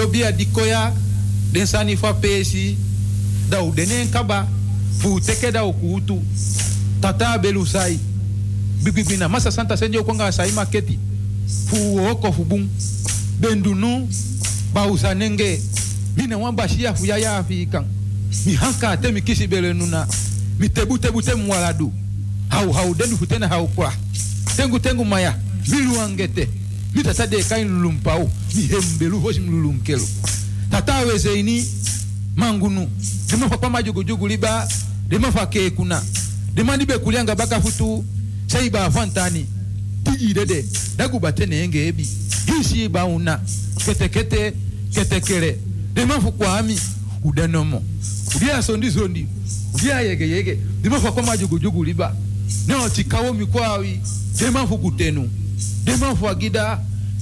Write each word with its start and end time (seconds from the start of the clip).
Dat 0.00 0.08
je 0.08 0.16
bia 0.16 0.32
dikoya, 0.32 0.92
den 1.52 1.66
sani 1.66 1.96
fa 1.96 2.14
pesi, 2.14 2.78
da 3.48 3.62
u 3.62 3.74
denen 3.74 4.10
kaba, 4.10 4.48
fu 4.98 5.20
teke 5.20 5.52
u 5.62 5.72
kuutu, 5.72 6.22
tata 7.00 7.38
belu 7.38 7.66
sai. 7.66 7.98
Bibibina, 8.82 9.28
masa 9.28 9.50
santa 9.50 9.76
senjo 9.76 10.04
konga 10.04 10.30
sai 10.32 10.52
maketi, 10.52 10.98
fu 11.66 11.98
oko 12.10 12.32
fu 12.32 12.46
bendunu, 13.40 14.08
ba 14.72 14.86
usanenge, 14.86 15.60
mina 16.16 16.38
wan 16.38 16.54
bashia 16.54 16.94
fu. 16.94 17.04
Mi 18.46 18.54
hanka 18.54 18.96
te 18.96 19.12
mi 19.12 19.20
kisi 19.20 19.46
bele 19.46 19.72
nuna, 19.74 20.06
mi 20.58 20.68
tebu 20.70 20.98
tebu 20.98 21.20
te 21.22 21.34
mwaladu. 21.34 21.92
Hau 22.48 22.72
hau 22.72 22.94
futena 23.18 23.48
hau 23.48 23.68
kwa. 23.68 23.92
Tengu 24.56 24.78
tengu 24.78 25.04
maya, 25.04 25.36
milu 25.68 26.00
angete. 26.00 26.59
Mi 26.94 27.02
tata 27.02 27.26
de 27.26 27.42
kain 27.42 27.68
lulumpau, 27.68 28.30
mi 28.54 28.62
hembelu 28.66 29.20
hoshi 29.20 29.40
mlulunkelu. 29.40 30.08
Tata 30.70 30.98
weze 31.06 31.38
ini, 31.40 31.64
mangunu. 32.36 32.88
Dema 33.30 33.48
fa 33.48 33.58
kwama 33.58 33.82
jugu 33.82 34.02
jugu 34.04 34.28
liba, 34.28 34.68
dema 35.08 35.32
fa 35.32 35.46
ke 35.46 35.70
kuna. 35.70 36.02
Dema 36.54 36.76
nibe 36.76 36.98
kulianga 36.98 37.34
baka 37.34 37.60
futu, 37.60 38.04
sai 38.46 38.70
ba 38.70 38.90
fantani. 38.90 39.46
tiji 40.04 40.34
dede, 40.34 40.64
dagu 40.96 41.20
batene 41.20 41.62
enge 41.64 41.86
ebi. 41.88 42.08
Hisi 42.46 42.88
ba 42.88 43.04
una, 43.04 43.40
kete 43.84 44.08
kete, 44.08 44.52
kete 44.94 45.20
kere. 45.20 45.58
Dema 45.94 46.20
fu 46.20 46.32
kwa 46.32 46.58
ami, 46.58 46.78
udenomo. 47.24 47.82
Udia 48.36 48.62
sondi 48.62 48.90
sondi, 48.90 49.26
udia 49.74 50.00
yege 50.00 50.28
yege. 50.28 50.58
Dema 50.82 51.00
fa 51.00 51.12
kwama 51.12 51.36
jugu 51.36 51.58
jugu 51.58 51.84
liba. 51.84 52.16
Neo 52.66 52.88
tikawo 52.88 53.32
mikwawi, 53.34 54.00
dema 54.38 54.66
fu 54.66 54.78
kutenu. 54.78 55.30
devan 55.90 56.16
fwa 56.16 56.34
gida 56.34 56.78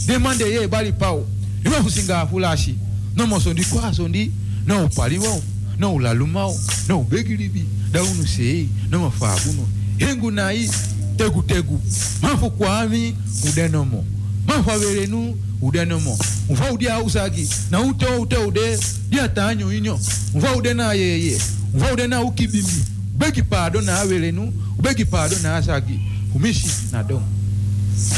demande 0.07 0.45
ye 0.45 0.69
bali 0.69 0.93
pao. 0.93 1.27
Iwe 1.65 1.83
kusinga 1.83 2.27
fulashi 2.27 2.75
no 3.17 3.27
mosondi 3.27 3.65
kwasondi 3.65 4.33
no 4.67 4.85
upaliwao 4.85 5.43
no 5.79 5.95
ulalumao 5.95 6.61
no 6.89 7.01
ubegilibi 7.01 7.65
daunu 7.93 8.27
sei 8.27 8.69
no 8.91 8.99
mafabuno 9.01 9.69
hengu 9.99 10.31
nayi 10.31 10.71
tegu 11.17 11.43
tegu. 11.43 11.81
Mafu 12.23 12.51
kwami 12.51 13.15
udenomo 13.49 14.05
mafu 14.47 14.71
averenu 14.71 15.37
udenomo 15.63 16.19
mfa 16.51 16.73
udi 16.73 16.89
ausagi 16.89 17.49
na 17.71 17.81
ute 17.81 18.07
ute 18.07 18.37
ude 18.37 18.79
dia 19.11 19.29
tanyo 19.29 19.73
inyo 19.73 20.01
mfa 20.35 20.57
ude 20.57 20.75
na 20.75 20.93
yeye 20.93 21.41
mfa 21.75 21.93
ude 21.93 22.07
na 22.07 22.23
ukibimbi 22.23 22.73
ubegi 23.15 23.43
pado 23.43 23.81
na 23.81 24.01
averenu 24.01 24.53
ubegi 24.79 25.05
pado 25.05 25.37
na 25.43 25.57
asagi 25.57 26.01
fumishi 26.33 26.67
na 26.93 27.03
domo 27.03 27.27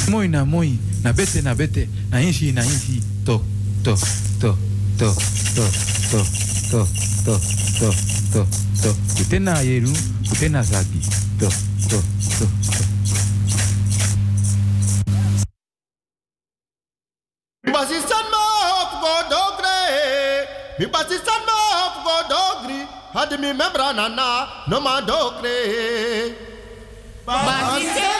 Moi 0.08 0.28
na 0.28 0.44
moi, 0.44 0.78
na 1.02 1.12
bete 1.12 1.42
na 1.42 1.54
bete, 1.54 1.88
na 2.10 2.20
inshi 2.20 2.52
na 2.52 2.62
inshi. 2.62 3.00
To, 3.24 3.40
to, 3.84 3.96
to, 4.40 4.56
to, 4.98 5.08
to, 5.54 5.64
to, 6.10 6.20
to, 6.70 6.86
to, 7.24 7.34
to, 7.80 7.88
to, 8.32 8.40
to. 8.82 8.90
Kutena 9.16 9.60
yeru, 9.62 9.92
kutena 10.28 10.62
zagi. 10.62 11.00
To, 11.38 11.48
to, 11.88 11.98
to, 12.38 12.46
to. 12.70 12.86
Basistan 17.72 18.24
ma 18.30 18.42
hop 18.68 18.92
go 19.00 19.14
dogre. 19.32 19.78
Mi 20.78 20.86
basistan 20.86 21.40
ma 21.48 21.56
hop 21.78 21.94
go 22.04 22.16
dogri. 22.28 22.80
Hadi 23.14 23.36
mi 23.38 23.52
membra 23.52 23.92
nana 23.92 24.48
no 24.68 24.80
ma 24.80 25.00
dogre. 25.00 25.56
Basistan 27.26 28.19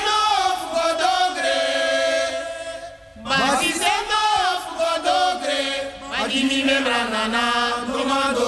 Nana, 6.79 7.11
Nana, 7.11 7.43
Nana, 7.89 8.41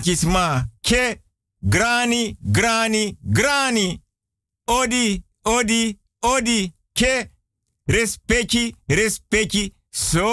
Archisma, 0.00 0.64
ke, 0.82 1.20
grani, 1.62 2.38
grani, 2.40 3.18
grani. 3.22 4.00
Odi, 4.66 5.22
odi, 5.44 5.98
odi, 6.22 6.72
ke, 6.94 7.28
respecti, 7.86 8.74
respecti, 8.88 9.74
so, 9.90 10.24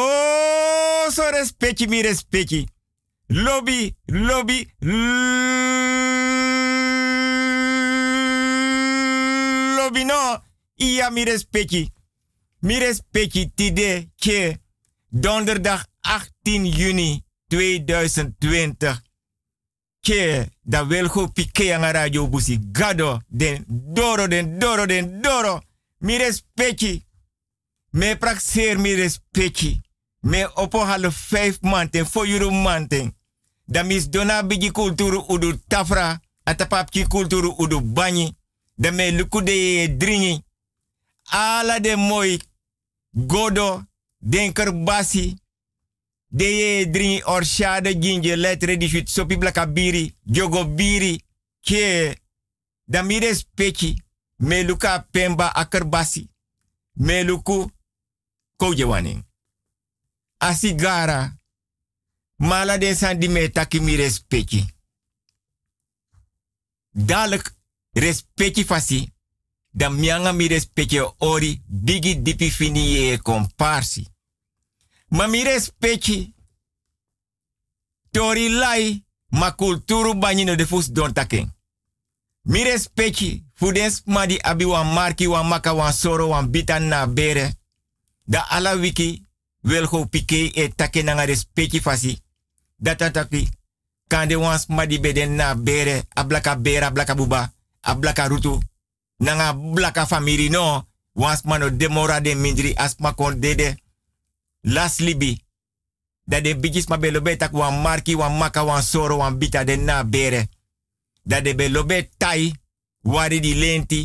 so 1.12 1.30
respecti 1.32 1.88
mi 1.88 2.02
respecti. 2.02 2.66
Lobby, 3.28 3.94
lobby, 4.08 4.72
lobby 9.76 10.04
no, 10.06 10.44
iya 10.76 11.10
mi 11.10 11.26
respecti. 11.26 11.92
Mi 12.60 12.80
respecti 12.80 13.52
tide 13.54 14.12
ke 14.16 14.62
donderdag 15.10 15.84
18 16.02 16.72
juni 16.72 17.22
2020 17.52 19.07
ke 20.08 20.48
da 20.64 20.86
welgo 20.88 21.28
pike 21.28 21.74
ang 21.74 21.84
radio 21.92 22.28
busi. 22.28 22.60
Gado 22.72 23.20
den 23.28 23.66
doro 23.68 24.28
den 24.28 24.60
doro 24.60 24.86
den 24.86 25.22
doro. 25.22 25.62
Mi 26.00 26.18
respecti. 26.18 27.06
Me 27.92 28.16
praxeer 28.16 28.80
mi 28.80 28.94
respecti. 28.96 29.82
Me 30.22 30.48
opo 30.56 30.86
halo 30.86 31.10
vijf 31.12 31.62
manten 31.62 32.06
voor 32.06 32.28
jullie 32.28 32.52
manten. 32.52 33.16
Da 33.66 33.84
mis 33.84 34.10
dona 34.10 34.44
bigi 34.44 34.72
kulturu 34.72 35.24
udu 35.28 35.60
tafra 35.68 36.20
atapapki 36.44 37.08
kulturu 37.08 37.54
udu 37.58 37.82
banyi. 37.82 38.36
Da 38.76 38.92
me 38.92 39.12
lukude 39.12 39.96
dringi. 39.98 40.44
Ala 41.24 41.80
de 41.80 41.96
mooi 41.96 42.40
godo 43.12 43.84
denker 44.20 44.84
basi 44.84 45.36
de 46.30 46.46
ye 46.46 46.86
dringi 46.86 47.22
orshade 47.26 48.00
ginje 48.00 48.36
letre 48.36 48.78
di 48.78 48.90
fit 48.90 49.08
sopi 49.08 49.38
blaka 49.38 49.66
biri 49.66 50.16
jogo 50.24 50.66
biri 50.66 51.22
ke 51.62 52.18
da 52.86 53.04
mire 53.04 53.36
speki 53.36 54.04
me 54.38 54.64
luka 54.64 55.08
pemba 55.12 55.54
akerbasi 55.56 56.30
me 56.94 57.24
luku 57.24 57.72
koje 58.58 58.84
waning 58.84 59.24
asigara 60.40 61.38
mala 62.38 62.78
de 62.78 62.96
san 62.96 63.20
taki 63.52 63.80
mi 63.80 63.96
respecti. 63.96 64.76
Dalek 66.92 67.56
respecti 67.94 68.64
fasi. 68.64 69.12
Dan 69.72 69.94
mianga 69.94 70.32
mi 70.32 70.48
respecti 70.48 71.00
ori 71.18 71.62
bigi 71.66 72.22
dipi 72.22 72.50
fini 72.50 72.94
ye 72.94 73.18
komparsi. 73.18 74.06
Ma 75.08 75.28
mi 75.28 75.44
respecti. 75.44 76.34
Tori 78.12 78.50
lai 78.50 79.06
ma 79.30 79.52
kulturu 79.52 80.14
banyino 80.14 80.56
de 80.56 80.66
fus 80.66 80.92
don 80.92 81.14
taken. 81.14 81.54
Mi 82.42 82.64
respecti. 82.64 83.46
Fudens 83.54 84.02
madi 84.06 84.40
abi 84.42 84.66
wan 84.66 84.94
marki 84.94 85.28
wan 85.28 85.48
maka 85.48 85.74
wan 85.74 85.94
soro 85.94 86.28
wan 86.28 86.50
bitan 86.52 86.88
na 86.88 87.08
bere. 87.08 87.52
Da 88.26 88.46
ala 88.50 88.76
wiki 88.76 89.26
welgo 89.62 90.06
pike 90.06 90.52
e 90.56 90.70
take 90.76 91.04
nanga 91.04 91.26
respecti 91.26 91.80
fasi. 91.80 92.22
Data 92.76 93.12
taki 93.12 93.50
kande 94.08 94.36
wans 94.36 94.68
madi 94.68 95.00
beden 95.00 95.36
na 95.36 95.56
bere 95.56 96.04
ablaka 96.16 96.56
bere 96.56 96.86
ablaka 96.86 97.16
buba 97.16 97.52
ablaka 97.82 98.28
rutu. 98.28 98.60
Nanga 99.20 99.54
blaka 99.54 100.06
famiri 100.06 100.50
no 100.50 100.88
wans 101.14 101.44
mano 101.44 101.70
demora 101.70 102.20
de 102.22 102.36
mindri 102.36 102.74
asma 102.76 103.14
kon 103.14 103.40
dede 103.40 103.78
las 104.74 105.00
libi 105.00 105.34
dat 106.24 106.44
de 106.44 106.56
bijis 106.60 106.88
ma 106.88 106.98
belobe 106.98 107.36
tak 107.38 107.54
wan 107.54 107.82
marki 107.82 108.16
wan 108.16 108.38
maka 108.38 108.64
wan 108.64 108.84
soro 108.84 109.18
wan 109.18 109.38
bita 109.38 109.64
de 109.64 109.76
na 109.76 110.04
bere 110.04 110.48
dat 111.24 111.44
de 111.44 111.56
belobe 111.56 112.10
tai 112.18 112.54
wari 113.02 113.40
di 113.40 113.54
lenti 113.56 114.02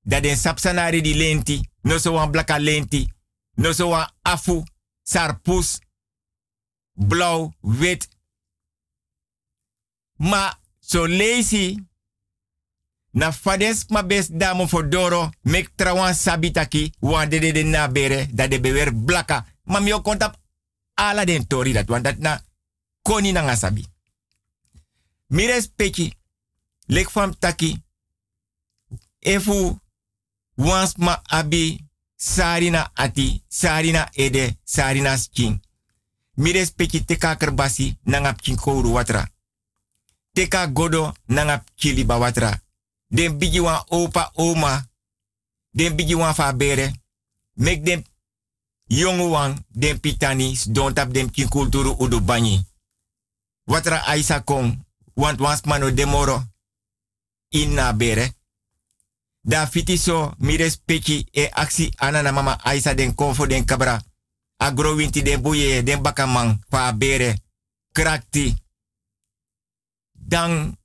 dat 0.00 0.22
de 0.22 0.36
sapsanari 0.36 1.00
di 1.00 1.14
lenti 1.14 1.60
no 1.82 1.98
so 1.98 2.12
wan 2.12 2.30
blaka 2.30 2.58
lenti 2.58 3.06
no 3.54 3.72
so 3.72 3.88
wan 3.88 4.06
afu 4.22 4.62
sarpus 5.02 5.78
blauw, 7.00 7.52
wit. 7.60 8.08
Ma 10.16 10.52
so 10.80 11.06
lazy. 11.06 11.78
Na 13.10 13.32
fades 13.32 13.84
ma 13.88 14.02
best 14.02 14.30
damo 14.32 14.66
for 14.66 14.88
doro. 14.88 15.30
Mek 15.42 15.70
trawan 15.74 16.14
sabitaki. 16.14 16.92
Wan 16.98 17.28
de 17.28 17.38
de 17.38 17.62
na 17.62 17.88
bere. 17.88 18.26
Dat 18.32 18.50
de 18.50 18.60
bewer 18.60 18.94
blaka. 18.94 19.46
Ma 19.64 19.80
mi 19.80 19.90
kontap 20.02 20.36
ala 20.94 21.24
den 21.24 21.46
tori 21.46 21.72
dat. 21.72 21.88
Want 21.88 22.04
dat 22.04 22.18
na 22.18 22.42
koni 23.02 23.32
na 23.32 23.42
ngasabi. 23.42 23.86
Mires 25.26 25.68
peki. 25.76 26.14
Lek 26.86 27.10
fam 27.10 27.38
taki. 27.38 27.82
Efu. 29.18 29.78
Wans 30.54 30.96
ma 30.96 31.20
abi. 31.22 31.88
Sarina 32.16 32.90
ati. 32.94 33.42
Sarina 33.48 34.08
ede. 34.12 34.58
Sarina 34.64 35.16
skin 35.16 35.60
mi 36.40 36.52
respecti 36.52 37.04
teka 37.04 37.36
kerbasi 37.36 37.98
nangap 38.02 38.40
kinkouru 38.40 38.92
watra. 38.92 39.28
Teka 40.32 40.66
godo 40.66 41.12
nangap 41.26 41.64
kiliba 41.74 42.18
watra. 42.18 42.60
Den 43.10 43.38
bigi 43.38 43.60
wan 43.60 43.84
opa 43.88 44.30
oma. 44.34 44.88
Den 45.70 45.96
bigi 45.96 46.14
wan 46.14 46.34
fa 46.34 46.52
bere. 46.52 46.92
Mek 47.54 47.84
den 47.84 48.04
jonge 48.86 49.28
wan 49.28 49.64
den 49.68 50.00
pitani 50.00 50.58
don 50.66 50.94
tap 50.94 51.12
den 51.12 51.30
kinkulturu 51.30 51.96
udu 51.98 52.20
banyi. 52.20 52.64
Watra 53.64 54.06
aisa 54.06 54.40
kom. 54.40 54.84
Want 55.14 55.40
wans 55.40 55.64
mano 55.64 55.90
demoro. 55.90 56.42
In 57.48 57.74
na 57.74 57.92
bere. 57.92 58.34
Da 59.42 59.66
fiti 59.66 59.98
so 59.98 60.34
mi 60.38 60.56
respecti 60.56 61.26
e 61.32 61.48
aksi 61.52 61.92
anana 61.96 62.32
mama 62.32 62.58
aisa 62.64 62.94
den 62.94 63.14
konfo 63.14 63.46
den 63.46 63.64
kabra 63.64 64.00
agrowinti 64.58 65.22
den 65.22 65.40
boye 65.42 65.82
den 65.82 66.02
bakamang 66.02 66.58
fa 66.70 66.92
bere 66.92 67.34
krakti 67.92 68.54
dan 70.12 70.76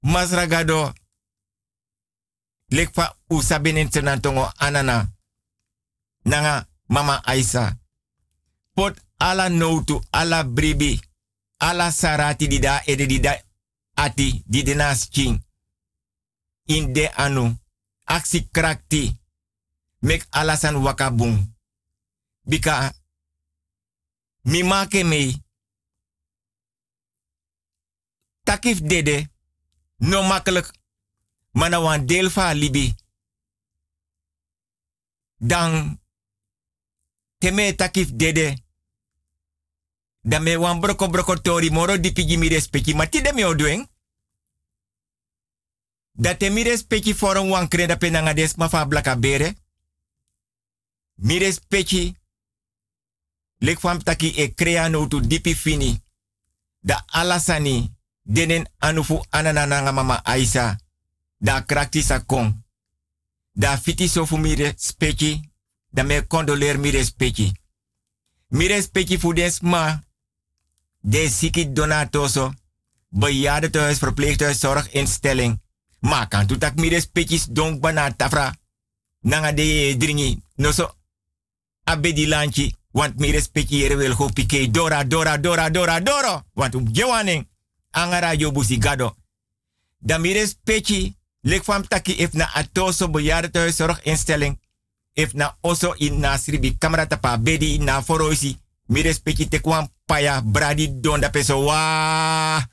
masragado 0.00 0.92
lekfa 2.70 3.16
usabinin 3.30 3.90
tenantongo 3.90 4.52
anana 4.56 5.08
nanga 6.24 6.66
mama 6.88 7.24
Aisa. 7.24 7.76
Pot 8.74 9.00
ala 9.18 9.48
noutu 9.48 10.04
ala 10.12 10.44
bribi 10.44 11.00
ala 11.58 11.92
sarati 11.92 12.48
dida 12.48 12.82
ede 12.86 13.06
dida 13.06 13.44
ati 13.96 14.44
didena 14.46 14.94
sking 14.94 15.40
in 16.66 16.92
de 16.92 17.08
anu 17.08 17.56
aksi 18.06 18.48
krakti 18.52 19.20
mek 20.02 20.26
alasan 20.30 20.76
wakabung. 20.76 21.54
Bika 22.46 22.92
mi 24.44 24.62
make 24.62 25.04
me 25.04 25.42
takif 28.44 28.80
dede 28.80 29.28
no 29.98 30.22
makkelijk 30.22 30.77
mana 31.58 31.80
wan 31.80 32.06
deel 32.06 32.30
libi. 32.54 32.94
Dan 35.36 36.00
teme 37.38 37.74
takif 37.74 38.10
dede. 38.12 38.62
Dan 40.20 40.42
me 40.42 40.56
wan 40.56 40.80
broko 40.80 41.08
broko 41.08 41.40
tori 41.40 41.70
moro 41.70 41.96
di 41.96 42.12
pigi 42.12 42.36
mi 42.36 42.48
respecti 42.48 42.94
ma 42.94 43.06
ti 43.06 43.20
de 43.22 43.32
me 43.32 43.44
odoeng 43.44 43.88
dat 46.12 46.38
te 46.38 46.50
mi 46.50 46.62
respecti 46.62 47.14
forum 47.14 47.48
wan 47.48 47.68
kreda 47.68 47.96
penanga 47.96 48.34
des 48.34 48.54
ma 48.56 48.68
fa 48.68 48.86
blaka 48.86 49.16
bere? 49.16 49.56
Mi 51.14 51.38
respecti 51.38 52.16
Lek 53.58 53.80
fam 53.80 54.02
taki 54.02 54.28
e 54.36 54.54
crea 54.54 54.88
no 54.88 55.06
tu 55.08 55.20
dipi 55.20 55.54
fini. 55.54 56.02
Da 56.80 57.04
alasani 57.06 57.96
denen 58.22 58.68
anufu 58.78 59.24
anananga 59.30 59.92
mama 59.92 60.24
Aisa. 60.24 60.78
Da 61.38 61.64
krakti 61.64 62.02
sa. 62.02 62.24
Da 63.52 63.76
fiti 63.76 64.08
so 64.08 64.26
fu 64.26 64.36
mire 64.36 64.74
speki. 64.76 65.50
Da 65.90 66.02
me 66.02 66.26
condoleer 66.26 66.78
mire 66.78 67.04
speki. 67.04 67.52
Mire 68.48 68.82
speki 68.82 69.18
fu 69.18 69.32
des 69.32 69.60
ma. 69.60 70.02
De 71.00 71.28
siki 71.28 71.72
donatoso. 71.72 72.52
Bejaardentehuis, 73.08 73.98
verpleeghuis, 73.98 74.58
zorginstelling. 74.58 75.60
Ma 76.00 76.26
kan 76.26 76.46
tu 76.46 76.58
tak 76.58 76.74
mire 76.76 77.00
spekis 77.00 77.46
donk 77.50 77.80
bana 77.80 78.12
tafra. 78.12 78.54
Nanga 79.20 79.52
de 79.52 79.96
dringi. 79.98 80.42
No 80.54 80.72
so. 80.72 80.94
Abedi 81.84 82.26
lanchi. 82.26 82.76
Want 82.90 83.18
mi 83.18 83.30
respecti 83.30 83.76
yere 83.76 83.96
wel 83.96 84.14
go 84.14 84.28
pike 84.28 84.70
dora, 84.70 85.04
dora, 85.04 85.36
dora, 85.36 85.70
dora, 85.70 86.00
doro. 86.00 86.44
Want 86.52 86.74
um 86.74 86.92
gewaning. 86.92 87.48
Angara 87.90 88.32
yo 88.32 88.52
busi 88.52 88.78
gado. 88.78 89.16
Da 89.98 90.18
mi 90.18 90.32
respecti. 90.32 91.17
Lek 91.42 91.64
fam 91.64 91.86
taki 91.86 92.12
if 92.12 92.32
na 92.34 92.50
atoso 92.54 93.08
bejaardentehuis 93.08 93.80
instelling. 94.04 94.58
If 95.14 95.34
na 95.34 95.56
oso 95.62 95.94
in 95.98 96.20
na 96.20 96.38
sribi 96.38 96.78
kamera 96.78 97.06
tapa 97.06 97.38
bedi 97.38 97.78
na 97.78 98.02
foroisi. 98.02 98.58
Mi 98.86 99.02
respecti 99.02 99.48
te 99.48 99.60
kwam 99.60 99.88
paya 100.06 100.42
bradi 100.42 101.00
don 101.00 101.20
da 101.20 101.28
peso 101.30 101.64
wa 101.64 102.66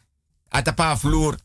atapa 0.50 0.96
vloer. 0.96 1.38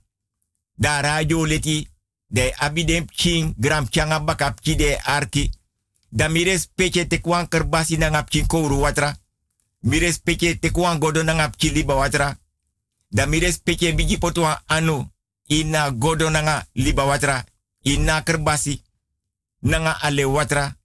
Da 0.76 1.00
radio 1.00 1.44
leti 1.44 1.88
de 2.26 2.54
abidem 2.58 3.06
ching 3.10 3.54
gram 3.58 3.88
changa 3.88 4.20
bakap 4.20 4.60
arki. 5.04 5.50
Da 6.12 6.28
mires 6.28 6.66
peche 6.74 7.06
te 7.06 7.20
kwan 7.20 7.48
kerbasi 7.48 7.96
na 7.96 8.08
ngap 8.10 8.28
kouru 8.46 8.80
watra. 8.80 9.16
Mires 9.80 10.18
peche 10.18 10.58
te 10.58 10.70
kwan 10.70 10.98
godo 10.98 11.22
na 11.22 11.50
liba 11.58 11.94
watra. 11.94 12.38
Da 13.08 13.26
mires 13.26 13.58
peche 13.58 13.94
bigi 13.94 14.18
potwa 14.18 14.62
anu 14.66 15.08
ina 15.50 15.90
godo 15.90 16.30
na 16.30 16.40
nga 16.42 16.66
liba 16.74 17.04
watra. 17.04 17.44
Ina 17.82 18.22
kerbasi 18.22 18.82
nanga 19.62 20.00
ale 20.02 20.24
watra. 20.24 20.76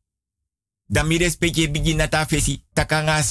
Da 0.90 1.04
mires 1.04 1.38
peche 1.38 1.68
bigi 1.68 1.94
nata 1.94 2.26
fesi 2.26 2.64
takanga 2.74 3.24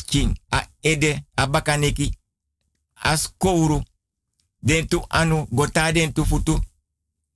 a 0.50 0.68
ede 0.82 1.24
a 1.36 1.46
bakaneki 1.46 2.12
as 2.94 3.28
kouru. 3.38 3.82
Den 4.60 4.88
tu 4.88 5.04
anu 5.08 5.46
gota 5.50 5.92
den 5.92 6.12
tu 6.12 6.24
futu 6.24 6.60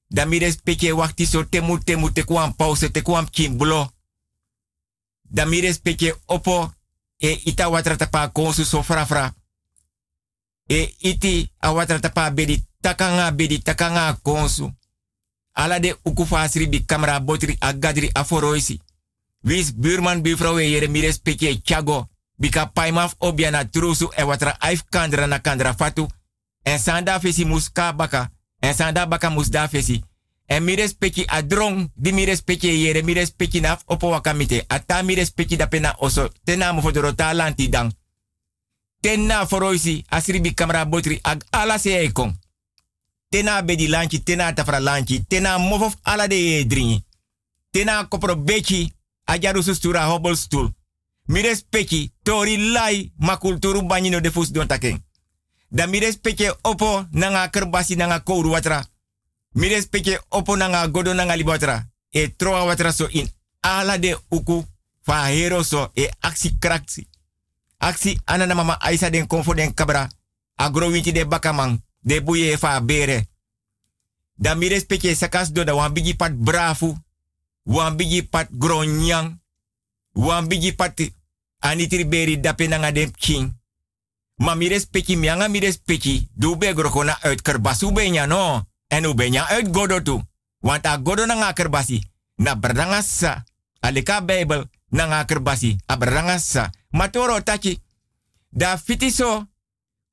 da 0.08 0.24
mi 0.24 0.38
respecte 0.38 0.92
wakti 0.92 1.26
so 1.26 1.44
temu 1.44 1.78
temu 1.78 2.12
te 2.12 2.24
pause 2.56 2.90
te 2.90 3.02
kwam 3.02 3.28
chimblo. 3.30 3.92
Da 5.22 5.44
mi 5.44 5.60
respecte 5.60 6.14
opo 6.26 6.72
e 7.18 7.32
ita 7.44 7.68
watra 7.68 7.96
tapa 7.96 8.28
konsu 8.28 8.64
so 8.64 8.82
frafra. 8.82 9.34
E 10.66 10.94
iti 10.98 11.52
a 11.58 11.72
watra 11.72 12.00
tapa 12.00 12.30
takanga 12.80 13.30
bedi 13.30 13.62
takanga 13.62 14.18
konsu. 14.22 14.72
Ala 15.52 15.78
de 15.78 15.96
ukufasri 16.04 16.84
kamera 16.86 17.20
botri 17.20 17.56
agadri 17.58 18.10
aforoisi. 18.12 18.80
Wis 19.40 19.74
buurman 19.74 20.22
buurvrouw 20.22 20.58
yere 20.58 20.88
mi 20.88 21.00
respecte 21.00 21.60
chago. 21.62 22.08
Bika 22.36 22.66
paimaf 22.66 23.14
obiana 23.18 23.64
trusu 23.64 24.10
e 24.16 24.22
watra 24.22 24.56
aif 24.58 24.84
kandra 24.88 25.26
na 25.26 25.38
kandra 25.38 25.74
fatu. 25.74 26.06
En 26.62 26.78
sanda 26.78 27.20
fesi 27.20 27.44
muska 27.44 27.92
baka. 27.92 28.30
En 28.60 28.74
sanda 28.74 29.06
baka 29.06 29.30
musda 29.30 29.68
fesi. 29.68 30.04
En 30.46 30.64
mi 30.64 30.74
respecti 30.74 31.24
a 31.26 31.42
drong, 31.42 31.90
di 31.94 32.12
mi 32.12 32.24
yere, 32.60 33.02
mi 33.02 33.12
respecti 33.12 33.60
naf 33.60 33.82
opo 33.86 34.08
wakamite. 34.08 34.64
Ata 34.66 35.02
mi 35.02 35.14
da 35.56 35.66
pena 35.66 35.94
oso, 35.98 36.32
tena 36.44 36.72
mo 36.72 36.80
fodoro 36.80 37.14
ta 37.14 37.34
lanti 37.34 37.68
dang. 37.68 37.92
Tena 39.00 39.46
foroisi, 39.46 40.04
asribi 40.08 40.54
kamera 40.54 40.86
botri 40.86 41.18
ag 41.22 41.44
ala 41.50 41.78
se 41.78 42.02
ekon. 42.02 42.38
Tena 43.28 43.62
bedi 43.62 43.88
lanchi, 43.88 44.22
tena 44.22 44.52
tafra 44.52 44.80
lanchi, 44.80 45.24
tena 45.26 45.58
mofof 45.58 45.94
ala 46.02 46.26
de 46.28 46.34
ye 46.34 46.66
dringi. 46.66 47.04
Tena 47.70 48.04
kopro 48.04 48.36
bechi, 48.36 48.92
ajaru 49.24 49.62
sustura 49.62 50.06
hobble 50.06 50.36
stool. 50.36 50.72
Mi 51.26 51.42
respecti, 51.42 52.12
tori 52.22 52.56
lai, 52.56 53.12
ma 53.16 53.36
kulturu 53.36 53.82
banyino 53.82 54.20
de 54.20 54.30
fus 54.30 54.50
don 54.50 54.66
taken. 54.66 55.04
Da 55.68 55.86
mi 55.86 55.98
respecti 55.98 56.48
opo, 56.62 57.06
nanga 57.10 57.48
kerbasi 57.48 57.96
nanga 57.96 58.20
kouru 58.20 58.50
watra. 58.50 58.86
Mi 59.52 59.68
opo 60.28 60.56
nanga 60.56 60.88
godo 60.88 61.14
nanga 61.14 61.36
libatra. 61.36 61.86
E 62.10 62.28
troa 62.36 62.64
watra 62.64 62.92
so 62.92 63.06
in 63.10 63.28
ala 63.60 63.98
de 63.98 64.16
uku 64.30 64.64
fa 65.02 65.26
hero 65.26 65.62
so 65.62 65.90
e 65.94 66.08
aksi 66.20 66.58
kraksi. 66.58 67.06
Aksi 67.78 68.18
anana 68.24 68.54
mama 68.54 68.78
aisa 68.80 69.10
den 69.10 69.26
konfo 69.26 69.54
den 69.54 69.74
kabra. 69.74 70.08
Agro 70.56 70.90
de 70.90 71.24
bakamang. 71.24 71.78
De 72.08 72.22
buye 72.22 72.56
fa 72.58 72.80
bere. 72.80 73.28
Da 74.34 74.54
mi 74.54 74.68
respecte 74.68 75.14
sakas 75.14 75.52
do 75.52 75.64
da 75.64 75.74
wan 75.74 75.92
pat 76.16 76.32
brafu. 76.32 76.96
Wan 77.62 77.96
bigi 77.96 78.22
pat 78.22 78.48
gronyang. 78.50 79.40
Wan 80.12 80.48
bigi 80.48 80.72
pat 80.72 81.12
anitri 81.58 82.06
beri 82.06 82.40
dape 82.40 82.66
nanga 82.66 82.92
dem 82.92 83.10
king. 83.10 83.56
Ma 84.36 84.54
mi 84.54 84.68
respecti 84.68 85.16
mianga 85.16 85.48
mi 85.48 85.58
respecti. 85.58 86.28
Dube 86.34 86.72
grokona 86.74 87.18
uit 87.22 87.42
kerbasu 87.42 87.92
benya 87.92 88.26
no. 88.26 88.66
En 88.86 89.04
u 89.04 89.14
ben 89.14 89.32
je 89.32 89.46
uit 89.46 89.68
Godo 89.72 90.02
toe. 90.02 90.26
Want 90.60 90.86
a 90.86 91.00
Godo 91.04 91.26
na 91.26 91.34
nga 91.34 91.52
kerbasi. 91.52 92.10
Na 92.36 92.54
bradangasa. 92.56 93.44
Alika 93.80 94.24
Bijbel 94.24 94.70
na 94.88 95.06
nga 95.06 95.24
kerbasi. 95.24 95.76
A. 95.86 96.70
Matoro 96.90 97.42
tachi. 97.42 97.82
Da 98.48 98.78
fitiso. 98.78 99.46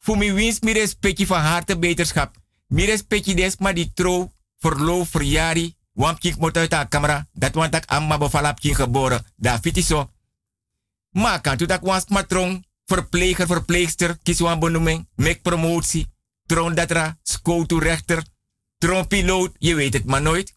Fu 0.05 0.13
mi 0.15 0.31
wins 0.31 0.59
mi 0.61 0.73
respecti 0.73 1.25
van 1.25 1.41
harte 1.41 1.77
beterschap. 1.77 2.35
Mi 2.67 2.85
respecti 2.85 3.33
des 3.33 3.57
ma 3.57 3.71
di 3.73 3.93
trouw. 3.93 4.31
Verloof, 4.59 5.09
verjari. 5.09 5.75
Want 5.93 6.19
kik 6.19 6.37
moet 6.37 6.57
uit 6.57 6.69
de 6.69 6.85
camera. 6.89 7.27
Dat 7.33 7.53
want 7.53 7.75
ik 7.75 7.85
amma 7.85 8.17
bevalap 8.17 8.59
kin 8.59 8.75
geboren. 8.75 9.25
Da 9.35 9.59
fitiso. 9.59 10.11
Maar 11.09 11.41
kan 11.41 11.57
tu 11.57 11.65
dat 11.65 11.81
wans 11.81 12.05
matrong. 12.07 12.65
Verpleger, 12.85 13.47
verpleegster. 13.47 14.17
Kies 14.23 14.39
wan 14.39 14.59
benoeming. 14.59 15.07
Mek 15.15 15.41
promotie. 15.41 16.07
Troon 16.45 16.75
datra. 16.75 17.17
Skoutu 17.23 17.79
rechter 17.79 18.23
Tronpiloot, 18.77 19.55
je 19.57 19.75
weet 19.75 19.93
het 19.93 20.05
maar 20.05 20.21
nooit. 20.21 20.55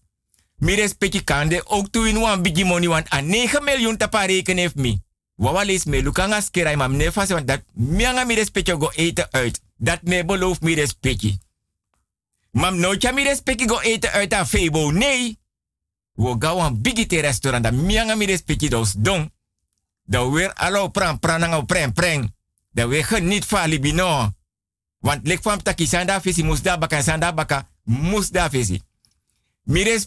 Mi 0.57 0.75
respecti 0.75 1.25
kande 1.25 1.67
ook 1.67 1.89
toe 1.91 2.09
in 2.09 2.19
wan 2.21 2.43
bigi 2.43 2.65
money 2.65 2.89
want 2.89 3.13
a 3.13 3.21
9 3.21 3.65
miljoen 3.65 3.97
tapa 3.97 4.25
reken 4.25 4.57
heeft 4.57 4.75
mi. 4.75 5.01
Wawa 5.39 5.65
lees 5.65 5.85
me 5.85 6.03
lukanga 6.03 6.41
skerai 6.41 6.77
mam 6.77 6.97
nefas 6.97 7.31
want 7.31 7.47
dat 7.47 7.63
mianga 7.73 8.25
mi 8.25 8.35
go 8.65 8.91
eten 8.91 9.29
uit. 9.31 9.61
Dat 9.77 10.03
me 10.03 10.25
beloof 10.25 10.61
mi 10.61 10.75
respecti. 10.75 11.39
Mam 12.51 12.79
nooit 12.79 13.13
mi 13.15 13.23
respecti 13.23 13.69
go 13.69 13.81
eten 13.81 14.11
uit 14.11 14.35
aan 14.35 14.47
Febo. 14.47 14.91
Nee. 14.91 15.39
We 16.13 16.71
bigite 16.81 17.21
restaurant 17.21 17.65
dat 17.65 17.73
mianga 17.73 18.15
mi 18.15 18.27
respecti 18.27 18.69
dos 18.69 18.93
don. 18.97 19.33
Dat 20.05 20.31
weer 20.31 20.53
allo 20.53 20.89
pran 20.89 21.19
pran 21.19 21.41
nga 21.41 21.63
pren 21.63 21.93
pren. 21.93 22.35
Dat 22.73 22.89
we 22.89 23.03
geniet 23.03 23.45
van 23.45 23.69
libino. 23.69 24.33
Want 24.99 25.27
lek 25.27 25.43
van 25.43 25.63
taki 25.63 25.87
sanda 25.87 26.21
fisi 26.21 26.43
musda 26.45 26.79
baka 26.79 27.03
sanda 27.03 27.33
baka 27.33 27.69
mus 27.85 28.31
da 28.31 28.49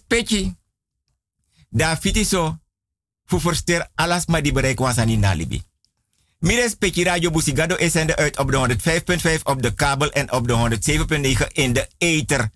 peki. 0.08 0.56
Da 1.70 1.98
fiti 1.98 2.26
so. 2.26 2.61
Fu 3.32 3.40
verster 3.40 3.92
alas 3.96 4.26
ma 4.28 4.42
di 4.42 4.52
bereik 4.52 4.80
wansani 4.80 5.16
nalibi. 5.18 5.64
Mires 6.40 6.76
peki 6.76 7.04
radio 7.04 7.32
busigado 7.32 7.76
is 7.76 7.92
zender 7.92 8.16
uit 8.16 8.38
op 8.38 8.52
de 8.52 8.78
105.5 9.38 9.44
op 9.44 9.62
de 9.62 9.74
kabel 9.74 10.12
en 10.12 10.32
op 10.32 10.48
de 10.48 10.80
107.9 11.44 11.48
in 11.52 11.74
de 11.74 11.88
ether. 11.98 12.50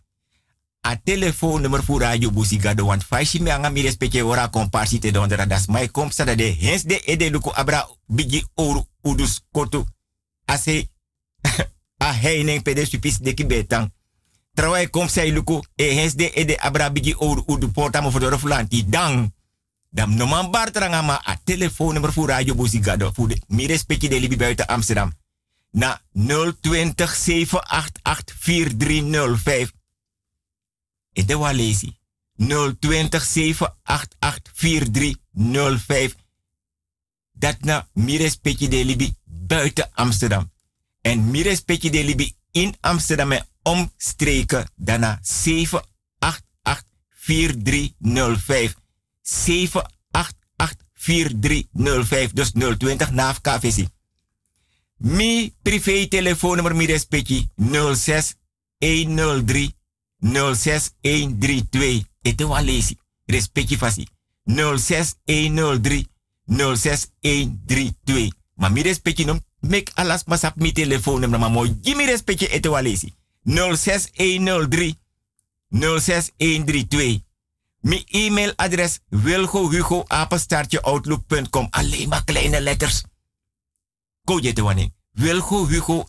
A 0.88 1.00
telefoonnummer 1.04 1.84
voor 1.84 2.00
radio 2.00 2.32
busigado 2.32 2.86
want 2.86 3.04
fashi 3.04 3.42
me 3.42 3.54
anga 3.54 3.70
mires 3.70 3.96
peki 3.96 4.24
ora 4.24 4.48
komparsi 4.48 5.00
te 5.00 5.12
dondera 5.12 5.46
das 5.46 5.68
mai 5.68 5.92
kom 5.92 6.12
sada 6.12 6.36
de 6.36 6.56
hens 6.60 6.84
de 6.84 7.00
ede 7.00 7.30
luku 7.30 7.52
abra 7.54 7.90
bigi 8.08 8.44
oru 8.54 8.84
udus 9.02 9.42
kotu. 9.52 9.86
Ase 10.46 10.90
a 12.08 12.12
heining 12.12 12.62
pede 12.62 12.86
supis 12.86 13.18
deki 13.18 13.46
betang. 13.46 13.94
Terwijl 14.54 14.90
kom 14.90 15.08
zij 15.08 15.32
luku 15.32 15.60
e 15.76 15.94
hens 15.94 16.14
de 16.14 16.32
ede 16.32 16.60
abrabigi 16.60 17.16
oru 17.18 17.44
udu 17.48 17.68
porta 17.68 18.02
mo 18.02 18.12
fodoro 18.12 18.38
flanti 18.38 18.90
dang. 18.90 19.35
Dam 19.96 20.16
no 20.16 20.26
man 20.28 20.52
bar 20.52 20.72
tranga 20.72 21.22
a 21.24 21.40
telefoonnummer 21.44 22.14
voor 22.14 22.28
Radio 22.28 22.56
Bozigado 22.56 23.12
voor 23.14 23.28
de 23.28 23.40
respecti 23.48 24.08
de 24.08 24.20
libi 24.20 24.38
buiten 24.38 24.68
Amsterdam. 24.68 25.14
Na 25.72 26.02
020 26.12 27.16
788 27.16 28.36
4305. 28.40 29.72
E 31.14 31.26
de 31.26 31.38
walesi. 31.38 31.98
020 32.36 33.24
788 33.26 34.52
4305. 34.54 36.16
Dat 37.32 37.60
na 37.60 37.88
mi 37.94 38.18
respecti 38.18 38.68
de 38.68 38.86
libi 38.86 39.16
buiten 39.24 39.90
Amsterdam. 39.94 40.52
En 41.02 41.32
mi 41.32 41.42
respecti 41.42 41.90
de 41.90 42.04
libi 42.04 42.36
in 42.52 42.76
Amsterdam 42.80 43.32
en 43.32 43.48
omstreken 43.62 44.70
daarna 44.76 45.20
788 45.22 46.84
4305. 47.10 48.84
788 49.26 50.78
4305. 50.94 52.32
Dus 52.34 52.52
020 52.52 53.12
naaf 53.12 53.42
KVC. 53.42 53.86
Mi 54.98 55.54
privé 55.62 56.08
telefoonnummer 56.08 56.76
mi 56.76 56.86
respecti 56.86 57.50
06 57.56 58.36
103 58.78 59.74
06 60.20 60.90
132. 61.02 62.04
Ete 62.22 62.46
wa 62.46 62.62
lesi. 62.62 62.98
Respecti 63.26 63.78
fasi. 63.78 64.08
06 64.46 65.16
103 65.26 66.06
06 66.46 67.08
132. 67.20 68.32
Maar 68.56 68.72
mi 68.72 68.82
respecti 68.82 69.26
nom 69.26 69.44
mek 69.60 69.92
alas 69.94 70.24
masap 70.24 70.56
mi 70.56 70.72
telefoonnummer 70.72 71.40
maar 71.40 71.52
mooi. 71.52 71.78
Gimme 71.82 72.06
respecti 72.06 72.46
ete 72.46 72.70
wa 72.70 72.82
lesi. 72.82 73.14
06103 73.44 74.96
06132. 75.70 77.25
Mijn 77.86 78.04
e-mailadres 78.06 79.00
wilgohugo 79.08 80.04
outlook.com. 80.82 81.68
Alleen 81.70 82.10
maar 82.10 82.24
kleine 82.24 82.62
letters. 82.62 83.04
Go 84.24 84.40
je 84.42 84.54
te 84.54 84.62
wanneer. 84.62 84.90
Wilgohugo 85.12 86.04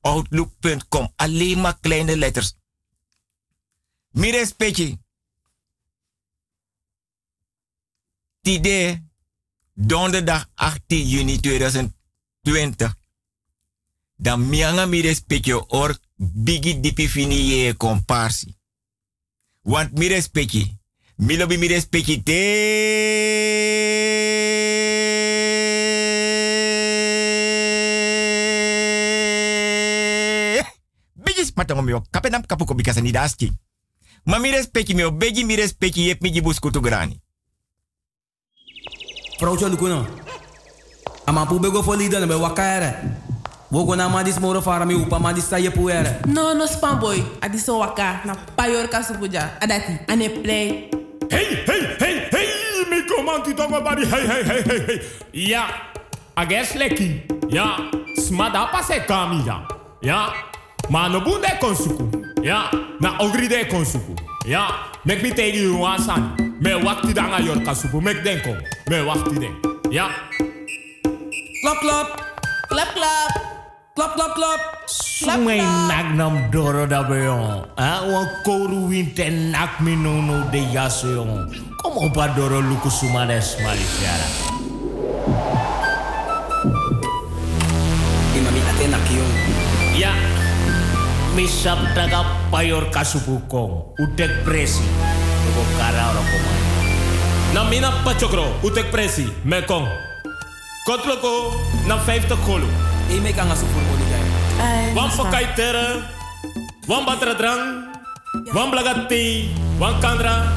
outlook.com. 0.00 1.12
Alleen 1.16 1.60
maar 1.60 1.78
kleine 1.80 2.16
letters. 2.16 2.54
Mijn 4.10 4.32
respectje. 4.32 4.98
Tide 8.40 9.02
donderdag 9.74 10.50
18 10.54 11.08
juni 11.08 11.40
2020 11.40 12.94
Dan 14.16 14.48
mianga 14.48 14.86
mi 14.86 15.00
respectje 15.00 15.68
or 15.68 15.98
bigi 16.16 16.80
dipi 16.80 17.08
fini 17.08 17.48
ye 17.48 17.74
komparsi. 17.74 18.60
Want 19.62 19.94
mi 19.94 20.08
respecti. 20.08 20.66
Mi 21.16 21.36
lobi 21.36 21.56
mi 21.56 21.66
respecti 21.66 22.22
te. 22.22 22.40
Bijis 31.14 31.52
matongo 31.54 31.82
mio. 31.82 32.02
Kapenam 32.10 32.42
kapuko 32.46 32.74
bikasa 32.74 33.00
ni 33.00 33.12
daski. 33.12 33.52
Ma 34.24 34.38
mi 34.38 34.50
respecti 34.50 34.94
mio. 34.94 35.12
Beji 35.12 35.44
mi 35.44 35.56
respecti 35.56 36.06
yep 36.06 36.20
mi 36.22 36.30
jibus 36.30 36.58
kutu 36.58 36.80
grani. 36.80 37.20
Vrouwtje 39.38 39.68
Lukuna. 39.68 40.06
Amapu 41.26 41.58
bego 41.58 41.82
folida 41.82 42.20
na 42.20 42.26
be. 42.26 42.34
Wogo 43.72 43.96
na 43.96 44.06
madis 44.06 44.38
moro 44.38 44.60
fara 44.60 44.84
mi 44.84 44.94
upa 44.94 45.18
madis 45.18 45.48
sa 45.48 45.56
yepu 45.56 45.88
ere. 45.90 46.20
No, 46.26 46.52
no 46.52 46.66
spam 46.66 47.00
boy. 47.00 47.22
Adi 47.40 47.56
so 47.56 47.78
waka 47.78 48.20
na 48.26 48.34
payor 48.34 48.86
kasupuja. 48.88 49.58
Adati. 49.60 49.98
Ane 50.08 50.28
play. 50.42 50.90
Hey, 51.30 51.64
hey, 51.64 51.96
hey, 51.98 52.28
hey, 52.30 52.84
mi 52.90 53.00
komanti 53.08 53.54
tongo 53.56 53.80
bari, 53.82 54.04
hey, 54.04 54.26
hey, 54.26 54.42
hey, 54.44 54.62
hey, 54.62 54.80
hey. 54.86 55.00
Ja, 55.32 55.64
ages 56.36 56.74
leki. 56.74 57.22
Ja, 57.48 57.78
smada 58.20 58.68
pase 58.70 59.00
kami 59.06 59.42
ja. 59.46 59.66
Ja, 60.02 60.34
ma 60.90 61.08
no 61.08 61.20
bunde 61.20 61.48
konsuku. 61.58 62.10
Ja, 62.42 62.68
na 63.00 63.16
ogri 63.20 63.48
de 63.48 63.64
konsuku. 63.70 64.14
Ja, 64.46 64.68
mek 65.06 65.22
mi 65.22 65.30
tegi 65.30 65.62
you 65.62 65.78
wasan. 65.78 66.36
Me 66.60 66.74
wakti 66.74 67.14
danga 67.14 67.40
yor 67.40 67.56
kasupu, 67.64 68.02
mek 68.02 68.22
denko. 68.22 68.52
Me 68.90 69.00
wakti 69.00 69.40
den. 69.40 69.56
Ja. 69.90 70.10
Klap 71.62 71.80
klap. 71.80 72.08
Klap 72.68 72.88
klap. 72.94 73.51
Klap, 73.92 74.16
klap, 74.16 74.32
klap. 74.32 74.60
Sumay 74.88 75.60
nak 75.60 76.16
nam 76.16 76.48
doro 76.48 76.88
da 76.88 77.04
beyon. 77.04 77.68
Ha, 77.76 78.08
wa 78.08 78.24
koru 78.40 78.88
winte 78.88 79.28
nak 79.52 79.84
minono 79.84 80.48
de 80.48 80.64
yaseyon. 80.72 81.52
Kom 81.76 82.00
op 82.00 82.16
a 82.16 82.32
doro 82.32 82.64
luku 82.64 82.88
sumades 82.88 83.60
malifiara. 83.60 84.28
Imami 88.32 88.60
atena 88.64 88.96
kiyon. 89.04 89.32
Ya. 89.92 90.16
Misap 91.36 91.76
daga 91.92 92.24
payor 92.48 92.88
kasubukong. 92.88 93.92
Udek 94.00 94.40
presi. 94.48 94.88
Lugo 95.44 95.68
kara 95.76 96.16
orokomay. 96.16 96.60
Namina 97.52 97.92
pachokro. 98.08 98.56
Udek 98.64 98.88
presi. 98.88 99.28
Mekong. 99.44 99.84
Kotloko 100.88 101.60
na 101.84 102.00
50 102.00 102.40
kolu. 102.48 102.91
E 103.12 103.20
me 103.20 103.32
kanga 103.32 103.54
su 103.54 103.66
furbo 103.66 103.94
di 103.96 104.04
gai. 104.08 104.24
Ay, 104.58 104.94
Wan 104.94 105.10
pakai 105.12 105.46
tere, 105.54 106.02
wan 106.88 107.04
batra 107.04 107.34
drang, 107.34 107.84
wan 108.54 108.70
blagati, 108.70 109.52
wan 109.78 110.00
kandra. 110.00 110.48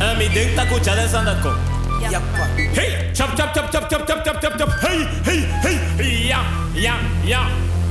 En 0.00 0.16
mi 0.16 0.28
denk 0.32 0.56
taku 0.56 0.80
chade 0.80 1.08
sandat 1.08 1.40
ko. 1.42 1.52
Yappa. 2.00 2.44
Hey, 2.72 3.12
chop 3.12 3.36
chop 3.36 3.52
chop 3.52 3.70
chop 3.70 3.88
chop 3.88 4.06
chop 4.06 4.24
chop 4.24 4.40
chop 4.40 4.54
chop. 4.58 4.70
Hey, 4.80 5.04
hey, 5.24 5.40
hey. 5.62 6.28
Ja, 6.28 6.40
ja, 6.74 6.94
ja. 7.24 7.42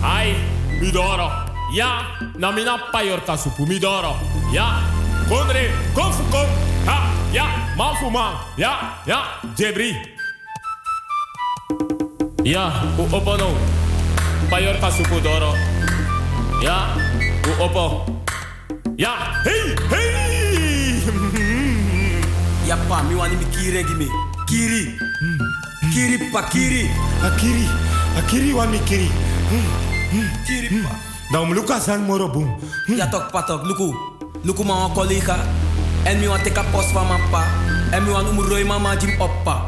Ai, 0.02 0.36
midoro. 0.82 1.30
Ja, 1.74 2.18
na 2.38 2.52
mina 2.52 2.78
payor 2.92 3.22
kasupu 3.26 3.66
midoro. 3.66 4.16
Ja, 4.54 4.82
kondre, 5.30 5.70
konfu 5.94 6.24
kom. 6.32 6.50
Ha, 6.86 6.98
ja, 7.34 7.46
man 7.78 7.96
fu 8.02 8.10
man. 8.10 8.34
Ja, 8.58 9.02
ja, 9.06 9.20
jebri. 9.58 9.94
Ja, 12.46 12.72
u 12.98 13.04
opo 13.12 13.38
no. 14.46 14.50
Payor 14.50 14.78
kasupu 14.80 15.22
doro. 15.22 15.54
Ja, 16.62 16.96
u 17.48 17.64
opo. 17.64 18.06
Ja, 18.96 19.42
hey, 19.44 19.76
hey. 19.90 21.02
Yappa 22.70 23.04
mi 23.04 23.16
wani 23.16 23.36
mi 23.36 23.46
kiri 23.46 23.84
gimi. 23.84 24.08
Kiri. 24.46 24.98
Kiri 25.94 26.18
pa 26.32 26.42
kiri. 26.50 26.90
Akiri, 27.24 27.66
akiri 28.18 28.54
wan 28.54 28.70
mi 28.70 28.80
kiri. 28.80 29.10
Kiri 30.46 30.82
pa. 30.84 30.96
Dan 31.32 31.54
luka 31.54 31.80
san 31.80 32.06
moro 32.06 32.28
boom. 32.30 32.56
Ja 32.88 33.08
tok 33.08 33.32
patok. 33.32 33.66
Luku. 33.66 33.94
Luku 34.44 34.64
ma 34.64 34.74
wan 34.74 34.94
collega. 34.94 35.38
En 36.06 36.20
mi 36.20 36.28
wan 36.28 36.42
teka 36.42 36.64
post 36.72 36.92
van 36.92 37.08
mijn 37.08 37.22
pa. 37.32 37.44
En 37.92 38.04
mi 38.04 38.12
wan 38.12 38.28
umroi 38.28 38.64
mama 38.64 38.96
jim 38.98 39.22
oppa. 39.22 39.62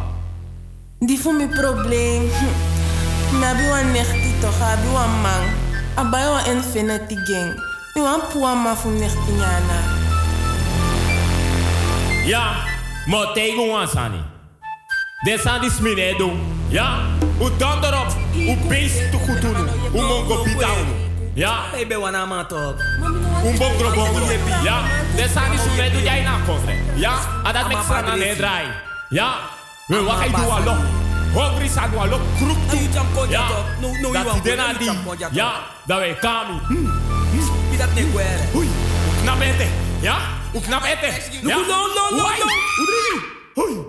Die 1.00 1.20
voor 1.20 1.34
mijn 1.34 1.50
probleem. 1.50 2.30
Hm. 2.30 3.40
Na 3.40 3.54
bi 3.54 3.68
wan 3.70 3.92
nechti 3.92 4.27
toch 4.42 4.62
a 4.62 4.76
do 4.84 4.96
a 4.96 5.08
man. 5.24 5.44
A 5.98 6.04
bayo 6.04 6.34
a 6.34 6.52
infinity 6.52 7.16
gang. 7.26 7.54
Nu 7.96 8.06
an 8.06 8.22
pua 8.32 8.56
ma 8.56 8.76
fu 8.76 8.90
nechtinyana. 8.90 9.80
Ja, 12.26 12.44
tegen 13.06 13.34
tego 13.34 13.68
wansani. 13.72 14.22
Desa 15.26 15.60
dis 15.60 15.80
minedo. 15.80 16.32
Ja, 16.70 17.00
u 17.40 17.50
donderop, 17.58 18.16
u 18.36 18.56
beest 18.68 19.12
te 19.12 19.18
goed 19.18 19.42
doen. 19.42 19.70
U 19.94 20.02
mongo 20.02 20.44
bitaunu. 20.44 20.94
Ja. 21.34 21.60
Baby 21.72 21.96
wana 21.96 22.26
ma 22.26 22.44
talk. 22.44 22.80
Um 23.44 23.58
bongro 23.58 23.92
bongro. 23.92 24.26
Ja, 24.64 24.82
desa 25.16 25.42
dis 25.52 25.66
minedo 25.66 26.00
jij 26.00 26.24
na 26.24 26.38
kofre. 26.46 26.76
Ja, 26.96 27.14
adat 27.44 27.68
mek 27.68 27.78
sana 27.88 28.16
ne 28.16 28.36
drai. 28.36 28.66
Ja, 29.10 29.34
we 29.88 30.04
wakai 30.04 30.32
do 30.32 30.52
along. 30.52 31.07
hungry 31.38 31.70
sa 31.70 31.88
gwa 31.88 32.06
lok 32.06 32.22
kroep 32.38 32.70
toe. 32.70 32.80
You 32.82 32.90
jump 32.94 33.18
on 33.18 33.30
your 33.30 33.42
top. 33.42 33.66
No, 33.82 33.88
no, 34.02 34.10
you 34.14 34.26
want 34.26 34.44
to 34.44 34.86
jump 34.86 35.08
on 35.08 35.20
your 35.20 35.30
top. 35.30 35.38
Ja, 35.38 35.52
Não, 35.88 36.00
não, 36.00 36.08
não, 36.10 36.62
não, 36.70 37.08
dat 37.78 37.94
niet 37.94 38.12
kwere. 38.12 38.44
Oei, 38.56 38.70
knap 39.22 39.42
eten. 39.42 39.70
Ja, 40.02 40.18
hoe 40.52 40.62
knap 40.62 40.84
eten. 40.84 41.14
No, 41.42 41.60
no, 41.60 41.66
no, 41.66 42.10
no, 42.10 42.16
no. 42.18 42.24
Hoe 42.76 42.86
drie? 42.86 43.22
Oei, 43.56 43.86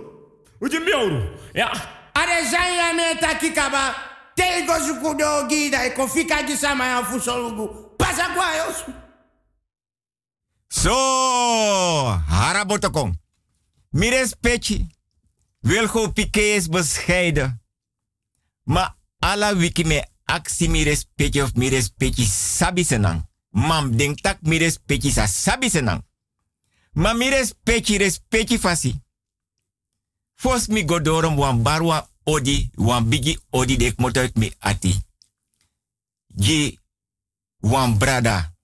hoe 0.59 0.71
je 0.71 0.81
miauw. 0.81 1.23
Ja. 1.53 1.73
Are 2.13 2.45
zanya 2.51 2.93
meta 2.95 3.35
kikaba. 3.37 3.95
Tego 4.35 4.81
zukudo 4.81 5.47
gida 5.49 5.85
e 5.85 5.93
confika 5.93 6.43
de 6.43 6.57
samaya 6.57 7.05
fusolugu. 7.05 7.69
Pasa 7.97 8.29
kwa 8.35 8.55
yosu. 8.57 8.93
So, 10.69 10.91
harabotokong. 12.29 13.15
Mi 13.91 14.11
respecte. 14.11 14.87
Wilgo 15.61 16.12
Piqué 16.12 16.55
is 16.55 16.68
bescheiden. 16.68 17.62
Maar 18.64 18.97
alla 19.18 19.57
wiki 19.57 19.85
me 19.85 20.07
actie 20.25 20.68
mi 20.68 20.83
respecti 20.83 21.42
of 21.42 21.55
mi 21.55 21.68
respecti 21.68 22.25
sabi 22.25 22.85
senang. 22.85 23.29
Mam 23.51 23.97
denk 23.97 24.21
tak 24.21 24.40
mi 24.42 24.59
respecti 24.59 25.11
sa 25.11 25.27
senang. 25.27 26.07
Ma 26.92 27.12
mi 27.12 27.29
respecti 27.29 27.97
respecti 27.97 28.59
fasi. 28.59 29.03
Fos 30.35 30.66
mi 30.66 30.85
godorom 30.85 31.37
wan 31.37 31.62
barwa 31.62 32.11
odi, 32.25 32.71
wan 32.75 33.09
bigi 33.09 33.38
odi 33.51 33.77
dek 33.77 33.99
motoik 33.99 34.35
mi 34.37 34.53
ati. 34.59 35.03
Gi 36.27 36.79
wan 37.61 37.99
brada 37.99 38.55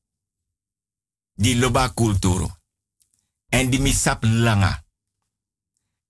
di 1.35 1.59
loba 1.59 1.89
kulturo. 1.89 2.59
En 3.49 3.71
di 3.71 3.79
misap 3.79 4.23
langa. 4.23 4.84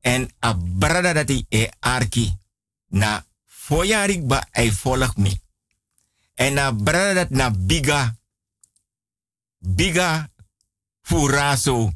En 0.04 0.28
a 0.40 0.52
brada 0.54 1.12
dati 1.12 1.46
e 1.48 1.70
arki 1.80 2.26
na 2.92 3.24
foyarik 3.46 4.26
ba 4.26 4.48
ei 4.52 4.70
volg 4.72 5.16
me. 5.16 5.32
En 6.34 6.58
a 6.58 6.72
brada 6.72 7.14
dat 7.14 7.30
na 7.30 7.50
biga, 7.50 8.16
biga 9.58 10.30
furaso, 11.00 11.92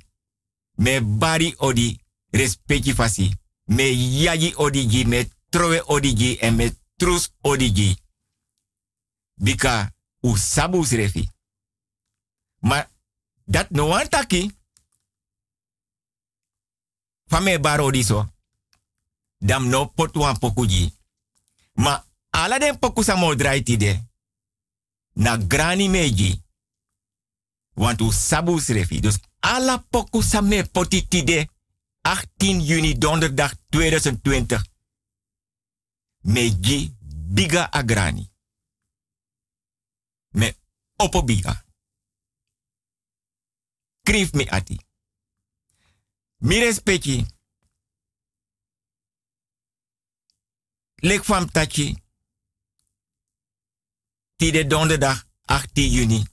me 0.75 1.01
bari 1.03 1.55
odi 1.57 2.01
respecti 2.31 2.95
fasi, 2.95 3.33
me 3.65 3.85
yaji 4.23 4.55
odigi, 4.57 5.05
me 5.05 5.29
trowe 5.49 5.83
odigi 5.87 6.39
en 6.39 6.55
me 6.55 6.77
trus 6.97 7.31
odigi. 7.41 7.97
Bika 9.35 9.93
u 10.21 10.37
sabu 10.37 10.85
srefi. 10.85 11.29
Maar 12.59 12.91
dat 13.45 13.71
no 13.71 14.09
taki. 14.09 14.58
Fame 17.29 17.59
baro 17.61 17.91
di 17.91 18.03
so. 18.03 18.33
Dam 19.39 19.69
no 19.69 19.87
pot 19.87 20.17
wan 20.17 20.39
pokuji. 20.39 20.93
Ma 21.73 22.05
ala 22.31 22.59
den 22.59 22.79
poku 22.79 23.03
sa 23.03 23.15
mo 23.17 23.35
draiti 23.35 23.77
de. 23.77 24.07
Na 25.13 25.37
grani 25.37 25.89
meji. 25.89 26.43
Want 27.75 28.01
u 28.01 28.13
sabu 28.13 28.59
srefi. 28.59 29.01
Dus 29.01 29.19
ala 29.41 29.79
poku 29.79 30.23
sa 30.23 30.41
me 30.41 30.65
potiti 30.65 31.25
de. 31.25 31.49
18 32.03 32.61
juni 32.65 32.99
donderdag 32.99 33.53
2020. 33.69 34.63
Meji 36.21 36.97
biga 37.29 37.71
agrani. 37.71 38.31
Me 40.29 40.57
opo 40.97 41.23
biga. 41.23 41.65
Krif 44.03 44.33
mi 44.33 44.49
ati. 44.49 44.88
Mi 46.41 46.59
respecti. 46.59 47.27
Lek 50.95 51.25
tachi. 51.53 52.03
Tide 54.37 54.67
donderdag 54.67 55.27
18 55.45 55.91
juni. 55.91 56.27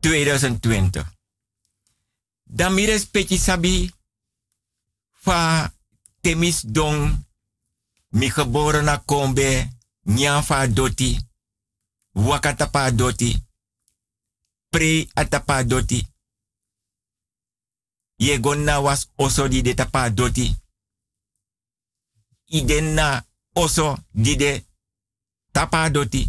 2020. 0.00 1.04
Dan 2.44 2.74
mires 2.74 3.06
petje 3.06 3.38
sabi. 3.38 3.92
Fa 5.12 5.72
temis 6.20 6.62
don 6.62 7.26
mi 8.08 8.30
geboren 8.30 8.84
na 8.84 8.98
kombe. 9.04 9.68
Nyanfa 10.02 10.66
doti. 10.66 11.18
Wakatapa 12.12 12.90
doti. 12.90 13.46
Pre 14.68 15.08
atapa 15.14 15.64
doti 15.64 16.16
ye 18.18 18.40
gonna 18.40 18.80
was 18.80 19.08
oso 19.16 19.48
di 19.48 19.62
de 19.62 19.74
tapa 19.74 20.10
doti. 20.10 20.56
Iden 22.46 22.94
na 22.94 23.24
oso 23.54 23.96
di 24.10 24.36
de 24.36 24.66
tapa 25.52 25.90
doti. 25.90 26.26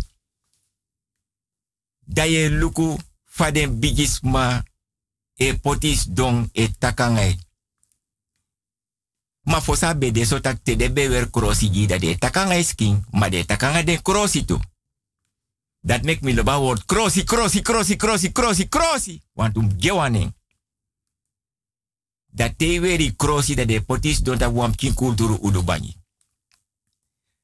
Da 2.05 2.23
ye 2.23 2.49
luku 2.49 2.97
faden 3.25 3.79
bigis 3.79 4.19
ma 4.21 4.63
e 5.35 5.53
potis 5.53 6.05
don 6.07 6.49
e 6.53 6.67
takangai 6.77 7.37
ma 9.41 9.61
fosa 9.61 9.95
be 9.95 10.11
de 10.11 10.25
so 10.25 10.39
te 10.39 10.75
de 10.75 10.91
be 10.91 11.09
wer 11.09 11.29
krosi 11.29 11.71
gi 11.73 11.85
da 11.85 11.97
de 11.97 12.17
takangai 12.17 12.63
skin 12.63 13.05
ma 13.11 13.29
de 13.29 13.45
takanga 13.45 13.83
de 13.83 14.01
krosi 14.01 14.45
tu. 14.45 14.59
Dat 15.81 16.03
make 16.03 16.21
me 16.21 16.33
loba 16.33 16.59
word. 16.59 16.85
Krosi 16.85 17.23
krosi 17.23 17.61
krosi 17.61 17.95
krosi 17.95 18.31
krosi 18.31 18.67
krosi. 18.67 19.21
Want 19.33 19.57
um 19.57 19.79
gewaning 19.79 20.33
dat 22.29 22.57
te 22.57 22.79
weri 22.79 23.15
krosi 23.15 23.55
da 23.55 23.65
de 23.65 23.81
potis 23.81 24.21
don 24.21 24.37
ta 24.37 24.49
wam 24.49 24.75
kin 24.75 24.93
kulturu 24.93 25.37
udu 25.41 25.63
bani 25.63 25.95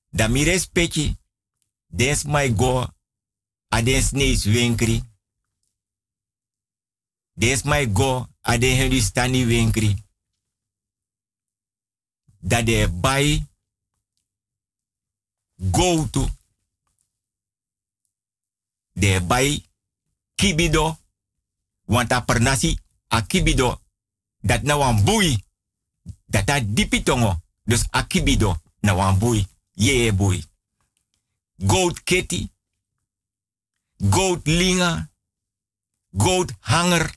da 0.10 0.28
mi 0.28 0.44
respecti 0.44 1.16
des 1.88 2.24
my 2.24 2.50
go. 2.56 2.88
A 3.70 3.82
des 3.82 4.12
neis 4.12 4.46
winkri 4.46 5.04
des 7.34 7.64
my 7.66 7.86
go. 7.92 8.28
A 8.42 8.58
de 8.58 8.68
hindustani 8.68 9.46
winkri 9.46 9.96
da 12.40 12.62
de 12.62 12.88
bai 12.88 13.48
go 15.58 16.08
to 16.12 16.28
de 18.94 19.20
bai 19.20 19.66
kibido. 20.36 20.98
Want 21.88 22.12
a 22.12 22.22
pernasi 22.22 22.80
a 23.08 23.22
kibido 23.22 23.82
dat 24.46 24.62
na 24.62 24.78
wan 24.78 25.04
bui 25.04 25.44
dat 26.26 26.50
a 26.50 26.60
dipitongo. 26.60 27.42
Dus 27.64 27.86
a 27.92 28.06
kibido 28.08 28.62
na 28.80 28.96
wan 28.96 29.18
bui. 29.18 29.48
Ye 29.74 30.14
bui 30.14 30.44
goat 31.58 32.04
kitty 32.04 32.52
goat 33.98 34.48
linga. 34.48 35.10
Goat 36.12 36.52
hanger. 36.60 37.16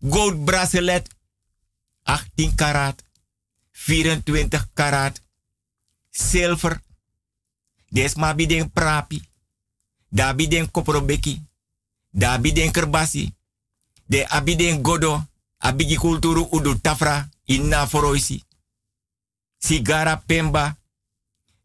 Goat 0.00 0.44
bracelet. 0.44 1.08
18 2.02 2.54
karat 2.54 3.04
24 3.70 4.68
karat 4.74 5.20
zilver. 6.10 6.82
Des 7.88 8.14
ma 8.14 8.34
biden 8.34 8.70
prapi. 8.72 9.28
Da 10.08 10.34
biden 10.34 10.70
koprobeki. 10.70 11.42
Da 12.10 12.38
biden 12.38 12.70
kerbasi 12.70 13.34
de 14.10 14.26
abiden 14.28 14.82
godo 14.82 15.24
abigi 15.58 15.96
kulturu 15.96 16.48
udu 16.50 16.74
tafra 16.80 17.28
inna 17.44 17.86
foroisi. 17.86 18.44
Sigara 19.58 20.16
pemba. 20.16 20.76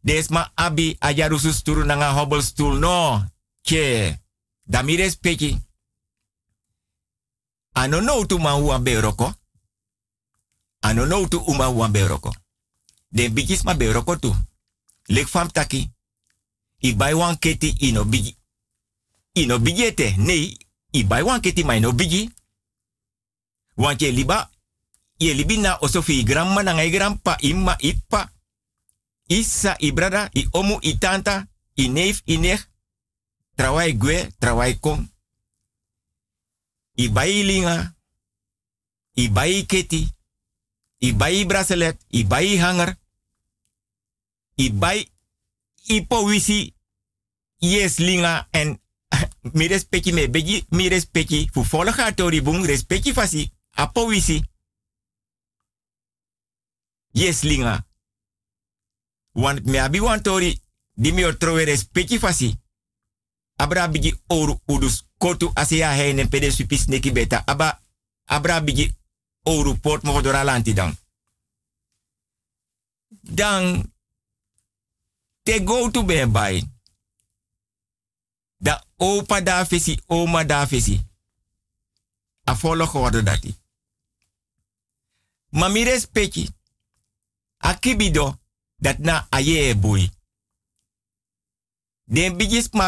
Desma 0.04 0.52
abi 0.56 0.98
ajaru 1.00 1.40
susturu 1.40 1.84
nanga 1.84 2.42
stool 2.42 2.80
no. 2.80 3.26
Che 3.62 4.20
damires 4.64 5.16
peki 5.16 5.60
ano 7.72 8.02
no 8.02 8.26
tu 8.26 8.38
ma 8.38 8.52
huan 8.52 8.84
beroko 8.84 9.34
ano 10.80 11.06
no 11.06 11.28
tu 11.28 11.38
uma 11.48 11.66
huan 11.66 11.92
beroko 11.92 12.34
den 13.10 13.34
bigis 13.34 13.64
ma 13.64 13.74
beroko 13.74 14.20
tu. 14.20 14.36
Lek 15.08 15.28
fam 15.28 15.52
taki. 15.52 15.92
I 16.78 16.96
bai 16.96 17.14
wan 17.14 17.40
keti 17.40 17.76
ino 17.80 18.06
bigi 18.06 18.38
ino 19.34 19.58
nei 20.18 20.58
bai 21.08 21.24
wan 21.24 21.42
keti 21.42 21.64
ma 21.64 21.76
ino 21.76 21.94
bigi 21.94 22.35
want 23.78 24.00
je 24.00 24.12
liba 24.12 24.50
ye 25.20 25.34
libi 25.34 25.58
na 25.58 25.78
osofi 25.82 26.24
grandma 26.24 26.64
na 26.64 26.74
ngai 26.74 26.92
grandpa 26.92 27.38
imma 27.42 27.76
ippa 27.80 28.30
isa 29.28 29.76
i 29.80 29.92
brada 29.92 30.30
i 30.34 30.48
omu 30.52 30.80
i 30.82 30.98
tanta 30.98 31.48
i 31.76 31.88
neef 31.90 32.22
i 32.26 32.38
nech 32.38 32.62
trawai 33.56 33.94
gwe 33.94 34.32
trawai 34.40 34.80
kom 34.80 35.08
i 36.96 37.10
bai 37.10 37.44
linga 37.44 37.96
i 39.16 39.66
keti 39.68 40.08
i 41.00 41.14
bai 41.14 41.46
bracelet 41.46 41.98
i 42.10 42.24
bai 42.24 42.58
hanger 42.58 42.96
i 44.56 44.70
bai 44.70 45.12
ipo 45.88 46.24
wisi 46.24 46.74
yes 47.60 48.00
linga 48.00 48.48
en 48.52 48.80
mi 49.54 49.68
respecti 49.68 50.12
me 50.12 50.28
begi 50.28 50.66
mi 50.70 50.90
respecti 50.90 51.50
fu 51.54 51.64
volga 51.64 52.12
tori 52.12 52.42
bung 52.42 52.66
respecti 52.66 53.14
fasi 53.14 53.55
apo 53.76 54.06
wisi? 54.06 54.44
Yes 57.14 57.44
linga. 57.44 57.86
Want 59.34 59.66
me 59.66 59.80
abi 59.80 60.00
wan 60.00 60.22
tori 60.22 60.62
di 60.94 61.12
mi 61.12 61.24
otrowe 61.24 61.64
respecti 61.66 62.20
fasi. 62.20 62.60
Abra 63.58 63.88
bigi 63.88 64.22
oru 64.28 64.60
udus 64.68 65.04
kotu 65.18 65.52
asia 65.56 65.92
heine 65.92 66.28
pede 66.28 66.52
supis 66.52 66.88
neki 66.88 67.12
beta. 67.12 67.44
Aba 67.46 67.82
abra 68.26 68.62
bigi 68.62 68.96
oru 69.44 69.80
port 69.80 70.04
mo 70.04 70.22
dora 70.22 70.44
lanti 70.44 70.74
dan 70.74 70.98
dan 73.22 73.94
te 75.44 75.64
go 75.64 75.92
to 75.92 76.04
be 76.04 76.26
by 76.26 76.62
da 78.58 78.84
opa 78.98 79.42
da 79.42 79.66
fesi 79.66 80.02
oma 80.08 80.44
da 80.44 80.66
fesi. 80.68 81.02
A 82.48 82.56
follow 82.56 82.88
geworden 82.88 83.26
dati 83.26 83.56
ma 85.58 85.66
mi 85.70 85.84
respecti 85.84 86.44
a 87.68 87.74
kibido 87.82 88.26
dat 88.84 88.98
na 89.00 89.28
aye 89.38 89.76
boy 89.84 90.04
den 92.14 92.38
bigis 92.38 92.68
ma 92.78 92.88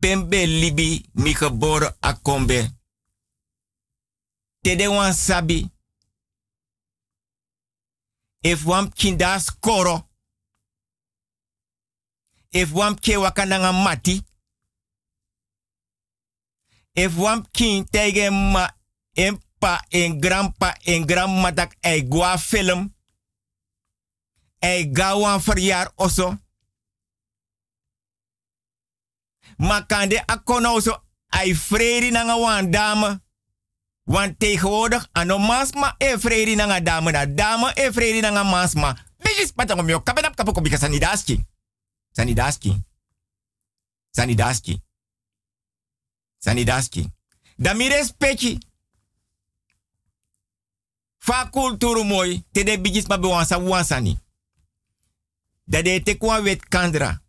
pembe 0.00 0.46
libi 0.60 0.88
mi 1.22 1.32
geboren 1.34 1.96
a 2.00 2.10
kombe 2.26 2.58
te 4.62 4.76
de 4.76 4.86
wan 4.88 5.14
sabi. 5.14 5.70
If 8.42 8.64
wam 8.64 8.90
kinda 8.90 9.38
skoro. 9.40 10.08
If 12.50 12.72
wam 12.72 12.94
ke 12.94 13.16
wakananga 13.16 13.72
mati. 13.72 14.22
If 16.94 17.16
wam 17.16 17.46
kin 17.52 17.84
tegen 17.90 18.52
ma 18.52 18.68
en 19.14 19.42
pa 19.62 19.84
en 19.88 20.18
grandpa 20.20 20.74
en 20.82 21.06
grandma 21.06 21.52
dat 21.54 21.76
ei 21.80 22.02
gwa 22.08 22.38
film. 22.38 22.90
Ei 24.58 24.90
gawan 24.92 25.40
verjaar 25.42 25.92
oso. 25.94 26.34
Makande 29.56 30.22
akono 30.26 30.74
oso. 30.74 30.98
Ai 31.26 31.54
freri 31.54 32.10
nanga 32.10 32.38
wan 32.38 32.70
dame. 32.70 33.20
Want 34.04 34.38
tegenwoordig 34.38 35.06
ano 35.12 35.38
masma 35.38 35.94
e 35.98 36.18
freri 36.18 36.54
nanga 36.54 36.80
dame 36.80 37.10
na. 37.10 37.26
Dame 37.26 37.72
e 37.74 37.92
freri 37.92 38.20
nanga 38.20 38.44
masma 38.44 38.96
bigis 39.22 39.52
patangom 39.54 39.88
yo 39.88 40.02
kapenap 40.02 40.34
kapoko 40.34 40.60
sanidaski. 40.76 41.46
Sanidaski. 42.12 42.76
Sanidaski. 44.10 44.82
Sanidaski. 46.38 47.10
Da 47.56 47.74
mi 47.74 47.88
respecti 47.88 48.58
fa 51.22 51.46
kulturu 51.50 52.04
moy 52.04 52.42
te 52.52 52.64
de 52.64 52.78
bigis 52.80 53.06
ma 53.06 53.18
be 53.18 53.28
wansa 53.28 53.58
wansani. 53.58 54.18
Da 55.64 55.82
de 55.82 56.02
te 56.02 56.16
kwa 56.16 56.40
wet 56.42 56.68
kandra. 56.68 57.22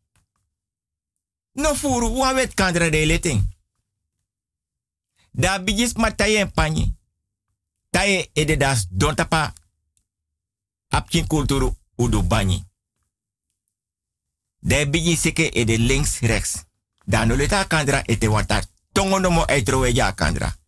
No 1.53 1.75
furu 1.75 2.17
wa 2.17 2.33
wet 2.33 2.53
kandra 2.53 2.89
de 2.89 3.05
leting 3.05 3.41
da 5.31 5.59
bigis 5.59 5.93
ma 5.93 6.11
taye 6.11 6.45
panyi 6.45 6.95
taye 7.89 8.29
ede 8.33 8.57
das 8.57 8.87
don 8.89 9.15
tapa. 9.15 9.53
Apkin 10.89 11.27
kulturu 11.27 11.75
udu 11.95 12.21
banyi 12.21 12.63
de 14.59 14.85
bigi 14.89 15.15
seke 15.15 15.49
ede 15.53 15.77
links 15.77 16.19
rechts 16.19 16.65
da 17.05 17.25
no 17.25 17.35
leta 17.35 17.67
kandra 17.67 18.01
ete 18.05 18.27
wata. 18.27 18.61
Tongo 18.91 19.19
no 19.19 19.29
mo 19.29 19.45
ja 19.93 20.11
kandra 20.13 20.62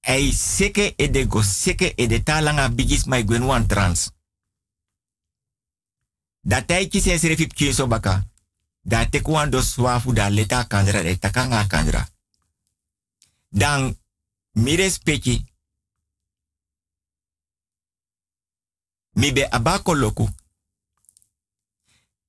ei 0.00 0.32
seke 0.32 0.94
ede 0.96 1.26
go 1.26 1.42
seke 1.42 1.94
ede 1.96 2.22
talanga 2.22 2.68
bigis 2.68 3.04
mai 3.06 3.24
gwen 3.24 3.42
wan 3.42 3.66
trans 3.66 4.10
Da 6.48 6.62
taiki 6.64 7.00
sen 7.00 7.18
serefip 7.18 7.52
kieso 7.52 7.86
baka. 7.86 8.24
Da 8.80 9.04
tekwan 9.10 9.50
do 9.50 9.62
swafu 9.62 10.12
da 10.12 10.28
leta 10.30 10.64
kandra 10.64 11.02
de 11.02 11.18
takanga 11.18 11.66
kandra. 11.66 12.08
Dan 13.48 13.98
mire 14.52 14.90
speki. 14.90 15.44
Mi 19.12 19.32
be 19.32 19.48
abako 19.50 19.94
loku. 19.94 20.28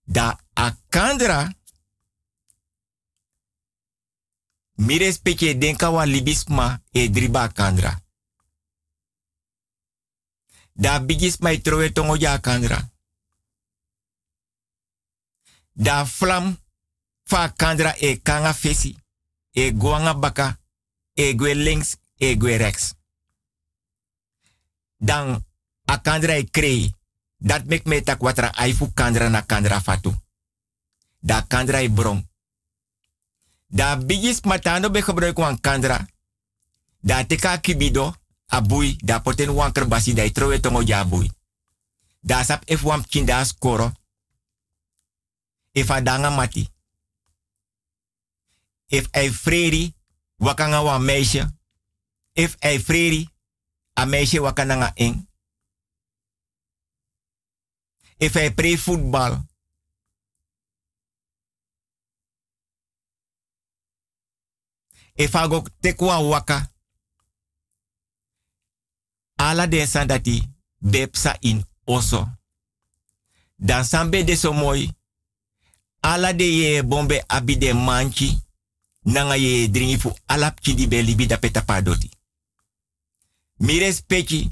Da 0.03 0.39
akandra. 0.53 1.53
Mire 4.79 5.11
speki 5.11 5.57
denka 5.57 5.89
wa 5.89 6.05
libisma 6.05 6.81
e 6.91 7.09
driba 7.09 7.47
kandra. 7.47 8.01
Da 10.73 10.99
bigisma 10.99 11.51
e 11.51 11.61
trowe 11.61 11.91
tongo 11.91 12.15
ja 12.15 12.39
kandra. 12.39 12.91
Da 15.73 16.05
flam 16.05 16.57
fa 17.23 17.53
kandra 17.55 17.95
e 17.97 18.21
kanga 18.21 18.53
fesi. 18.53 18.95
E 19.51 19.71
guanga 19.71 20.13
baka. 20.13 20.59
E 21.13 21.35
gwe 21.35 21.55
links. 21.55 21.97
E 22.17 22.37
gwe 22.37 22.57
rechts. 22.57 22.95
Dan 24.97 25.45
a 25.85 26.01
kandra 26.01 26.33
e 26.33 26.49
krei. 26.49 26.95
Dat 27.37 27.65
mek 27.65 27.85
me 27.85 28.01
tak 28.03 28.21
watra 28.21 28.51
aifu 28.55 28.93
kandra 28.93 29.29
na 29.29 29.45
kandra 29.45 29.81
fatu. 29.81 30.15
Da 31.19 31.47
kandra 31.47 31.81
e 31.81 31.89
bron. 31.89 32.28
Da 33.69 33.95
bigis 33.95 34.41
matano 34.41 34.89
be 34.89 35.01
gebruik 35.01 35.37
wan 35.37 35.59
kandra. 35.61 36.07
Da 36.99 37.25
teka 37.25 37.57
kibido. 37.57 38.13
A 38.45 38.61
bui. 38.61 38.95
Da 38.97 39.19
poten 39.19 39.53
wan 39.53 39.71
kerbasi. 39.71 40.13
Da 40.13 40.23
itrowe 40.23 40.59
tongo 40.59 40.81
ja 40.81 41.05
bui. 41.05 41.31
Da 42.19 42.43
sap 42.43 42.63
ef 42.65 42.81
wan 42.81 43.05
kinda 43.07 43.43
skoro. 43.45 43.91
If 45.71 45.89
a 45.89 46.01
danga 46.01 46.29
mati. 46.29 46.69
If 48.85 49.07
hij 49.11 49.31
freri, 49.31 49.93
wakanga 50.35 50.83
wa 50.83 50.97
meisje. 50.97 51.57
If 52.33 52.55
hij 52.59 52.79
freri, 52.79 53.29
a 53.99 54.05
meisje 54.05 54.41
wakananga 54.41 54.91
ing. 54.95 55.29
If 58.17 58.33
hij 58.33 58.53
pre 58.53 58.77
voetbal. 58.77 59.48
If 65.19 65.33
hij 65.33 65.47
go 65.47 65.63
tekwa 65.79 66.21
waka. 66.21 66.71
Ala 69.35 69.67
de 69.67 69.85
sandati 69.85 70.55
bepsa 70.77 71.37
in 71.39 71.65
oso. 71.83 72.27
Dan 73.55 73.85
sambe 73.85 74.23
de 74.23 74.35
so 74.35 74.53
mooi 74.53 74.93
ala 75.99 76.33
de 76.33 76.43
ye 76.43 76.83
bombe 76.83 77.23
abide 77.27 77.73
manchi 77.73 78.41
nanga 78.99 79.35
ye 79.35 79.69
dringi 79.69 79.99
fu 79.99 80.13
di 80.75 80.87
be 80.87 81.01
libi 81.01 81.27
peta 81.27 81.61
padoti. 81.61 82.09
Mi 83.57 83.79
respecti 83.79 84.47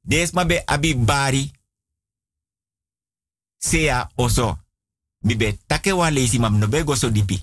des 0.00 0.30
be 0.32 0.62
abi 0.66 0.94
bari 0.94 1.50
sea 3.58 4.10
oso 4.16 4.58
mi 5.18 5.36
be 5.36 5.58
take 5.66 5.92
wa 5.92 6.10
lesi 6.10 6.38
mam 6.38 6.58
no 6.58 6.66
dipi 7.10 7.42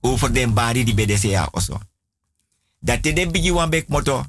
over 0.00 0.32
den 0.32 0.54
bari 0.54 0.84
di 0.84 1.16
sea 1.16 1.48
oso 1.52 1.80
dat 2.78 3.02
te 3.02 3.12
den 3.12 3.30
bigi 3.30 3.50
wan 3.50 3.70
bek 3.70 3.88
moto 3.88 4.24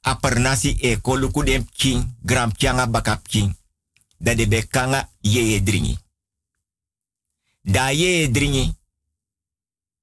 apernasi 0.00 0.76
e 0.80 1.00
koluku 1.00 1.42
dem 1.42 1.66
king 1.72 2.16
gram 2.22 2.52
changa 2.56 2.86
bakap 2.86 3.28
king 3.28 3.56
dat 4.18 4.36
de 4.36 4.48
be 4.48 4.66
kanga 4.68 5.08
ye 5.20 5.62
dringi 5.62 5.98
da 7.62 7.90
ye 7.90 8.30
dringi. 8.30 8.74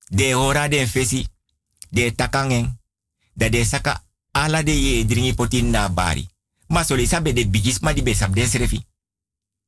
De 0.09 0.33
hora 0.33 0.67
de 0.67 0.87
fesi. 0.87 1.27
De 1.89 2.15
takangen. 2.15 2.79
Da 3.33 3.49
de 3.49 3.65
saka 3.65 4.03
ala 4.31 4.63
de 4.63 4.71
ye 4.71 5.05
dringi 5.05 5.33
potin 5.33 5.69
na 5.69 5.89
bari. 5.89 6.29
Ma 6.67 6.83
so 6.83 7.05
sabe 7.05 7.33
de 7.33 7.47
bigis 7.47 7.79
ma 7.79 7.93
di 7.93 8.01
besap 8.01 8.33
de 8.33 8.45
srefi. 8.45 8.85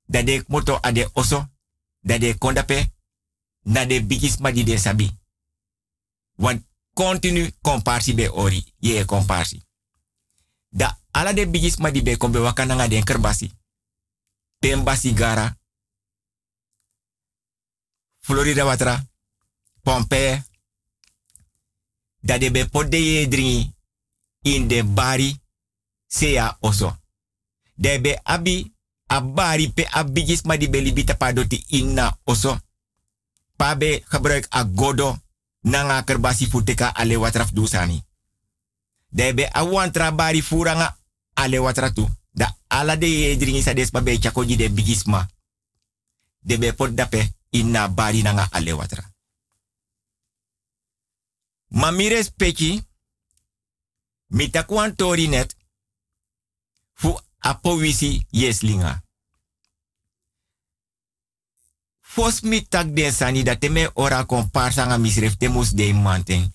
Da 0.06 0.24
de 0.24 0.44
moto 0.48 0.78
ade 0.82 1.10
oso. 1.14 1.50
Da 2.00 2.18
de 2.18 2.38
kondape. 2.38 2.92
Na 3.70 3.86
de 3.86 4.02
bigis 4.02 4.40
ma 4.42 4.50
di 4.52 4.64
de 4.66 4.78
sabi. 4.78 5.06
Want 6.36 6.66
continu 6.94 7.46
komparsi 7.62 8.14
be 8.14 8.32
ori. 8.32 8.64
Ye 8.80 9.06
komparsi. 9.06 9.62
Da 10.70 10.98
ala 11.12 11.34
de 11.34 11.46
bigis 11.48 11.78
ma 11.78 11.92
di 11.92 12.02
be 12.02 12.18
kombe 12.18 12.40
wakana 12.40 12.88
den 12.88 13.04
kerbasi. 13.04 13.52
Pembasi 14.60 15.14
gara 15.14 15.58
Florida 18.20 18.66
watra, 18.66 19.08
Pompe, 19.82 20.44
dat 22.20 22.40
de 22.40 22.52
be 22.52 22.66
pot 22.68 22.92
de 22.92 22.98
ye 22.98 23.28
dringi 23.28 23.74
in 24.42 24.68
de 24.68 24.84
bari 24.84 25.42
sea 26.08 26.58
oso. 26.60 26.98
De 27.74 28.02
be 28.02 28.20
abi 28.24 28.76
a 29.08 29.22
bari 29.22 29.72
pe 29.72 29.88
abigis 29.90 30.42
ma 30.42 30.58
di 30.58 30.70
beli 30.70 30.94
bita 30.94 31.16
padoti 31.16 31.64
inna 31.68 32.20
oso. 32.24 32.60
Pa 33.60 33.76
be 33.76 34.04
gebruik 34.08 34.48
a 34.50 34.64
godo 34.64 35.18
nanga 35.62 36.04
kerbasi 36.04 36.48
futeka 36.48 36.94
ale 36.96 37.18
watraf 37.18 37.52
dusani. 37.52 38.04
De 39.12 39.34
be 39.34 39.50
a 39.52 39.64
wantra 39.64 40.12
bari 40.12 40.42
furanga 40.42 40.98
ale 41.34 41.60
watratu. 41.60 42.08
Da 42.32 42.58
ala 42.68 42.96
de 42.96 43.06
ye 43.08 43.38
dringi 43.38 43.62
sa 43.62 43.74
des 43.74 43.92
chakoji 44.20 44.56
de 44.56 44.70
bigisma. 44.70 45.28
De 46.40 46.58
be 46.58 46.74
pot 46.74 46.96
dape 46.96 47.34
inna 47.50 47.88
bari 47.90 48.22
nanga 48.22 48.48
ale 48.52 48.72
watra. 48.72 49.04
Mamire 51.68 52.24
speki, 52.24 52.84
mitakwan 54.28 54.96
tori 54.96 55.28
net, 55.28 55.56
fu 56.94 57.20
apowisi 57.40 58.26
yeslinga. 58.30 59.04
Fos 62.20 62.42
mi 62.42 62.68
tak 62.68 62.92
den 62.96 63.14
sani 63.14 63.44
dat 63.44 63.64
ora 63.94 64.26
kon 64.26 64.50
parsanga 64.52 64.98
misref 64.98 65.38
temus 65.38 65.70
de 65.70 65.94
manten. 65.94 66.54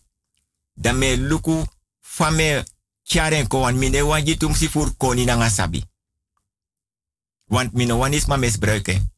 Da 0.74 0.92
me 0.92 1.16
luku 1.16 1.64
fame 2.00 2.64
charen 3.02 3.46
ko 3.46 3.58
wan 3.58 3.78
mine 3.78 4.02
wan 4.02 4.24
jitum 4.24 4.54
si 4.54 4.68
fur 4.68 4.94
koni 4.96 5.24
nanga 5.24 5.48
sabi. 5.48 5.84
Want 7.48 7.72
mine 7.72 7.94
wan 7.94 8.12
is 8.12 8.26
ma 8.26 8.36
misbruiken. 8.36 9.12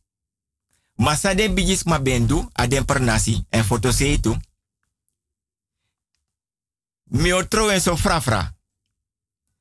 Masa 0.97 1.35
den 1.35 1.55
bigis 1.55 1.85
ma 1.85 1.99
bendu 1.99 2.49
a 2.53 2.67
den 2.67 2.85
pernasi 2.85 3.45
en 3.51 3.65
foto 3.65 3.93
seitu. 3.93 4.37
Mi 7.05 7.33
otro 7.33 7.71
en 7.71 7.81
so 7.81 7.97
frafra. 7.97 8.57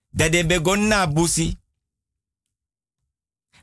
Da 0.10 0.30
de 0.30 0.46
begon 0.46 0.88
na 0.88 1.08
busi. 1.08 1.58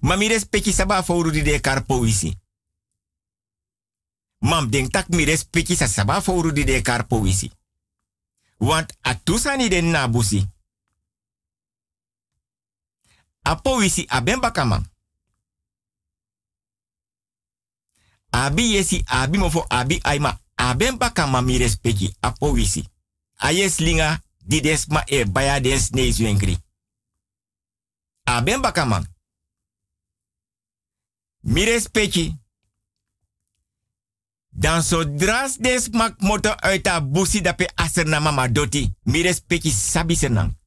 Ma 0.00 0.16
mi 0.16 0.28
saba 0.72 1.02
foru 1.02 1.30
di 1.30 1.42
de 1.42 1.60
karpo 1.60 2.04
isi. 2.04 2.41
Mam 4.42 4.70
den 4.70 4.90
tak 4.90 5.08
mi 5.08 5.24
respecti 5.24 5.76
sa 5.76 5.86
saba 5.86 6.20
foru 6.20 6.50
di 6.52 6.64
de 6.64 6.82
karpo 6.82 7.26
isi. 7.26 7.50
Want 8.58 8.92
a 9.00 9.14
tusani 9.14 9.68
den 9.68 9.90
na 9.90 10.08
busi. 10.08 10.46
Apo 13.42 13.76
wisi 13.76 14.06
aben 14.08 14.40
bakamang. 14.40 14.90
Abi 18.30 18.72
yesi 18.74 19.02
abi 19.06 19.38
mofo 19.38 19.64
abi 19.68 20.00
aima. 20.02 20.40
Aben 20.54 20.98
baka 20.98 21.26
mami 21.26 21.58
respecti 21.58 22.16
apo 22.20 22.52
wisi. 22.52 22.88
Ayes 23.34 23.78
linga 23.78 24.22
di 24.38 24.60
desma 24.60 25.02
e 25.06 25.24
baya 25.24 25.60
des 25.60 25.90
neis 25.90 26.18
wengri. 26.18 26.58
Aben 28.24 28.60
baka 28.60 28.84
man. 28.84 29.06
Mi 31.40 31.64
respecti. 31.64 32.41
Dan 34.54 34.82
dras 35.16 35.56
des 35.58 35.88
mak 35.88 36.20
moto 36.20 36.50
uit 36.50 36.86
a 36.86 37.00
busi 37.00 37.40
dape 37.40 37.70
aser 37.74 38.06
na 38.06 38.20
mama 38.20 38.48
doti. 38.48 38.94
Mi 39.02 39.22
respecti 39.22 39.70
sabi 39.70 40.14
senang. 40.16 40.60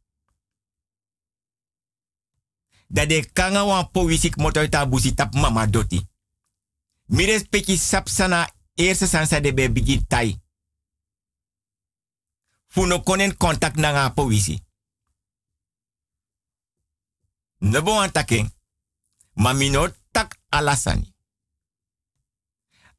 Dat 2.88 3.10
de 3.10 3.30
kanga 3.34 3.66
wan 3.66 3.92
po 3.92 4.06
wisik 4.06 4.36
moto 4.36 4.60
uit 4.60 4.76
a 4.76 4.86
busi 4.86 5.14
tap 5.14 5.34
mama 5.34 5.68
doti. 5.68 6.08
Mires 7.08 7.44
peki 7.50 7.78
sapsana 7.78 8.50
eerste 8.74 9.08
sansa 9.08 9.40
de 9.40 9.54
be 9.54 9.72
bigi 9.72 10.06
tai. 10.08 10.42
Funo 12.68 13.00
konen 13.04 13.38
contact 13.38 13.76
na 13.76 13.92
nga 13.92 14.10
powisi. 14.10 14.64
Nebo 17.58 18.00
an 18.00 18.12
taking. 18.12 18.54
Ma 19.34 19.54
mino 19.54 19.88
tak 20.12 20.38
alasani. 20.50 21.15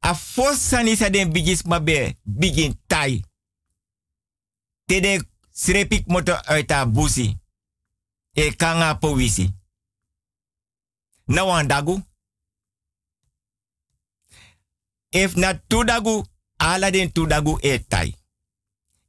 A 0.07 0.15
sani 0.15 0.95
sa 0.95 1.09
den 1.09 1.33
bigis 1.33 1.65
ma 1.65 1.79
be 1.79 2.15
bigin 2.23 2.73
tai. 2.87 3.21
Tede 4.87 5.21
srepik 5.51 6.07
moto 6.07 6.33
uit 6.47 6.71
a 6.71 6.85
busi. 6.85 7.37
E 8.33 8.51
kanga 8.55 8.95
powisi. 8.95 9.57
na 11.27 11.43
wan 11.43 11.67
dagu. 11.67 12.01
If 15.11 15.35
na 15.35 15.53
tu 15.53 15.83
dagu, 15.83 16.23
ala 16.59 16.91
den 16.91 17.11
tu 17.11 17.25
dagu 17.25 17.59
e 17.61 17.79
tai. 17.79 18.15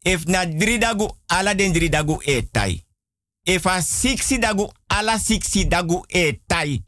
If 0.04 0.26
na 0.26 0.44
dri 0.46 0.78
dagu, 0.78 1.08
ala 1.28 1.54
den 1.54 1.72
dri 1.72 1.88
dagu 1.88 2.20
e 2.26 2.42
tai. 2.42 2.84
If 3.44 3.66
a 3.66 3.82
siksi 3.82 4.38
dagu, 4.38 4.70
ala 4.88 5.18
siksi 5.18 5.64
dagu 5.64 6.04
e 6.08 6.32
tai. 6.46 6.82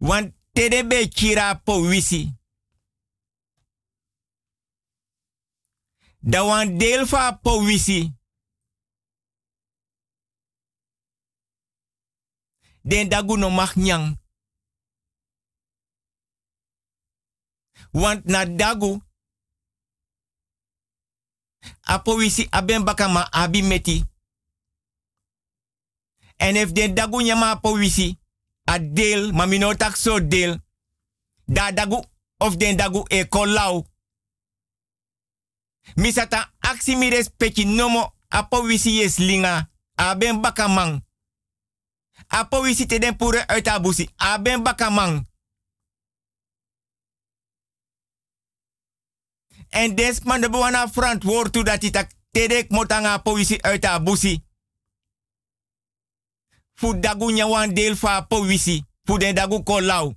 Want 0.00 0.35
tede 0.56 0.82
be 0.82 1.06
kira 1.06 1.54
po 1.54 1.72
wisi. 1.80 2.32
Da 6.22 6.42
wan 6.44 6.78
po. 7.42 7.60
Den 12.84 13.08
dagu 13.08 13.36
no. 13.36 13.50
Want 17.92 18.24
na 18.24 18.44
dagu. 18.44 19.02
Apo 21.82 22.14
wisi 22.16 22.48
aben 22.52 22.84
bakama 22.84 23.28
abi 23.32 23.62
meti. 23.62 24.04
En 26.38 26.56
if 26.56 26.72
den 26.72 26.94
dagu 26.94 27.20
nyama 27.22 27.50
apo. 27.50 28.16
A 28.70 28.78
deel, 28.78 29.32
maar 29.32 29.48
mi 29.48 29.58
no 29.58 29.74
tak 29.74 29.96
so. 29.96 30.20
Da 31.44 31.72
dagu 31.72 32.02
of 32.36 32.56
den 32.56 32.76
dagu 32.76 33.04
e 33.08 33.28
kolau. 33.28 33.86
Mi 35.94 36.12
sata 36.12 36.52
aksi 36.58 36.96
mi 36.96 37.08
respecti 37.08 37.64
nomo 37.64 38.14
apo 38.28 38.68
yes 38.68 39.16
linga. 39.18 39.70
Aben 39.94 40.40
bakamang. 40.40 41.04
Apo 42.26 42.60
wisi 42.60 42.86
te 42.86 42.98
den 42.98 43.16
pure 43.16 43.46
uit 43.46 43.68
abusi. 43.68 44.08
Aben 44.16 44.62
bakamang. 44.62 45.26
En 49.68 49.94
des 49.94 50.20
man 50.20 50.40
de 50.40 50.50
bewana 50.50 50.88
verantwoord 50.88 51.52
toe 51.52 51.64
dat 51.64 51.82
hij 51.82 51.90
tak 51.90 52.10
tedek 52.30 52.70
motanga 52.70 53.12
apo 53.12 53.34
wisi 53.34 53.60
uit. 53.60 53.84
Fu 56.76 56.92
dagu 57.00 57.30
nya 57.30 57.46
wan 57.46 57.96
fa 57.96 58.26
po 58.26 58.40
wisi. 58.40 58.84
Fu 59.04 59.18
den 59.18 59.34
dagu 59.34 59.62
ko 59.62 59.80
lau. 59.80 60.14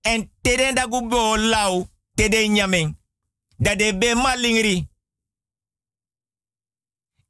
En 0.00 0.30
teden 0.40 0.74
dagu 0.74 1.08
bo 1.08 1.36
lau. 1.36 1.88
Teden 2.14 2.52
nyameng. 2.52 2.96
Dat 3.56 3.78
de 3.78 3.96
be 3.98 4.14
malingri. 4.14 4.88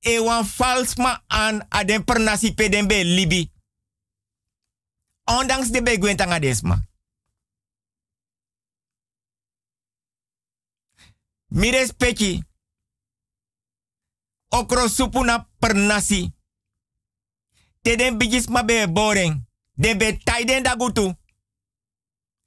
E 0.01 0.19
wan 0.19 0.45
fals 0.45 0.97
ma 0.97 1.23
an 1.27 1.67
aden 1.69 2.05
pernasi 2.05 2.55
peden 2.55 2.87
be 2.87 3.05
libi. 3.05 3.51
Ondanks 5.25 5.71
de 5.71 5.83
be 5.83 5.99
gwentanga 5.99 6.41
desma. 6.41 6.87
Mi 11.47 11.71
respecti. 11.71 12.43
Okro 14.49 14.89
pernasi. 15.59 16.34
Teden 17.85 18.17
bigis 18.17 18.49
ma 18.49 18.63
be 18.63 18.87
boring. 18.89 19.45
Den 19.77 19.99
be 19.99 20.19
taiden 20.25 20.63
da 20.63 20.75
gutu. 20.77 21.15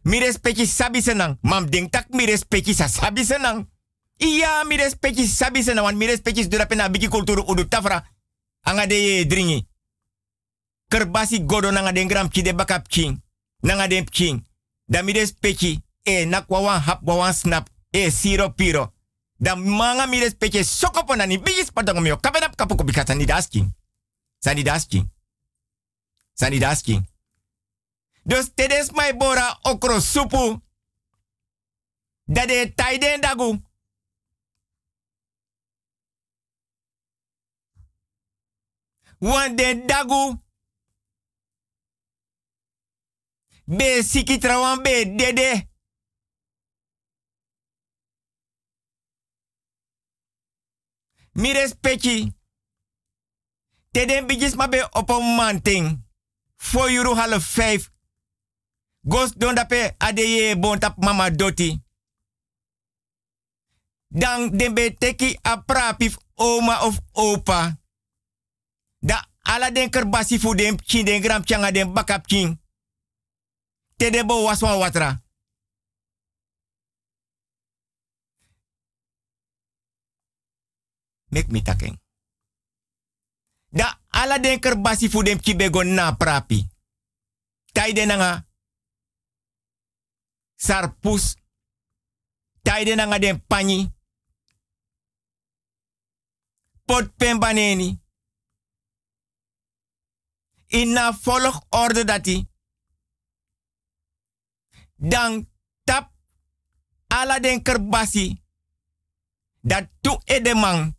Mi 0.01 0.19
respecti 0.19 0.65
sabi 0.65 1.01
senang. 1.01 1.37
Mam 1.41 1.69
ding 1.69 1.89
tak 1.89 2.09
mi 2.09 2.25
respecti 2.25 2.73
sa 2.73 2.87
sabi 2.87 3.23
senang. 3.23 3.69
Iya 4.17 4.63
mi 4.65 4.75
respecti 4.77 5.27
sabi 5.27 5.63
senang. 5.63 5.83
Want 5.83 5.97
mi 5.97 6.05
respecti 6.05 6.47
pena 6.67 6.89
bigi 6.89 7.07
kulturu 7.07 7.43
udu 7.47 7.67
tafra. 7.67 8.03
Anga 8.63 8.87
de 8.87 9.25
dringi. 9.25 9.67
Kerbasi 10.89 11.45
godo 11.45 11.71
nanga 11.71 11.91
den 11.91 12.07
gram 12.07 12.29
de 12.29 12.53
bakap 12.53 12.87
king. 12.87 13.21
Nanga 13.61 13.87
den 13.87 14.05
king. 14.05 14.43
Da 14.85 15.03
mi 15.03 15.11
respecti 15.11 15.83
e 16.03 16.25
nak 16.25 16.49
wawan 16.49 16.81
hap 16.81 17.01
wawan 17.03 17.33
snap. 17.33 17.69
E 17.91 18.09
siro 18.09 18.49
piro. 18.55 18.93
Da 19.37 19.55
manga 19.55 20.07
mi 20.07 20.19
respecti 20.19 20.63
sokopo 20.63 21.15
nani 21.15 21.37
bigis 21.37 21.71
padongo 21.71 22.01
mio. 22.01 22.17
Kapenap 22.17 22.55
kapuko 22.55 22.83
bikata 22.83 23.13
ni. 23.13 23.25
Sani. 24.39 24.63
Sani 26.39 26.59
daski. 26.59 27.01
Dus 28.23 28.53
tedes 28.53 28.91
mai 28.91 29.17
bora 29.17 29.59
okro 29.61 29.99
supu. 29.99 30.61
Dade 32.23 32.73
taiden 32.75 33.21
dagu. 33.21 33.61
Wan 39.19 39.55
de 39.55 39.83
dagu. 39.85 40.41
Be 43.65 44.03
siki 44.03 44.37
trawan 44.37 44.81
be 44.81 45.13
dede. 45.15 45.69
Mi 51.31 51.51
respecti. 51.53 52.35
Teden 53.91 54.27
bijis 54.27 54.55
ma 54.55 54.67
be 54.67 54.87
een 54.91 55.35
manting. 55.35 56.06
Voor 56.57 56.89
euro 56.89 57.15
half 57.15 57.43
vijf. 57.43 57.91
Gos 59.01 59.33
don 59.33 59.55
dape 59.55 59.95
adeye 59.97 60.59
bon 60.59 60.79
tap 60.79 60.97
mama 60.97 61.29
doti. 61.31 61.81
Dan 64.07 64.57
den 64.57 64.73
be 64.73 64.95
teki 64.97 65.39
a 65.41 65.63
oma 66.35 66.81
of 66.81 66.99
opa. 67.11 67.79
Da 68.99 69.27
ala 69.41 69.71
den 69.71 69.89
kerbasi 69.89 70.39
fu 70.39 70.55
den 70.55 70.77
chin 70.83 71.05
den 71.05 71.21
gram 71.21 71.43
changa 71.45 71.71
den 71.71 71.93
bakap 71.93 72.27
chin. 72.27 72.61
Te 73.95 74.09
de 74.09 74.25
bo 74.25 74.43
watra. 74.43 75.21
Mek 81.29 81.47
mi 81.47 81.61
taking. 81.61 81.99
Da 83.69 83.99
ala 84.21 84.39
den 84.39 84.59
kerbasi 84.59 85.09
fu 85.09 85.23
dem 85.23 85.39
kibego 85.39 85.83
na 85.83 86.15
prapi. 86.15 86.67
Taide 87.73 88.05
nanga 88.05 88.45
sarpus. 90.55 91.35
Taide 92.61 92.95
nanga 92.95 93.19
den 93.19 93.45
pani. 93.47 93.95
Pot 96.85 97.15
pembaneni. 97.17 98.01
In 100.67 100.91
na 100.93 101.11
volg 101.11 101.65
orde 101.69 102.03
dati. 102.03 102.47
Dan 104.95 105.49
tap 105.83 106.11
ala 107.07 107.39
den 107.39 107.61
kerbasi. 107.61 108.41
Dat 109.61 109.89
tu 110.01 110.17
edemang. 110.25 110.95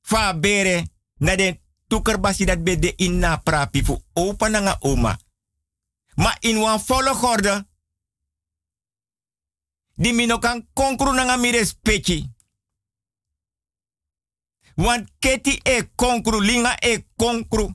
Fa 0.00 0.38
bere 0.38 0.86
na 1.18 1.34
den 1.36 1.65
tuker 1.86 2.20
basi 2.20 2.44
dat 2.44 2.62
be 2.62 2.78
de 2.78 2.92
inna 2.96 3.36
prapi 3.36 3.84
fu 3.84 4.02
opa 4.12 4.48
na 4.48 4.60
nga 4.60 4.76
oma. 4.80 5.18
Ma 6.16 6.36
in 6.40 6.58
wan 6.58 6.78
volgorde. 6.78 7.66
Di 9.94 10.12
mino 10.12 10.38
kan 10.38 10.68
konkru 10.72 11.12
na 11.12 11.24
nga 11.24 11.36
mi 11.36 11.50
respecti. 11.50 12.34
Want 14.76 15.08
keti 15.18 15.60
e 15.62 15.90
konkru, 15.94 16.40
linga 16.40 16.76
e 16.80 17.06
konkru. 17.16 17.74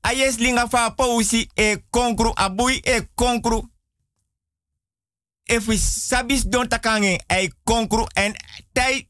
Ayes 0.00 0.36
linga 0.36 0.68
fa 0.68 0.90
pausi 0.90 1.48
e 1.54 1.84
konkru, 1.90 2.32
abui 2.36 2.80
e 2.84 3.08
konkru. 3.14 3.70
If 5.44 5.66
we 5.68 5.76
sabis 5.76 6.44
don 6.44 6.68
takange 6.68 7.24
e 7.28 7.52
konkru 7.64 8.06
en 8.14 8.36
tai 8.72 9.09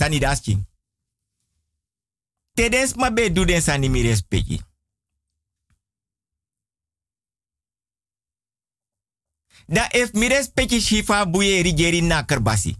sani 0.00 0.18
daski. 0.18 0.56
Tedens 2.56 2.96
ma 2.96 3.10
be 3.10 3.28
du 3.32 3.44
den 3.44 3.62
sani 3.62 3.88
mi 3.88 4.02
respecti. 4.02 4.60
Da 9.68 9.88
if 9.92 10.12
mi 10.12 10.28
respecti 10.28 10.80
shi 10.80 11.02
fa 11.02 11.24
buye 11.26 11.62
rigeri 11.62 12.00
na 12.02 12.24
kerbasi. 12.24 12.76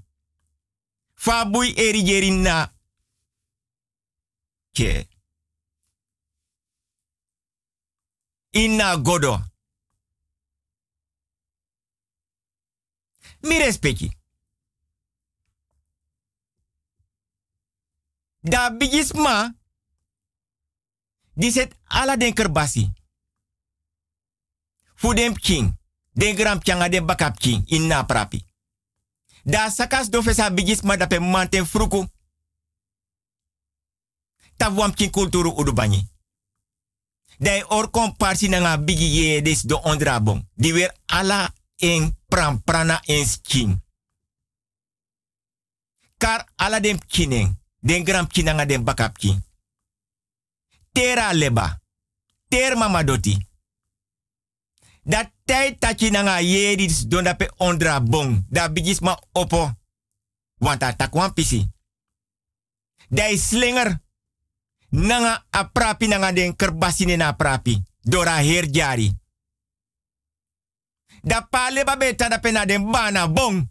Fa 1.14 1.44
e 1.76 2.30
na. 2.30 2.72
Ke. 4.72 5.08
Inna 8.50 8.96
godo. 8.96 9.38
Mi 13.42 13.58
respecti. 13.58 14.19
Da 18.40 18.70
bigisma. 18.70 19.54
Di 21.32 21.50
set 21.50 21.76
ala 21.84 22.16
den 22.16 22.34
kerbasi. 22.34 22.92
Fu 24.94 25.14
dem 25.14 25.34
king. 25.34 25.78
Den 26.12 26.36
gram 26.36 26.60
changa 26.62 26.88
den 26.88 27.06
bakap 27.06 27.38
king. 27.38 27.62
In 27.66 27.86
na 27.86 28.04
prapi. 28.04 28.44
Da 29.44 29.70
sakas 29.70 30.08
do 30.10 30.22
fesa 30.22 30.50
bigis 30.50 30.82
ma 30.82 30.96
dape 30.96 31.18
manten 31.18 31.66
fruku. 31.66 32.06
Ta 34.56 34.70
wam 34.70 34.94
kin 34.94 35.10
kulturu 35.10 35.52
udubani. 35.56 36.08
Dai 37.38 37.64
or 37.68 37.90
komparsi 37.90 38.48
na 38.48 38.58
nga 38.58 38.76
bigi 38.76 39.06
ye 39.06 39.42
des 39.42 39.66
do 39.66 39.76
ondrabong. 39.76 40.46
Di 40.54 40.72
weer 40.72 40.94
ala 41.06 41.54
en 41.76 42.16
pram 42.28 42.62
prana 42.62 43.00
en 43.06 43.26
skin. 43.26 43.82
Kar 46.18 46.44
ala 46.56 46.80
dem 46.80 46.98
kineng. 46.98 47.59
Den 47.80 48.04
gram 48.04 48.26
kinanga 48.26 48.66
den 48.66 48.84
bakap 48.84 49.18
kin. 49.18 49.44
Tera 50.92 51.32
leba. 51.32 51.80
Ter 52.48 52.76
mama 52.76 53.04
doti. 53.04 53.48
Dat 55.02 55.30
tijd 55.44 56.00
je 56.00 56.10
nanga 56.10 56.40
yedis 56.40 57.06
don 57.08 57.24
dape 57.24 57.52
ondra 57.56 58.00
bong. 58.00 58.44
Da 58.48 58.72
bigis 58.72 59.00
ma 59.00 59.18
opo. 59.32 59.74
Want 60.56 60.80
dat 60.80 60.98
takwan 60.98 61.32
pisi. 61.32 61.68
Dai 63.08 63.38
slinger. 63.38 64.00
Nanga 64.88 65.46
aprapi 65.50 66.06
nanga 66.06 66.32
den 66.32 66.56
kerbasine 66.56 67.16
na 67.16 67.26
aprapi. 67.26 67.82
Dora 68.00 68.36
her 68.36 68.70
jari. 68.70 69.18
Da 71.22 71.40
pa 71.40 71.70
leba 71.70 71.96
beta 71.96 72.28
dape 72.28 72.50
na 72.50 72.64
den 72.64 72.90
bana 72.90 73.28
bong. 73.28 73.70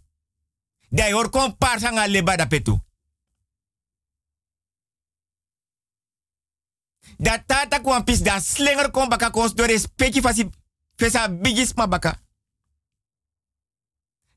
Dai 0.88 1.12
hor 1.12 1.30
par 1.58 2.08
leba 2.08 2.36
dape 2.36 2.62
tu. 2.62 2.80
Da 7.20 7.38
tata 7.38 7.80
kwan 7.80 8.04
pis 8.04 8.22
da 8.22 8.40
slinger 8.40 8.90
kon 8.90 9.08
baka 9.08 9.30
kons 9.30 9.54
do 9.54 9.66
respecti 9.66 10.20
fasi 10.20 10.46
fesa 10.96 11.28
bigis 11.28 11.74
ma 11.76 11.86
baka. 11.86 12.14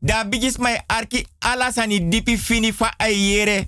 Da 0.02 0.24
bigis 0.24 0.58
mai 0.58 0.84
arki 0.88 1.28
ala 1.40 1.72
sani 1.72 2.00
dipi 2.10 2.38
fini 2.38 2.74
fa 2.74 2.90
ayere. 2.98 3.68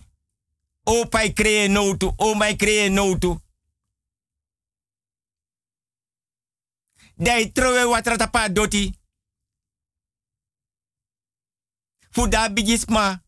O 0.84 1.06
pai 1.08 1.34
kree 1.34 1.68
notu, 1.68 2.14
o 2.18 2.34
mai 2.36 2.56
kree 2.56 2.90
notu. 2.90 3.40
Dai 7.18 7.52
trowe 7.52 7.84
watrata 7.84 8.28
pa 8.28 8.50
doti. 8.50 8.84
Fu 12.12 12.28
da 12.28 12.50
bigis 12.50 12.86
ma 12.86 13.22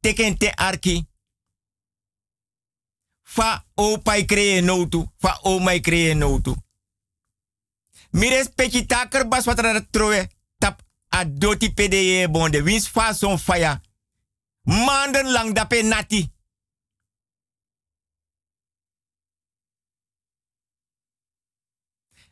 teken 0.00 0.38
te 0.38 0.52
arki. 0.56 1.08
Fa 3.24 3.64
o 3.74 3.98
pai 3.98 4.24
kree 4.24 4.60
notu, 4.60 5.00
fa 5.18 5.38
o 5.42 5.58
mai 5.58 5.80
kree 5.80 6.14
notu. 6.14 6.54
Mires 8.10 8.48
peki 8.54 8.86
taker 8.86 9.28
bas 9.28 9.46
wat 9.46 9.58
er 9.58 9.80
troe 9.90 10.20
tap 10.58 10.82
a 11.08 11.24
doti 11.24 11.72
PDE 11.74 12.28
bonde 12.30 12.62
wins 12.62 12.86
fa 12.88 13.12
son 13.12 13.38
faya. 13.38 13.80
Manden 14.62 15.32
lang 15.32 15.52
dape 15.52 15.82
nati. 15.82 16.22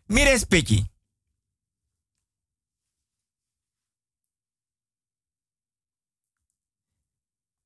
Mires 0.06 0.44
peki. 0.44 0.84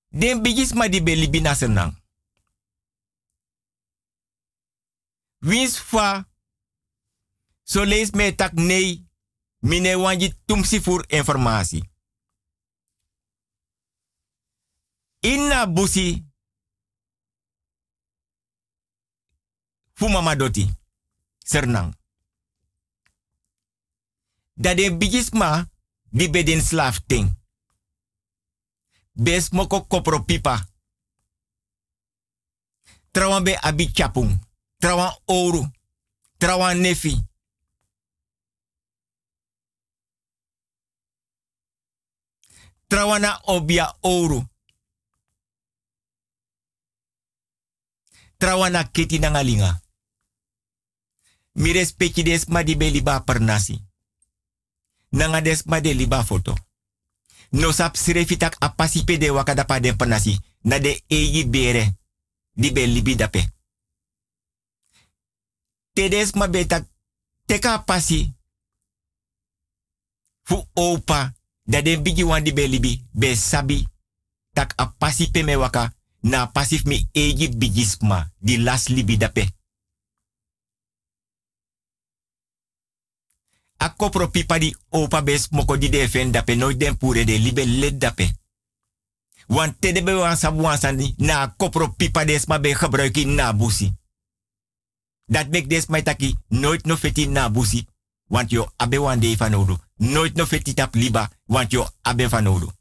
Den 0.08 0.40
bigis 0.42 0.72
ma 0.72 0.88
di 0.88 1.00
belibi 1.00 1.40
na 1.40 1.54
senang. 1.54 1.92
Wins 5.38 5.78
fa 5.78 6.28
So 7.68 7.84
lees 7.84 8.10
me 8.10 8.34
tak 8.34 8.52
nee, 8.52 9.08
mine 9.58 9.96
wanji 9.96 10.34
tumsi 10.44 10.80
voor 10.80 11.04
informatie. 11.06 11.90
Inna 15.20 15.72
busi 15.72 16.26
fu 19.94 20.08
mama 20.08 20.36
doti 20.36 20.70
sernang. 21.38 21.96
Dat 24.54 24.76
de 24.76 26.30
bedin 26.30 26.62
slaaf 26.62 27.00
ting. 27.06 27.38
Bes 29.12 29.50
moko 29.50 29.86
kopro 29.86 30.22
pipa. 30.24 30.68
Abi 33.60 33.90
chapung. 33.92 34.45
Trawan 34.86 35.10
oru. 35.26 35.66
Trawan 36.38 36.78
nefi. 36.78 37.18
trawana 42.88 43.40
obia 43.46 43.94
ouro. 44.02 44.46
Trawana 48.38 48.84
keti 48.84 49.18
na 49.18 49.30
ngalinga. 49.30 49.80
Mi 51.54 51.72
respecti 51.72 52.22
des 52.22 52.46
ma 52.46 52.62
di 52.62 52.76
be 52.76 52.90
liba 52.90 53.20
pernasi. 53.20 53.82
Nanga 55.10 55.40
des 55.40 55.64
ma 55.64 55.80
de 55.80 55.94
liba 55.94 56.24
foto. 56.24 56.54
No 57.50 57.72
sap 57.72 57.96
sirefitak 57.96 58.56
apasi 58.60 59.04
de 59.04 59.30
wakada 59.30 59.64
pa 59.64 59.80
den 59.80 59.96
pernasi. 59.96 60.38
Na 60.62 60.78
de 60.78 61.02
eyi 61.08 61.44
bere. 61.44 61.96
Di 62.54 62.70
dape. 63.16 63.55
Tedes 65.96 66.34
ma 66.34 66.46
betak 66.48 66.84
teka 67.46 67.78
pasi. 67.78 68.34
Fu 70.42 70.64
opa 70.74 71.32
dat 71.64 71.84
den 71.84 72.02
bigi 72.02 72.22
wan 72.22 72.44
di 72.44 72.52
belibi 72.52 73.06
be 73.10 73.34
sabi 73.34 73.86
tak 74.52 74.72
a 74.76 74.86
pasi 74.98 75.30
pe 75.30 75.42
me 75.42 75.56
waka 75.56 75.92
na 76.20 76.46
pasif 76.46 76.84
mi 76.84 77.08
eji 77.12 77.48
bigisma 77.48 78.30
di 78.38 78.56
las 78.56 78.88
libi 78.88 79.16
dape. 79.16 79.48
A 83.76 83.88
kopro 83.88 84.28
pipa 84.28 84.58
di 84.58 84.76
opa 84.90 85.22
bes 85.22 85.48
moko 85.50 85.76
di 85.76 85.88
defen 85.88 86.30
dape 86.30 86.54
no 86.56 86.72
den 86.72 86.96
pure 86.96 87.24
de 87.24 87.38
libe 87.38 87.64
led 87.64 87.98
dape. 87.98 88.30
Want 89.48 89.80
te 89.80 89.92
de 89.92 90.02
be 90.02 90.12
wan 90.12 90.36
sab 90.36 90.60
wan 90.60 90.78
na 91.18 91.54
kopro 91.56 91.88
pipa 91.96 92.24
des 92.24 92.46
ma 92.46 92.58
be 92.58 92.74
gebruiki 92.74 93.24
na 93.24 93.52
busi. 93.52 93.92
Dat 95.26 95.48
mek 95.48 95.68
des 95.68 95.86
mai 95.86 96.02
taki 96.02 96.36
nooit 96.48 96.84
no 96.86 96.96
feti 96.96 97.26
na 97.26 97.50
busi. 97.50 97.86
Want 98.26 98.50
yo 98.50 98.70
abe 98.76 98.98
wan 98.98 99.20
de 99.20 99.36
van. 99.36 99.78
Nooit 99.96 100.34
no 100.34 100.46
feti 100.46 100.74
tap 100.74 100.94
liba, 100.94 101.30
want 101.44 101.70
yo 101.70 101.88
abe 102.02 102.28
van 102.28 102.46
odo. 102.46 102.72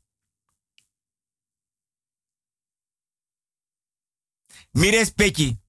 Mi 4.72 4.90
respecti. 4.90 5.60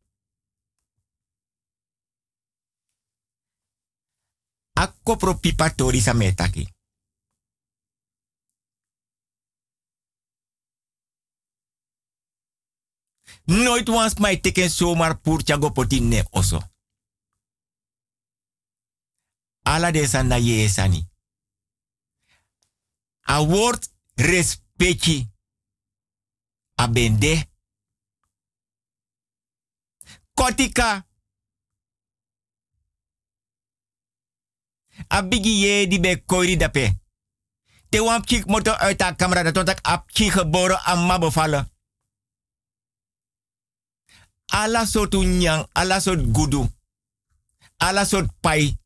Akko 4.73 5.17
pro 5.17 5.35
pipa 5.35 5.71
tori 5.75 6.01
sa. 6.01 6.15
Nooit 13.47 13.89
wans 13.89 14.15
mij 14.15 14.37
teken 14.41 14.71
zomaar 14.71 15.19
poertja 15.19 15.57
go 15.57 15.71
potine 15.71 16.27
oso. 16.31 16.61
Ala 19.63 19.91
de 19.91 20.07
sanda 20.07 20.37
ye 20.37 20.69
sani. 20.69 21.09
A 23.31 23.45
woord 23.45 23.93
respecti. 24.15 25.31
A 26.81 26.89
bende. 26.89 27.47
Kotika. 30.35 31.07
A 35.09 35.23
bigi 35.23 35.61
ye 35.61 35.87
di 35.87 36.01
be 36.01 36.25
koiri 36.25 36.57
dape. 36.57 36.99
Te 37.89 38.03
wan 38.03 38.21
pchik 38.21 38.47
moto 38.47 38.73
uit 38.73 39.01
haar 39.01 39.17
camera 39.17 39.53
dat 39.53 39.69
ik 39.69 39.81
ap 39.81 40.11
geboren 40.11 40.81
aan 40.81 41.07
mabo 41.07 41.31
vallen. 41.31 41.76
Ala 44.47 44.87
soort 44.87 45.15
nyang, 45.15 45.67
ala 45.73 46.01
soort 46.01 46.21
gudu. 46.33 46.67
Ala 47.77 48.05
soort 48.05 48.31
pai. 48.41 48.77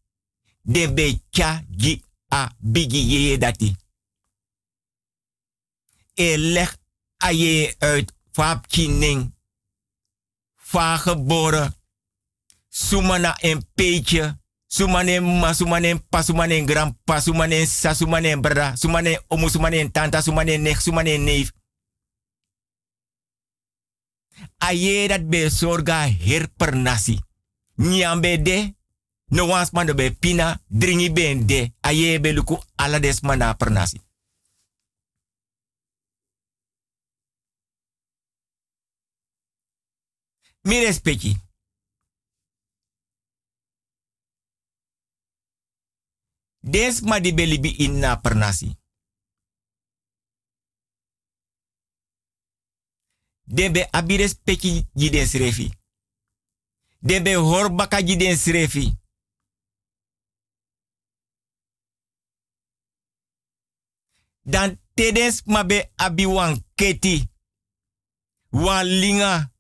De 0.63 0.93
be 0.93 1.21
kya 1.31 1.63
gi 1.79 2.03
a 2.29 2.49
bigi 2.59 2.99
ye 2.99 3.39
dati. 3.39 3.77
E 6.15 6.37
leg 6.37 6.71
a 7.19 7.29
uit 7.79 8.13
kining. 8.69 9.35
Va 10.71 10.97
geboren. 10.97 11.75
Sumana 12.69 13.37
een 13.41 13.65
peetje. 13.75 14.41
Sumane 14.73 15.21
ma, 15.21 15.53
sumane 15.53 15.99
pa, 16.11 16.23
sumane 16.23 16.65
grandpa, 16.65 17.21
sumane 17.21 17.67
sa, 17.67 17.95
sumane 17.95 18.37
bra, 18.37 18.77
sumane 18.77 19.19
omu, 19.29 19.49
sumane 19.49 19.91
tanta, 19.91 20.23
sumane 20.23 20.57
nek, 20.59 20.81
sumane 20.81 21.19
neef 21.19 21.51
aye 24.59 25.09
dat 25.09 25.29
be 25.29 25.51
sorga 25.51 26.07
herper 26.09 26.77
nasi. 26.77 27.21
Nyambe 27.75 28.43
de, 28.43 28.75
no 29.27 29.47
wans 29.47 29.71
man 29.73 29.95
be 29.95 30.11
pina, 30.11 30.61
dringi 30.69 31.13
ben 31.13 31.47
de, 31.47 31.73
aye 31.81 32.21
beluku 32.21 32.59
ala 32.77 32.99
des 32.99 33.21
man 33.23 33.57
per 33.57 33.71
nasi. 33.71 34.01
Mi 40.63 40.85
respecti. 40.85 41.37
Des 46.61 47.01
ma 47.01 47.19
di 47.19 47.33
in 47.79 47.99
na 47.99 48.21
per 48.21 48.35
nasi. 48.35 48.80
Debe 53.51 53.89
abi 53.93 54.17
respecti 54.17 54.87
jiden 54.95 55.27
srefi. 55.27 55.71
Debe 57.03 57.35
horbaka 57.35 58.01
jiden 58.01 58.37
srefi. 58.37 58.93
Dan 64.43 64.79
tedens 64.95 65.43
mabe 65.47 65.93
abi 65.97 66.27
wan 66.27 66.65
keti. 66.75 67.29
Wan 68.51 68.87
linga. 68.87 69.53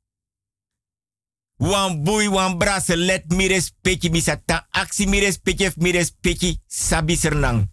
Wan 1.59 2.05
boy 2.05 2.29
wan 2.29 2.59
brase 2.59 2.97
let 2.97 3.27
mi 3.33 3.49
respecti 3.49 4.11
mi 4.11 4.21
sata 4.21 4.69
aksi 4.71 5.07
mi 5.07 5.21
respecti 5.21 5.69
mi 5.77 5.93
respecti 5.93 6.61
sabi 6.67 7.17
sernang. 7.17 7.69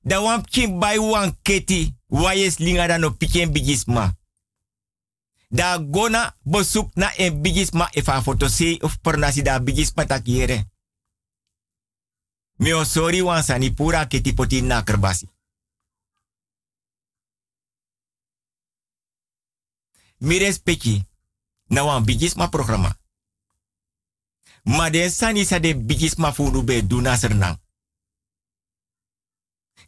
Da 0.00 0.20
wan 0.20 0.42
kim 0.42 0.78
bai 0.80 0.98
wan 0.98 1.38
keti 1.42 1.94
wayes 2.08 2.58
linga 2.58 2.86
dan 2.86 3.00
no 3.00 3.10
piken 3.10 3.52
bigisma. 3.52 4.16
Da 5.48 5.78
gona 5.78 6.36
bosuk 6.42 6.94
na 6.96 7.12
en 7.16 7.42
bigisma 7.42 7.88
efa 7.92 8.22
fotose 8.22 8.78
of 8.82 8.98
pernasi 9.00 9.42
da 9.42 9.60
bigisma 9.60 10.06
takiere. 10.06 10.70
Mi 12.56 12.72
o 12.72 12.84
sorry 12.84 13.20
wan 13.22 13.42
sani 13.42 13.74
pura 13.74 14.06
keti 14.06 14.32
poti 14.34 14.62
na 14.62 14.82
kerbasi. 14.82 15.28
Mi 20.18 20.38
respecti 20.38 21.06
na 21.68 21.84
wan 21.84 22.04
bigisma 22.04 22.48
programa. 22.48 22.96
Ma 24.62 24.90
den 24.90 25.10
sani 25.10 25.44
sa 25.44 25.58
de 25.58 25.74
bigisma 25.74 26.32
funu 26.32 26.62
be 26.62 26.86
duna 26.86 27.16
sernang. 27.16 27.63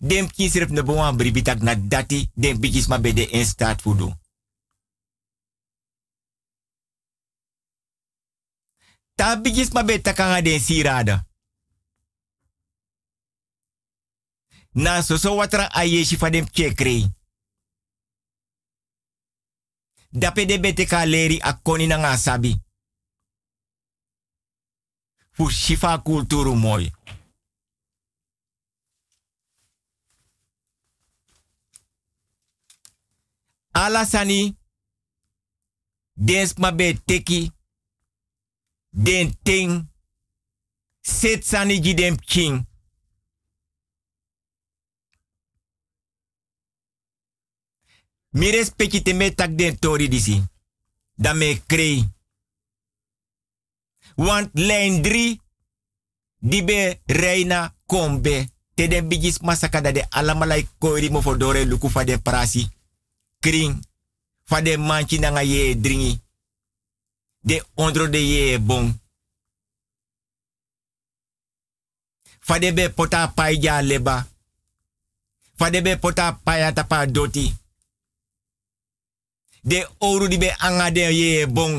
Dem 0.00 0.28
kisref 0.28 0.70
ne 0.70 0.82
bon 0.82 1.16
bribitak 1.16 1.60
na 1.62 1.74
dati 1.74 2.30
den 2.34 2.60
bigisma 2.60 2.98
be 2.98 3.12
de 3.12 3.22
in 3.22 3.44
staat 3.44 3.80
fudu. 3.80 4.12
Ta 9.14 9.36
bigisma 9.36 9.82
be 9.82 10.00
takanga 10.02 10.42
den 10.42 10.60
sirada. 10.60 11.26
Na 14.72 15.02
so 15.02 15.16
so 15.16 15.36
watra 15.36 15.70
ayeshi 15.72 16.16
fa 16.16 16.30
dem 16.30 16.46
chekrei. 16.52 17.10
Dape 20.10 20.46
de 20.46 20.58
bete 20.60 20.86
ka 20.86 21.04
leri 21.04 21.40
a 21.40 21.52
koni 21.62 21.86
na 21.86 21.96
nga 21.96 22.16
sabi. 22.16 22.60
Fu 25.30 25.50
shifa 25.50 25.98
kulturu 25.98 26.54
mooi. 26.54 26.92
Alasani 33.76 34.56
dens 36.14 36.54
mabe 36.56 36.96
teki 37.04 37.50
den 38.90 39.34
ting 39.42 39.88
set 41.00 41.44
sani 41.44 41.80
gidem 41.80 42.16
king. 42.16 42.64
Mi 48.30 48.50
respecti 48.50 49.02
tak 49.34 49.56
den 49.56 49.78
tori 49.78 50.08
disi. 50.08 50.42
Da 51.14 51.32
me 51.34 51.60
krei. 51.66 52.04
Want 54.16 54.50
lijn 54.52 55.02
3 55.02 55.40
die 56.38 56.64
be 56.64 57.00
reina 57.04 57.74
kombe. 57.86 58.48
Te 58.74 58.88
den 58.88 59.08
bigis 59.08 59.38
masaka 59.38 59.80
da 59.80 59.92
de 59.92 60.06
alamalai 60.08 60.68
koiri 60.78 61.10
mo 61.10 61.20
fodore 61.20 61.64
luku 61.66 61.88
fa 61.88 62.04
den. 62.04 62.75
Kring. 63.40 63.82
Fa 64.44 64.60
den 64.60 64.80
manchi 64.80 65.18
nanga 65.18 65.42
ye 65.42 65.74
dringi. 65.74 66.20
De 67.40 67.62
ondro 67.74 68.06
de 68.06 68.18
ye 68.18 68.58
bon. 68.58 69.00
Fa 72.40 72.58
de 72.58 72.72
be 72.72 72.88
pota 72.88 73.28
paija 73.28 73.82
leba. 73.82 74.26
Fa 75.58 75.70
de 75.70 75.80
be 75.82 75.96
pota 75.96 76.32
paya 76.44 76.72
tapa 76.72 77.06
doti. 77.06 77.54
De 79.62 79.86
oru 79.98 80.28
di 80.28 80.38
be 80.38 80.48
anga 80.58 80.90
de 80.90 81.00
ye 81.00 81.46
bon. 81.46 81.72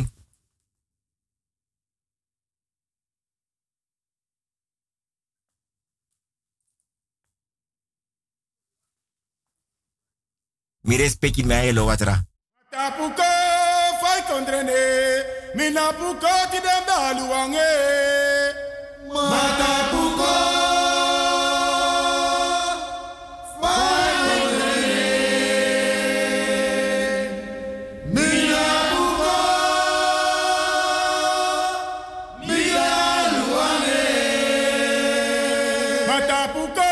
Mi 10.87 10.95
respecti 10.95 11.43
me 11.43 11.55
ayelo 11.55 11.85
watra. 11.85 12.15
Tapuko 12.71 13.29
fai 14.01 14.21
kondrene, 14.29 14.81
minapuko 15.57 16.33
ti 16.51 16.59
dem 16.65 16.83
daluange. 16.87 17.71
Matapuko 19.31 20.31
fai 23.61 24.13
kondrene, 24.25 25.05
minapuko 28.15 29.35
mialuange. 32.47 34.03
Matapuko 36.09 36.86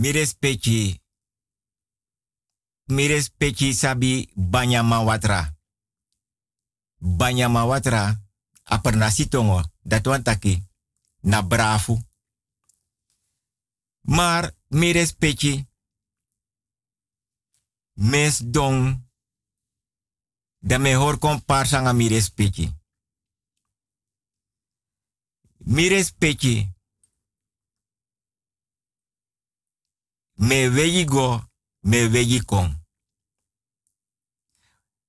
Mi 0.00 0.10
respecti. 0.10 1.02
Mi 2.86 3.72
sabi 3.72 4.30
banyama 4.34 5.02
watra. 5.02 5.56
Banyama 6.96 7.64
watra. 7.64 8.22
Dat 9.82 10.06
wan 10.06 10.22
taki. 10.22 10.68
Na 11.20 11.42
brafu. 11.42 11.98
Maar 14.00 14.54
mi. 14.68 15.68
Mes 17.92 18.38
dong. 18.38 19.08
Da 20.58 20.78
me 20.78 20.94
hor 20.94 21.18
kon 21.18 21.44
parsanga 21.44 21.92
mi. 21.92 22.08
Me 30.40 30.70
wegi 30.70 31.04
go, 31.04 31.42
me 31.80 32.08
wegi 32.08 32.44
kon. 32.44 32.74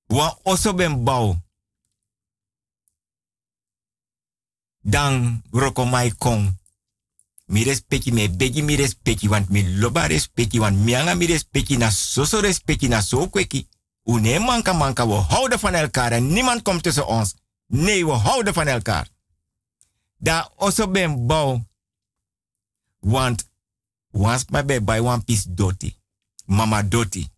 Wa 0.06 0.38
oso 0.42 0.74
ben 0.74 1.04
bau. 1.04 1.36
Dan 4.80 5.42
roko 5.50 5.84
mai 5.84 6.12
kon. 6.18 6.58
Mi 7.46 7.64
me 8.12 8.28
begi 8.28 8.62
mi 8.62 8.76
respecti 8.76 9.28
want 9.28 9.48
mi 9.48 9.78
loba 9.78 10.06
respecti 10.06 10.58
want 10.58 10.76
mi 10.76 10.94
anga 10.94 11.14
mi 11.14 11.26
respecti 11.26 11.76
na 11.76 11.90
soso 11.90 12.40
respecti 12.40 12.88
na 12.88 13.00
so 13.00 13.28
kweki. 13.28 13.68
Une 14.02 14.38
manka 14.38 14.72
manka 14.72 15.06
we 15.06 15.14
houden 15.14 15.58
van 15.58 15.74
elkaar 15.74 16.12
en 16.12 16.32
niemand 16.32 16.62
komt 16.62 16.82
tussen 16.82 17.06
ons. 17.06 17.34
Nee, 17.66 18.06
we 18.06 18.12
houden 18.12 18.54
van 18.54 18.66
elkaar. 18.66 19.08
Da 20.18 20.50
oso 20.56 20.90
ben 20.90 21.26
bau. 21.26 21.60
Want 22.98 23.50
was 24.12 24.50
my 24.50 24.62
be 24.62 24.78
by 24.78 25.00
one 25.00 25.22
piece 25.22 25.44
doti. 25.44 25.96
Mama 26.46 26.82
doti. 26.82 27.30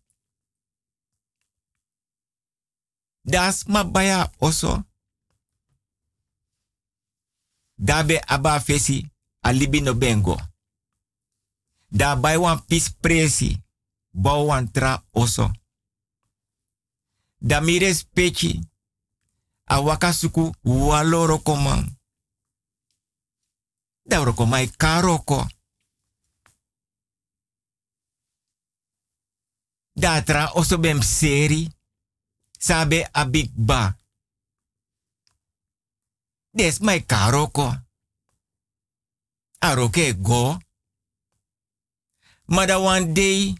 Das 3.23 3.65
ma 3.67 3.83
baya 3.83 4.31
oso. 4.39 4.83
Dabe 7.77 8.21
aba 8.27 8.59
fesi 8.59 9.09
alibi 9.41 9.81
no 9.81 9.93
bengo. 9.93 10.37
Da 11.91 12.15
by 12.15 12.37
one 12.37 12.61
piece 12.67 12.89
presi. 13.01 13.63
Bau 14.13 14.45
one 14.47 14.71
tra 14.71 15.03
oso. 15.13 15.51
Da 17.39 17.61
mi 17.61 17.79
respecti. 17.79 18.59
A 19.67 19.79
wakasuku 19.81 20.55
waloro 20.63 21.37
komang. 21.39 21.97
Da 24.05 24.23
roko 24.23 24.45
mai 24.45 24.67
karoko. 24.67 25.47
Datra 29.95 30.51
oso 30.53 30.77
bem 30.77 31.01
seri. 31.01 31.71
Sabe 32.59 33.07
a 33.11 33.25
big 33.25 33.51
ba. 33.55 33.97
Des 36.51 36.79
mai 36.79 37.05
karoko. 37.05 37.71
Aroke 39.59 40.13
go. 40.21 40.59
Mada 42.45 42.79
one 42.79 43.13
day. 43.13 43.55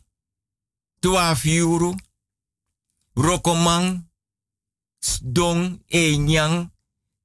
Twaalf 0.99 1.45
euro. 1.45 1.95
Rokomang. 3.15 4.03
Dong 5.21 5.83
e 5.87 6.17
nyang. 6.17 6.71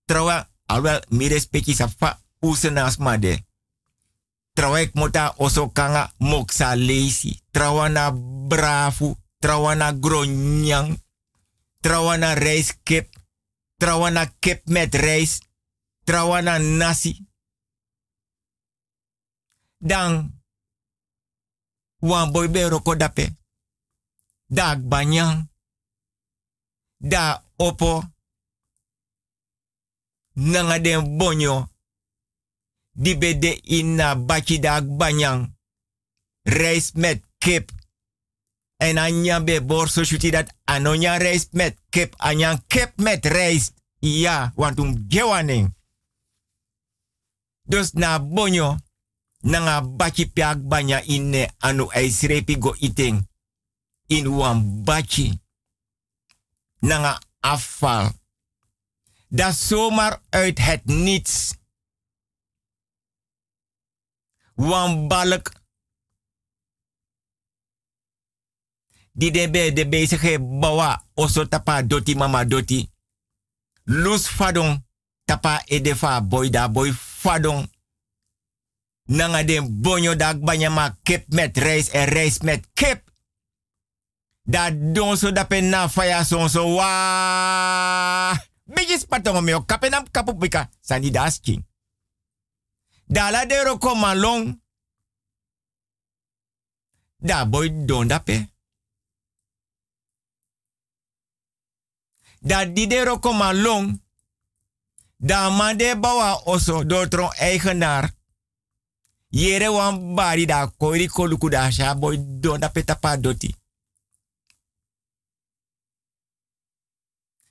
Trawa 0.07 0.47
alwel 0.67 1.03
mi 1.11 1.29
respecti 1.29 1.75
sa 1.75 1.89
fa 1.89 2.21
made. 2.99 3.50
Trawa 4.61 4.81
ik 4.81 4.95
mota 4.95 5.35
oso 5.37 5.69
kanga 5.69 6.13
moksa 6.19 6.77
leisi. 6.77 7.43
Trawa 7.51 7.89
na 7.89 8.13
brafu. 8.49 9.17
Trawa 9.39 9.75
na 9.75 9.93
gronyang. 9.93 11.01
Trawa 11.81 12.17
na 12.17 12.35
rijskip. 12.35 13.09
Trawa 13.77 14.11
na 14.11 14.27
kip 14.27 14.69
met 14.69 14.95
rijst. 14.95 15.49
Trawa 16.05 16.41
na 16.41 16.59
nasi. 16.59 17.27
Dan. 19.79 20.43
Wan 21.99 22.33
boy 22.33 22.51
be 22.51 22.69
roko. 22.69 22.97
Dag 24.47 24.89
banyang. 24.89 25.49
Da 26.97 27.45
opo. 27.57 28.05
Nanga 30.33 30.79
den 30.79 31.17
bonyo. 31.17 31.69
Di 32.93 33.17
bede 33.19 33.61
bachi 34.27 34.59
dag 34.59 34.97
banyang. 34.97 35.57
Rijst 36.43 36.95
met 36.95 37.23
kip. 37.39 37.71
En 38.77 38.99
anya 38.99 39.45
be 39.45 39.63
borso 39.63 40.05
shuti 40.05 40.31
dat 40.31 40.55
anonya 40.65 41.17
rijst 41.17 41.53
met 41.53 41.79
kip. 41.89 42.15
Anya 42.17 42.63
kip 42.67 42.93
met 42.97 43.27
rijst. 43.27 43.73
Ja, 43.99 44.53
want 44.55 44.79
um 44.79 45.05
gewaning. 45.09 45.75
Dus 47.63 47.93
na 47.93 48.19
bonyo. 48.21 48.77
Nanga 49.41 49.83
bachi 49.83 50.33
piak 50.33 50.69
banya 50.69 51.03
inne 51.03 51.51
anu 51.59 51.89
eisrepi 51.91 52.57
go 52.61 52.75
iting. 52.79 53.29
In 54.07 54.29
wan 54.29 54.85
bachi. 54.85 55.41
Nanga 56.79 57.21
afval. 57.41 58.13
Dat 59.29 59.55
zomaar 59.55 60.23
uit 60.29 60.59
het 60.59 60.85
niets. 60.85 61.59
Wan 64.61 65.09
balk. 65.09 65.53
Die 69.13 69.33
de 69.33 69.49
be 69.51 69.73
de 69.73 69.89
bezige 69.89 70.37
bawa 70.41 71.05
oso 71.15 71.49
tapa 71.49 71.83
doti 71.83 72.15
mama 72.15 72.45
doti. 72.45 72.85
Lus 73.85 74.29
fadon 74.29 74.85
tapa 75.25 75.63
edefa 75.67 76.21
boy 76.21 76.51
da 76.51 76.69
boy 76.69 76.93
fadon. 76.93 77.69
Nanga 79.09 79.45
den 79.45 79.81
bonyo 79.81 80.17
dak 80.17 80.45
banyama 80.45 80.99
kip 81.03 81.25
met 81.29 81.57
rijst 81.57 81.89
en 81.89 82.05
rijst 82.05 82.43
met 82.43 82.69
kip. 82.73 83.09
Dat 84.43 84.95
don 84.95 85.17
so 85.17 85.33
dape 85.33 85.61
na 85.61 85.89
faya 85.89 86.25
son 86.25 86.49
so 86.49 86.75
wa. 86.75 88.37
Beetje 88.65 88.99
spatongo 88.99 89.41
meo 89.41 89.65
kapenam 89.65 90.11
kapu 90.11 90.37
pika. 90.37 90.69
Sani 90.81 91.11
das 91.11 91.41
king. 91.41 91.65
Dala 93.11 93.45
de 93.47 93.65
roko 93.65 93.95
malong. 93.95 94.61
Da 97.19 97.45
boy 97.45 97.69
don 97.87 98.07
dape. 98.09 98.37
Da 102.41 102.65
di 102.65 102.87
de 102.87 103.05
roko 103.05 103.33
malong. 103.33 103.99
Da 105.17 105.51
mande 105.51 105.97
bawa 105.99 106.43
oso 106.47 106.85
dortron 106.85 107.35
eigenaar. 107.39 108.15
Yere 109.31 109.69
wan 109.69 110.15
bari 110.15 110.47
da 110.47 110.67
koiri 110.67 111.09
koluku 111.09 111.49
da 111.51 111.71
sha 111.71 111.95
boy 111.95 112.17
don 112.41 112.61
dape 112.61 112.85
tapa 112.85 113.17
doti. 113.17 113.55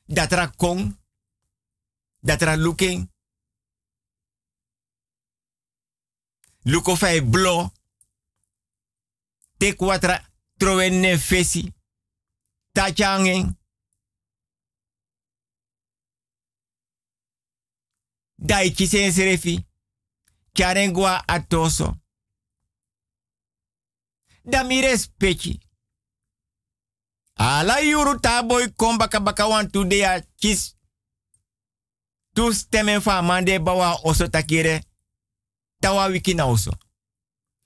Datra 0.08 0.48
kong. 0.48 0.96
Datra 2.24 2.56
looking. 2.56 3.10
Luko 6.70 6.96
fai 6.96 7.22
blo. 7.22 7.72
Tek 9.58 9.78
trowen 10.58 11.00
ne 11.00 11.18
fesi. 11.18 11.74
Tachanging. 12.72 13.58
Dai 18.36 18.72
kisen 18.72 19.12
serefi. 19.12 19.66
Karengwa 20.54 21.24
atoso. 21.28 21.96
Da 24.44 24.64
mi 24.64 24.82
respecti. 24.82 25.60
Ala 27.36 27.80
yuru 27.80 28.20
taboy 28.20 28.74
kom 28.76 28.98
baka 28.98 29.20
baka 29.20 29.48
wan 29.48 29.72
tu 29.72 29.86
de 29.86 30.04
a 30.06 30.22
kis. 30.36 30.76
Tu 32.34 32.54
stemmen 32.54 33.02
fa 33.02 33.22
mande 33.22 33.60
bawa 33.60 34.00
oso 34.04 34.28
takire. 34.28 34.89
Tawa 35.80 36.06
wiki 36.06 36.34
na 36.34 36.46
oso. 36.46 36.72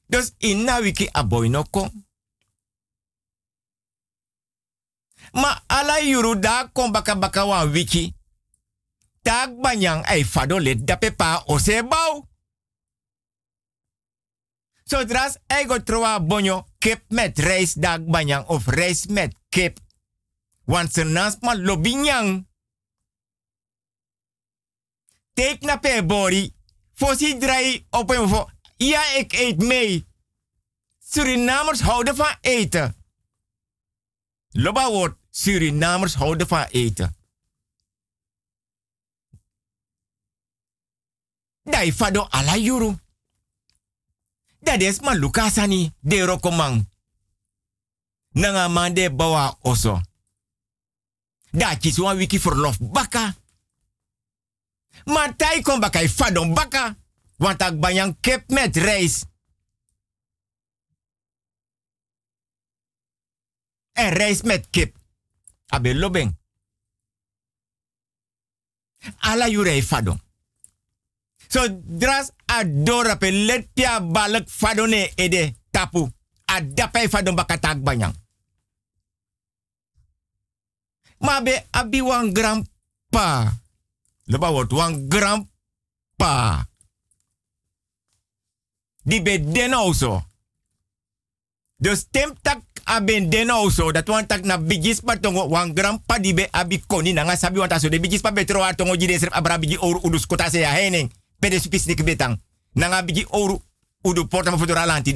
Dus 0.10 0.34
inna 0.38 0.80
wiki 0.80 1.10
aboy 1.14 1.50
no 1.50 1.64
kom. 1.64 2.06
Ma 5.34 5.64
ala 5.68 6.00
yuru 6.00 6.36
da 6.40 6.68
kom 6.74 6.92
baka 6.92 7.16
baka 7.16 7.66
wiki. 7.66 8.14
Tak 9.22 9.56
banyang 9.62 10.04
ay 10.06 10.24
fado 10.24 10.60
let 10.60 10.86
dape 10.86 11.12
pa 11.16 11.44
ose 11.48 11.84
bau. 11.84 12.28
Zodra 14.84 15.32
ego 15.48 15.80
troa 15.84 16.20
bonyo 16.20 16.68
kip 16.78 17.04
met 17.08 17.40
rijst 17.40 17.82
dag 17.82 18.04
banyang 18.06 18.46
of 18.48 18.68
rijst 18.68 19.10
met 19.10 19.36
kip. 19.50 19.80
Want 20.66 20.94
ze 20.94 21.04
ma 21.42 21.56
lobinyang. 21.56 22.48
Take 25.34 25.66
na 25.66 25.78
pe 25.78 26.04
bori. 26.06 26.53
Fosi 26.94 27.38
drai 27.38 27.86
op 27.90 28.10
een 28.10 28.28
vo. 28.30 28.50
Ja, 28.78 29.14
ik 29.14 29.34
eet 29.34 29.58
mee. 29.58 30.08
Surinamers 31.00 31.80
houden 31.82 32.16
van 32.16 32.38
eten. 32.42 32.96
Loba 34.50 34.90
woord, 34.90 35.18
Surinamers 35.30 36.14
houden 36.14 36.48
van 36.48 36.64
eten. 36.64 37.16
Dai 41.64 41.94
fado 41.94 42.28
ala 42.30 42.56
yuru. 42.56 42.98
Dat 44.60 44.82
is 44.82 45.00
ma 45.00 45.14
lukasani 45.14 45.94
de 46.00 46.26
rokomang. 46.26 46.90
Nanga 48.30 48.68
mande 48.68 49.12
bawa 49.16 49.58
oso. 49.62 50.02
Da 51.52 51.76
kiswa 51.76 52.16
wiki 52.16 52.40
verlof 52.40 52.78
baka. 52.80 53.36
Maar 55.06 55.36
tai 55.36 55.62
kon 55.62 55.80
baka 55.80 56.08
fadon 56.10 56.54
baka. 56.54 56.96
Want 57.38 57.62
ak 57.62 57.80
bayang 57.80 58.18
kip 58.20 58.50
met 58.50 58.76
rijst. 58.76 59.26
En 63.92 64.14
rijst 64.14 64.44
met 64.44 64.68
kip. 64.70 64.96
Abe 65.68 65.96
lobeng. 65.96 66.38
Ala 69.20 69.48
yure 69.48 69.84
fadon. 69.84 70.22
So 71.48 71.68
dras 71.84 72.32
adora 72.46 73.18
pe 73.18 73.30
balak 74.12 74.50
fadone 74.50 75.12
ede 75.16 75.56
tapu. 75.72 76.10
Adapai 76.46 77.10
fadon 77.10 77.36
bakatak 77.36 77.84
banyang. 77.84 78.16
Maar 81.18 81.44
be 81.44 81.66
abi 81.72 82.02
wan 82.02 82.34
grandpa. 82.34 83.63
Leba 84.24 84.52
wordt 84.52 84.72
wan 84.72 85.06
grandpa. 85.10 86.66
Die 89.04 89.22
be 89.22 89.52
den 89.52 89.74
also. 89.74 90.24
Dus 91.76 92.08
tem 92.12 92.34
tak 92.42 92.62
aben 92.84 93.30
den 93.30 93.50
also. 93.50 93.92
Dat 93.92 94.08
wan 94.08 94.26
tak 94.28 94.44
na 94.44 94.58
bigis 94.58 95.02
tongo 95.22 95.48
wan 95.48 95.74
grandpa 95.76 96.20
di 96.20 96.34
be 96.34 96.48
abi 96.52 96.84
koni 96.88 97.14
na 97.14 97.24
nga 97.24 97.36
sabi 97.36 97.58
wan 97.58 97.70
taso. 97.70 97.90
De 97.90 98.00
bigis 98.00 98.22
pa 98.22 98.32
betro 98.32 98.64
a 98.64 98.74
tongo 98.74 98.96
jide 98.96 99.20
serf 99.20 99.60
bigi 99.60 99.78
oru 99.78 100.00
udus 100.04 100.26
kota 100.26 100.50
se 100.50 100.60
ya 100.60 100.72
hening. 100.72 101.12
Pede 101.40 101.60
spisnik 101.60 102.04
betang. 102.04 102.40
Na 102.74 102.88
nga 102.88 103.04
bigi 103.04 103.26
oru 103.30 103.62
udu 104.04 104.28
porta 104.28 104.52
ma 104.52 104.86
lanti. 104.86 105.14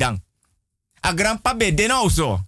A 1.02 1.14
grandpa 1.14 1.54
be 1.54 1.74
den 1.74 1.92
also. 1.92 2.40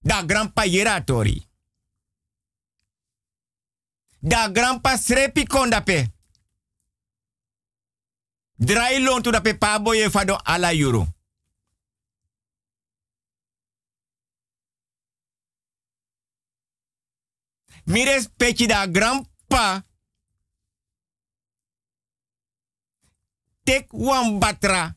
Da 0.00 0.22
grandpa 0.22 0.64
yeratori. 0.64 1.42
Da 4.26 4.48
grandpa 4.48 4.96
srepi 4.96 5.46
kondape. 5.46 6.12
Drai 8.58 8.98
lon 9.02 9.22
tu 9.22 9.30
dape 9.30 9.54
pa 9.58 9.78
boye 9.78 10.10
fado 10.10 10.36
ala 10.44 10.72
euro. 10.74 11.06
Mires 17.84 18.28
pechi 18.36 18.66
da 18.66 18.86
grandpa. 18.86 19.84
Tek 23.62 23.92
wan 23.92 24.38
batra. 24.38 24.96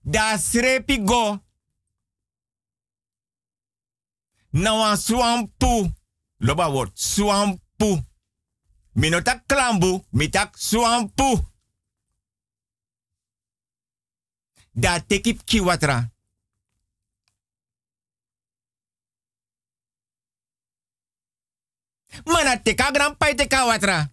Da 0.00 0.38
srepi 0.38 1.02
go. 1.04 1.41
Na 4.52 4.74
wan 4.74 4.96
swampu. 4.96 5.92
Loba 6.40 6.68
word 6.68 6.90
swampu. 6.94 8.02
Minotak 8.94 9.46
klambu, 9.46 10.04
mitak 10.12 10.56
swampu. 10.58 11.38
Da 14.74 15.00
tekip 15.00 15.44
kiwatra. 15.44 16.12
Mana 22.24 22.56
teka 22.56 22.90
grampai 22.92 23.34
teka 23.34 23.64
watra. 23.64 24.10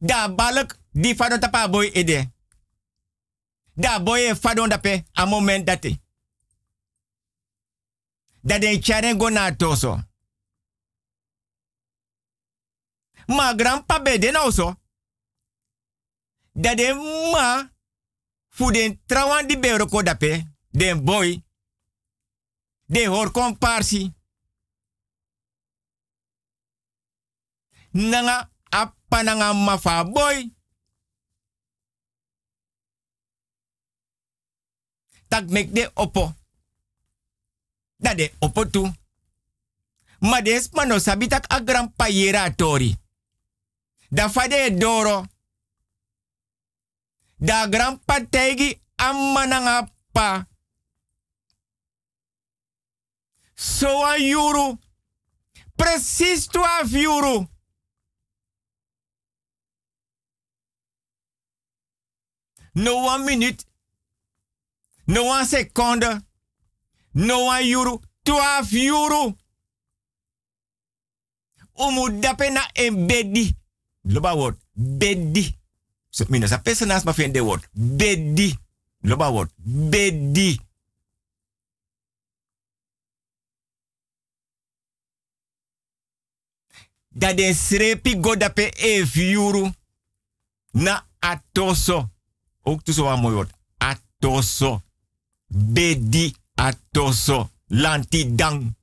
Da 0.00 0.28
balak 0.28 0.78
di 0.92 1.14
fadon 1.14 1.40
tapa 1.40 1.68
boy 1.68 1.90
ede. 1.94 2.32
Da 3.76 3.98
boy 3.98 4.20
e 4.30 4.34
fadon 4.34 4.68
dape 4.68 5.04
a 5.12 5.26
moment 5.26 5.64
dati. 5.66 6.00
Da 8.42 8.58
den 8.58 9.18
go 9.18 9.28
na 9.30 9.56
toso. 9.56 9.98
Ma 13.26 13.54
grandpa 13.54 14.00
be 14.00 14.18
den 14.18 14.36
also. 14.36 14.74
Da 16.52 16.74
den 16.74 16.96
ma 17.32 17.70
fu 18.48 18.70
den 18.70 19.00
trawan 19.06 19.46
di 19.46 19.56
ko 19.90 20.02
dape. 20.02 20.44
Den 20.70 21.04
boy. 21.04 21.42
De 22.86 23.06
hor 23.06 23.30
komparsi. 23.30 24.12
Nanga 27.92 28.50
appa 28.70 29.22
nanga 29.22 29.52
mafa 29.52 30.04
boy. 30.04 30.50
Tak 35.28 35.48
mek 35.48 35.72
de 35.74 35.90
opo. 35.94 36.41
Da 38.02 38.14
de 38.14 38.32
opo 38.40 38.64
tu. 38.70 38.82
Ma 40.20 40.40
des 40.40 40.68
mano 40.72 40.98
sabitak 40.98 41.46
a 41.48 41.60
grandpa 41.60 42.08
yera 42.08 42.50
tori. 42.50 42.96
Da 44.08 44.28
fade 44.28 44.76
doro. 44.76 45.26
Da 47.36 47.66
grandpa 47.66 48.20
tegi 48.30 48.80
amma 48.96 49.44
nanga 49.46 49.90
pa. 50.12 50.46
So 53.54 54.04
a 54.04 54.16
yuru. 54.16 54.78
Precies 55.76 56.46
12 56.46 56.96
euro. 57.02 57.48
No 62.74 63.04
one 63.04 63.24
minute. 63.24 63.64
No 65.06 65.24
one 65.24 65.44
seconde. 65.46 66.22
No 67.12 67.44
one 67.44 67.64
euro. 67.68 68.00
12 68.22 68.72
euro. 68.72 69.36
Umu 71.74 72.20
dape 72.20 72.50
na 72.50 72.70
en 72.72 73.06
bedi. 73.06 73.56
Loba 74.02 74.36
word. 74.36 74.56
Bedi. 74.72 75.58
So, 76.10 76.24
mina 76.28 76.46
sa 76.46 76.58
personas 76.58 77.04
ma 77.04 77.12
fin 77.12 77.32
de 77.32 77.40
word. 77.40 77.66
Bedi. 77.72 78.58
Loba 79.02 79.30
word. 79.32 79.50
Bedi. 79.56 80.60
Dat 87.08 87.36
den 87.36 87.54
srepi 87.54 88.16
go 88.20 88.36
dape 88.36 88.70
euro. 89.14 89.72
Na 90.70 91.06
atoso. 91.18 92.10
Ook 92.62 92.82
tussen 92.82 93.04
wat 93.04 93.20
mooi. 93.20 93.46
Atoso. 93.76 94.82
Bedi 95.46 96.41
atoso. 96.54 97.50
Lanti 97.66 98.34
dang. 98.34 98.74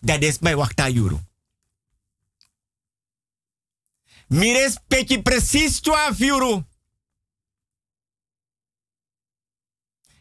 Dat 0.00 0.22
is 0.22 0.38
bij 0.38 0.56
wachta 0.56 0.92
euro. 0.92 1.20
Mires 4.28 4.78
peki 4.88 5.22
precies 5.22 5.80
12 5.80 6.20
euro. 6.20 6.66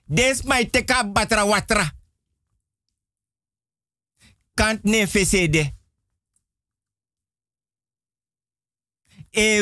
Des 0.05 0.41
mai 0.41 0.69
teka 0.69 1.11
batra 1.11 1.45
watra. 1.47 1.95
Kant 4.53 4.83
ne 4.83 5.07
fesede. 5.07 5.73
E 9.29 9.61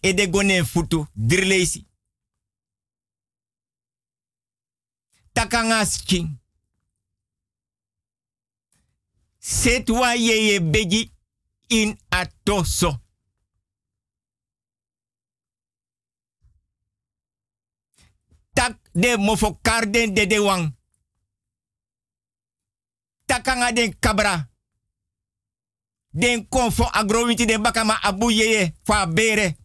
ede 0.00 0.28
gone 0.30 0.64
futu 0.64 1.06
drilesi. 1.12 1.86
Takangas 5.34 6.02
king. 6.06 6.38
Setwa 9.38 10.14
yeye 10.14 10.60
begi 10.60 11.12
in 11.68 11.98
atoso. 12.10 13.00
Tak 18.52 18.78
de 18.92 19.16
mofo 19.18 19.58
karden 19.62 20.14
de 20.14 20.26
de 20.26 20.38
wang. 20.38 20.76
Takanga 23.26 23.72
den 23.72 23.98
kabra. 23.98 24.48
Den 26.10 26.48
konfo 26.48 26.84
agrowinti 26.84 27.46
de 27.46 27.58
bakama 27.58 27.98
abu 28.02 28.30
yeye 28.30 28.74
fa 28.84 29.06
bere. 29.06 29.56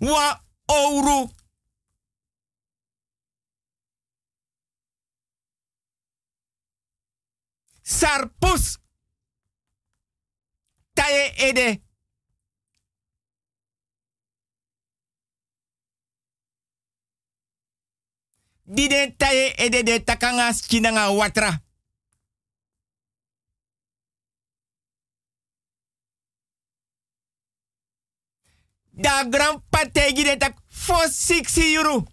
Wa 0.00 0.44
ouro. 0.66 1.30
sarpus. 7.90 8.78
Taye 10.94 11.34
ede. 11.48 11.82
Diden 18.64 19.16
taye 19.16 19.54
ede 19.58 19.82
de 19.82 20.04
takanga 20.04 20.52
skinanga 20.52 21.10
watra. 21.10 21.50
Da 29.02 29.24
gran 29.24 29.62
pategi 29.70 30.24
de 30.24 30.36
tak 30.36 30.54
460 30.68 31.74
euro. 31.74 32.06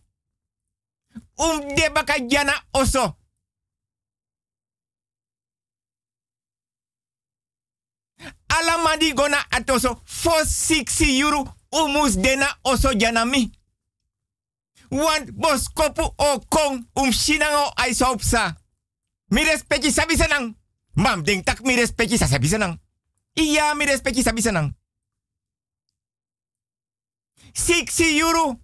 Um 1.36 1.76
de 1.76 1.91
jana 2.30 2.66
oso. 2.72 3.27
alamadi 8.49 9.14
gona 9.14 9.38
atoso 9.52 10.02
460 10.06 11.19
euro 11.19 11.48
umus 11.72 12.18
dena 12.18 12.48
oso 12.64 12.94
janami. 12.94 13.52
Want 14.91 15.32
bos 15.32 15.68
kopu 15.69 16.14
o 16.18 16.40
kong 16.49 16.88
um 16.95 17.11
shinango 17.11 17.74
aisopsa. 17.76 18.56
Mi 19.32 19.44
respecti. 19.44 19.91
Mam 20.95 21.24
ding 21.24 21.44
tak 21.44 21.61
mi 21.61 21.76
respecti 21.76 22.18
sa. 22.18 22.28
Iya 23.36 23.76
mi 23.76 23.86
respecti 23.86 24.24
sabi 24.24 24.41
60 27.53 28.18
euro. 28.19 28.60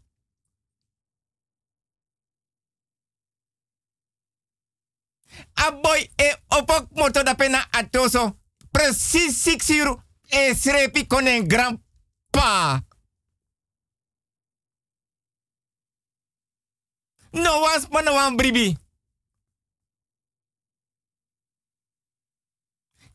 Aboy 5.55 6.10
e 6.18 6.35
opok 6.49 6.91
moto 6.95 7.23
da 7.23 7.34
pena 7.35 7.68
atoso 7.72 8.42
precies 8.73 9.43
6 9.43 9.69
uur 9.69 9.89
en 10.29 10.55
schreef 10.55 11.07
kon 11.07 11.25
een 11.25 11.49
grandpa. 11.49 12.83
No 17.31 17.59
was 17.59 17.87
maar 17.89 18.05
een 18.27 18.35
bribi. 18.35 18.77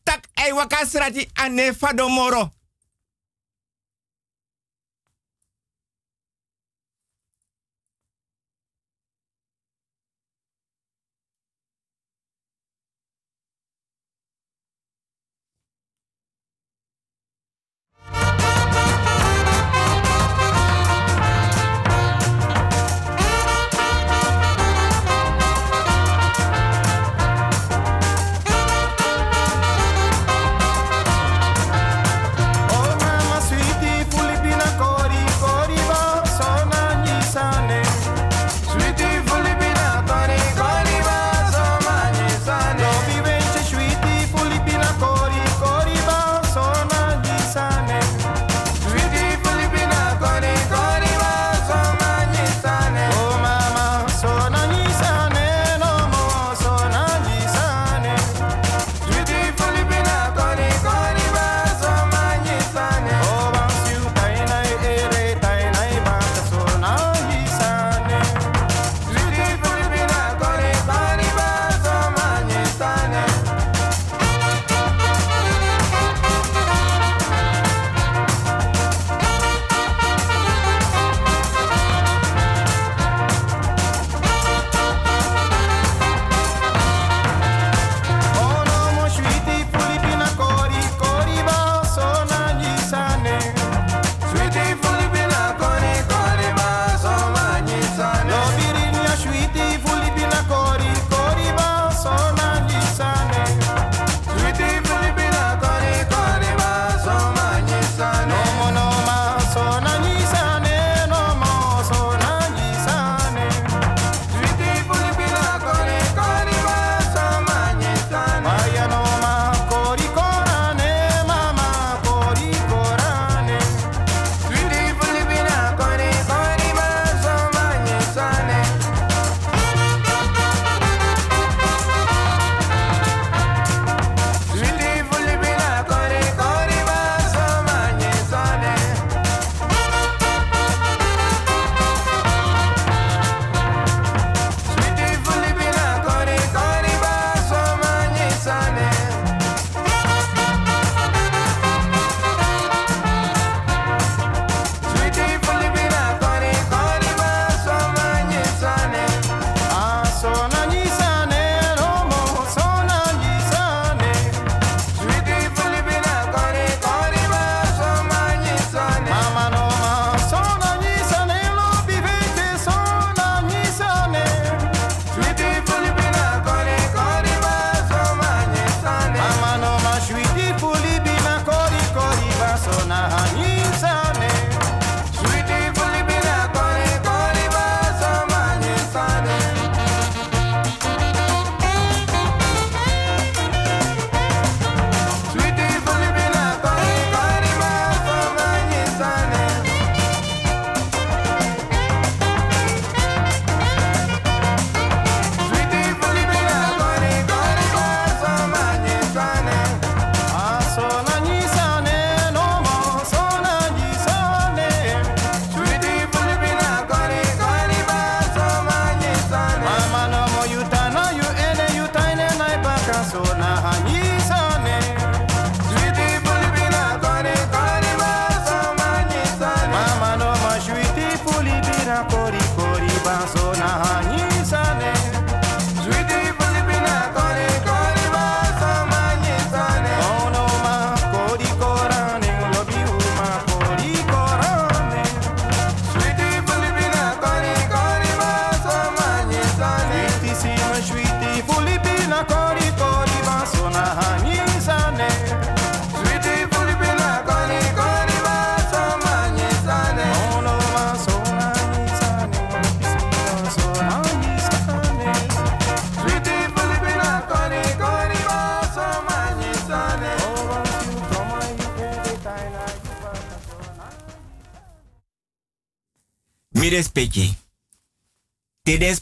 Tak 0.03 0.27
ei 0.33 0.53
wakasrati 0.53 1.29
ane 1.33 1.73
fadomoro. 1.73 2.51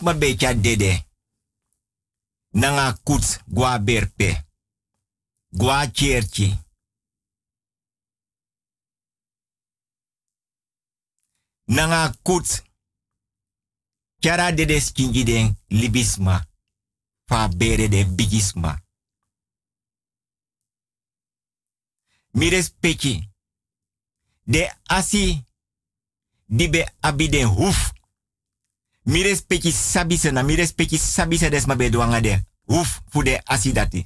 Ma 0.07 0.13
becha 0.13 0.53
dede. 0.53 1.05
Nanga 2.51 2.93
kuts 3.03 3.39
gwa 3.47 3.79
berpe. 3.79 4.29
Gwa 5.51 5.87
cherchi. 5.87 6.57
Nanga 11.65 12.13
kuts. 12.23 12.63
Chara 14.19 14.51
dede 14.51 14.79
skingi 14.81 15.23
den 15.23 15.55
libisma. 15.67 16.45
Fa 17.25 17.47
de 17.47 18.05
bigisma. 18.05 18.81
Mi 22.31 22.49
respecti. 22.49 23.29
De 24.43 24.77
asi 24.83 25.45
dibe 26.45 26.95
abide 27.01 27.43
huf. 27.43 27.96
Mi 29.07 29.23
respecti 29.23 29.71
sabise 29.71 30.31
na 30.31 30.43
mi 30.43 30.55
respecti 30.55 30.97
sabise 30.97 31.49
des 31.49 31.65
be 31.65 31.89
duanga 31.89 32.21
de. 32.21 32.39
Huf 32.67 33.01
fu 33.09 33.23
de 33.23 33.41
asidati. 33.45 34.05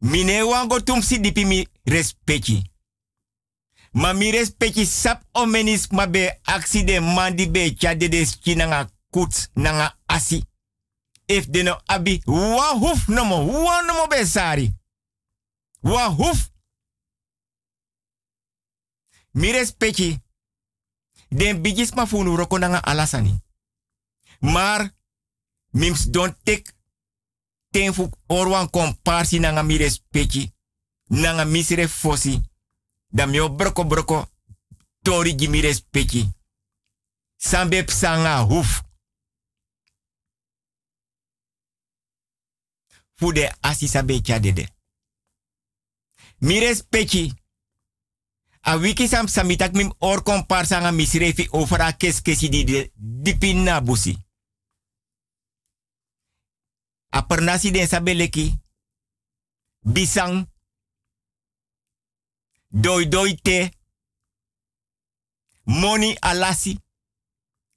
Mine 0.00 0.42
wango 0.42 0.80
tumsi 0.80 1.18
dipi 1.18 1.44
mi 1.44 1.68
respecti. 1.84 2.62
Ma 3.92 4.12
mi 4.12 4.30
respecti 4.30 4.86
sap 4.86 5.24
omenis 5.32 5.88
ma 5.90 6.06
be 6.06 6.40
accident 6.44 7.14
mandi 7.14 7.46
be 7.46 7.74
chade 7.74 8.08
de 8.08 8.24
skinanga 8.26 8.88
kuts 9.10 9.50
nanga 9.54 9.96
asi. 10.06 10.44
If 11.26 11.48
de 11.50 11.62
no 11.62 11.80
abi 11.86 12.22
wa 12.26 12.74
huf 12.78 13.08
no 13.08 13.24
mo 13.24 13.44
wa 13.64 13.82
no 13.82 13.94
mo 13.94 14.06
be 14.06 14.24
sari. 14.24 14.70
Wa 15.82 16.08
huf 16.08 16.48
mi 19.30 19.50
respecti 19.50 20.22
den 21.28 21.62
bigis 21.62 21.92
ma 21.92 22.06
funu 22.06 22.36
roko 22.36 22.58
nanga 22.58 22.82
alasani. 22.82 23.40
Maar 24.40 24.94
mims 25.70 26.04
don 26.04 26.36
tek 26.42 26.74
ten 27.70 27.94
fu 27.94 28.10
orwan 28.26 28.70
komparsi 28.70 29.38
nanga 29.38 29.62
mi 29.62 29.76
respecti 29.76 30.54
nanga 31.06 31.44
misre 31.44 31.88
fosi 31.88 32.40
da 33.06 33.26
mio 33.26 33.54
broko 33.54 33.84
broko 33.84 34.30
tori 35.02 35.34
gi 35.34 35.48
mi 35.48 35.60
respecti. 35.60 36.30
Sambe 37.36 37.84
psanga 37.84 38.38
huf. 38.38 38.82
Fude 43.14 43.56
asisa 43.60 44.02
becha 44.02 44.38
dede. 44.38 44.68
Mi 46.38 46.58
respecti 46.58 47.39
a 48.62 48.76
wiki 48.76 49.08
sam 49.08 49.28
samitak 49.28 49.72
mim 49.74 49.92
or 50.00 50.22
komparsa 50.22 50.80
nga 50.80 50.92
misrefi 50.92 51.48
over 51.52 51.96
kes 51.96 52.20
kesi 52.22 52.48
di 52.48 52.90
dipin 52.96 53.64
na 53.64 53.80
busi. 53.80 54.16
A 57.12 57.22
den 57.72 57.88
sabeleki. 57.88 58.58
Bisang. 59.82 60.46
Doi 62.68 63.08
doi 63.08 63.34
te. 63.34 63.70
Moni 65.64 66.16
alasi. 66.20 66.78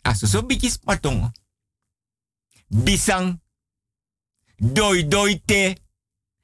Aso 0.04 0.28
so 0.28 0.42
bikis 0.42 0.78
patongo. 0.78 1.32
Bisang. 2.68 3.40
Doi 4.58 5.08
doi 5.08 5.42
te. 5.46 5.78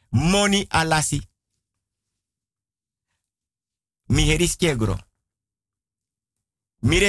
Moni 0.10 0.66
alasi. 0.70 1.29
Mi 4.10 4.24
heris 4.30 4.56
kegro. 4.56 4.98
Mi. 6.80 7.00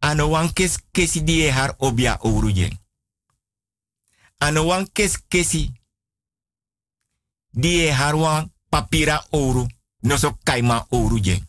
Ano 0.00 0.28
wan 0.28 0.52
kes 0.52 0.78
kesi 0.92 1.24
die 1.24 1.52
har 1.52 1.74
obia 1.78 2.18
ouruje. 2.22 2.70
Ano 4.38 4.64
wan 4.64 4.92
kes 4.92 5.18
kesi 5.28 5.72
die 7.50 7.92
har 7.92 8.14
wan 8.14 8.52
papira 8.68 9.26
ouro. 9.30 9.66
No 10.02 10.16
so 10.16 10.38
kaima 10.42 10.86
ouruje. 10.90 11.48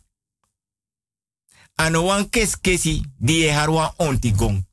Ano 1.75 2.03
wan 2.03 2.29
kes 2.29 2.57
kesi 2.61 3.01
die 3.17 3.51
har 3.51 3.69
wan 3.69 3.93
ontigong. 3.97 4.65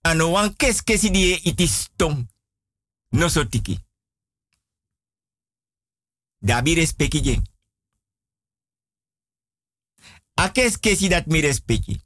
Ano 0.00 0.30
wan 0.30 0.56
kes 0.56 0.82
kesi 0.82 1.10
die 1.10 1.40
itis 1.42 1.88
tong. 1.96 2.28
No 3.10 3.28
so 3.28 3.44
tiki. 3.44 3.87
Dabi 6.38 6.74
respecti 6.74 7.20
je. 7.20 7.42
Akes 10.34 10.78
kesi 10.78 11.08
dat 11.08 11.26
mi 11.26 11.40
respecti. 11.40 12.00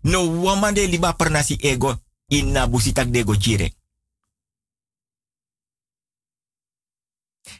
No 0.00 0.26
woman 0.26 0.74
de 0.74 0.86
liba 0.88 1.12
pernasi 1.12 1.56
ego 1.60 2.02
in 2.26 2.52
na 2.52 2.66
busitak 2.66 3.10
de 3.10 3.24
go 3.24 3.34
chire. 3.34 3.74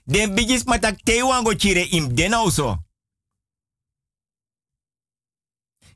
Den 0.05 0.35
bigis 0.35 0.65
matak 0.65 1.03
te 1.03 1.23
wango 1.23 1.55
chire 1.55 1.89
im 1.91 2.15
den 2.15 2.35
also. 2.35 2.87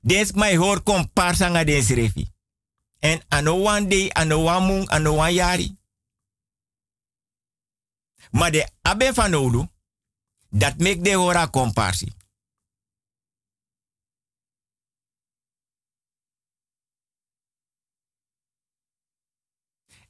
Des 0.01 0.33
mai 0.33 0.57
hor 0.57 0.83
komparsa 0.83 1.49
nga 1.49 1.65
den 1.65 1.83
srefi. 1.83 2.33
En 2.99 3.23
ano 3.29 3.55
one 3.55 3.89
day, 3.89 4.11
ano 4.15 4.61
moon, 4.61 4.89
ano. 4.89 5.17
Maar 8.33 8.51
de 8.51 8.71
abe 8.83 9.15
van 9.15 9.35
Olu, 9.35 9.69
dat 10.49 10.79
make 10.79 11.01
de 11.01 11.15
hora 11.15 11.49
comparsie. 11.49 12.15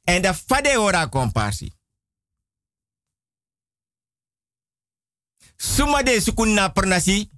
En 0.03 0.23
de 0.23 0.35
fade 0.35 0.77
hora 0.77 1.09
comparsie. 1.09 1.73
Suma 5.57 6.03
de 6.03 6.21
sukun 6.21 6.55
na 6.55 6.69
pernasi. 6.69 7.31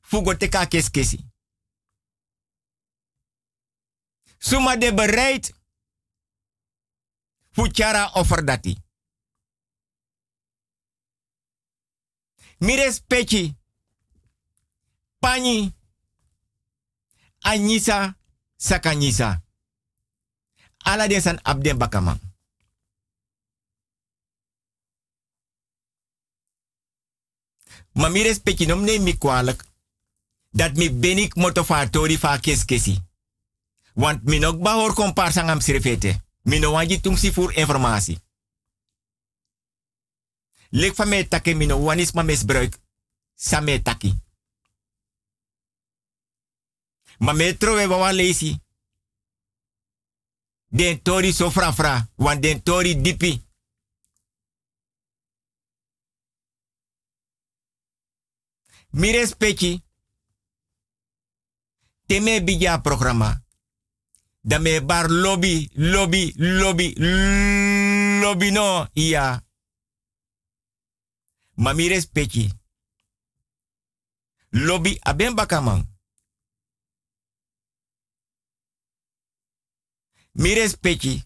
Fugo 0.00 0.36
te 0.36 0.48
ka 0.48 0.66
kes 0.66 0.90
kesi. 0.90 1.28
Suma 4.38 4.76
de 4.76 4.94
bereid 4.94 5.59
Fuchara 7.52 8.10
offer 8.14 8.44
dati. 8.44 8.76
Mires 12.58 13.00
pechi. 13.06 13.56
Pani. 15.18 15.74
Anyisa 17.38 18.16
sakanyisa. 18.56 19.42
Ala 20.78 21.06
desan 21.08 21.38
abden 21.42 21.78
bakaman. 21.78 22.20
Ma 27.92 28.08
mires 28.08 28.42
nom 28.66 28.84
mi 28.98 29.18
kwalijk. 29.18 29.64
Dat 30.50 30.76
mi 30.76 30.92
benik 30.92 31.34
motofatori 31.34 32.18
fa 32.18 32.38
kes 32.38 32.64
kesi. 32.64 32.98
Want 33.94 34.22
mi 34.22 34.38
nog 34.38 34.58
bahor 34.58 34.94
sirfete. 35.60 36.20
Mino 36.42 36.70
wanji 36.70 37.00
tumsi 37.00 37.32
voor 37.32 37.52
informatie. 37.52 38.20
Lek 40.70 40.94
van 40.94 41.08
mij 41.08 41.28
mino 41.54 41.82
wanis 41.82 42.12
ma 42.12 42.22
misbruik. 42.22 42.78
Same 43.34 43.82
taki. 43.82 44.20
Ma 47.18 47.32
metro 47.32 47.74
we 47.74 47.86
wawa 47.86 48.12
leisi. 48.12 48.58
Den 50.68 51.02
tori 51.02 51.32
so 51.32 51.50
fra. 51.50 52.08
Wan 52.16 52.40
den 52.40 52.62
tori 52.62 53.00
dipi. 53.00 53.44
Mi 58.90 59.10
respecti. 59.10 59.82
Teme 62.06 62.44
bigya 62.44 62.80
programma. 62.80 63.39
Dan 64.40 64.62
me 64.62 64.80
bar 64.84 65.10
lobby, 65.10 65.70
lobby, 65.74 66.32
lobby, 66.36 66.94
lobby 68.20 68.50
no, 68.50 68.86
ja. 68.92 69.44
Maar 71.54 71.74
mi 71.74 71.88
respecti. 71.88 72.50
Lobby 74.48 74.96
aben 75.00 75.34
bakaman. 75.34 75.98
Mi 80.32 80.54
respecti. 80.54 81.24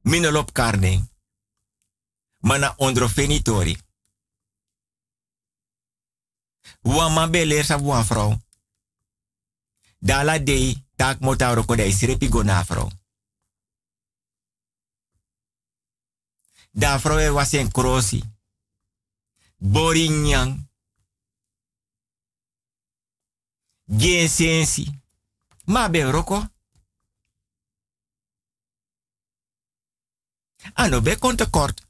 Minolop 0.00 0.52
karne. 0.52 1.08
Mana 2.38 2.74
ondro 2.76 3.08
fenitori. 3.08 3.78
Wama 6.80 7.30
beler 7.30 7.64
sa 7.64 7.80
wan 7.80 8.04
vrouw. 8.04 8.47
Dala 9.98 10.38
dei 10.38 10.86
tak 10.96 11.20
mota 11.20 11.54
roko 11.54 11.74
dai 11.74 11.92
sirepi 11.92 12.28
go 12.28 12.42
na 12.42 12.64
vrouw. 12.64 12.90
Da 16.70 16.98
vrouw 17.00 17.18
er 17.18 17.32
was 17.32 17.52
een 17.52 17.70
krosi. 17.72 18.22
Ma 25.64 25.90
ben 25.90 26.10
roko. 26.10 26.46
Ano 30.74 31.00
be 31.00 31.18
kon 31.18 31.36
tekort. 31.36 31.86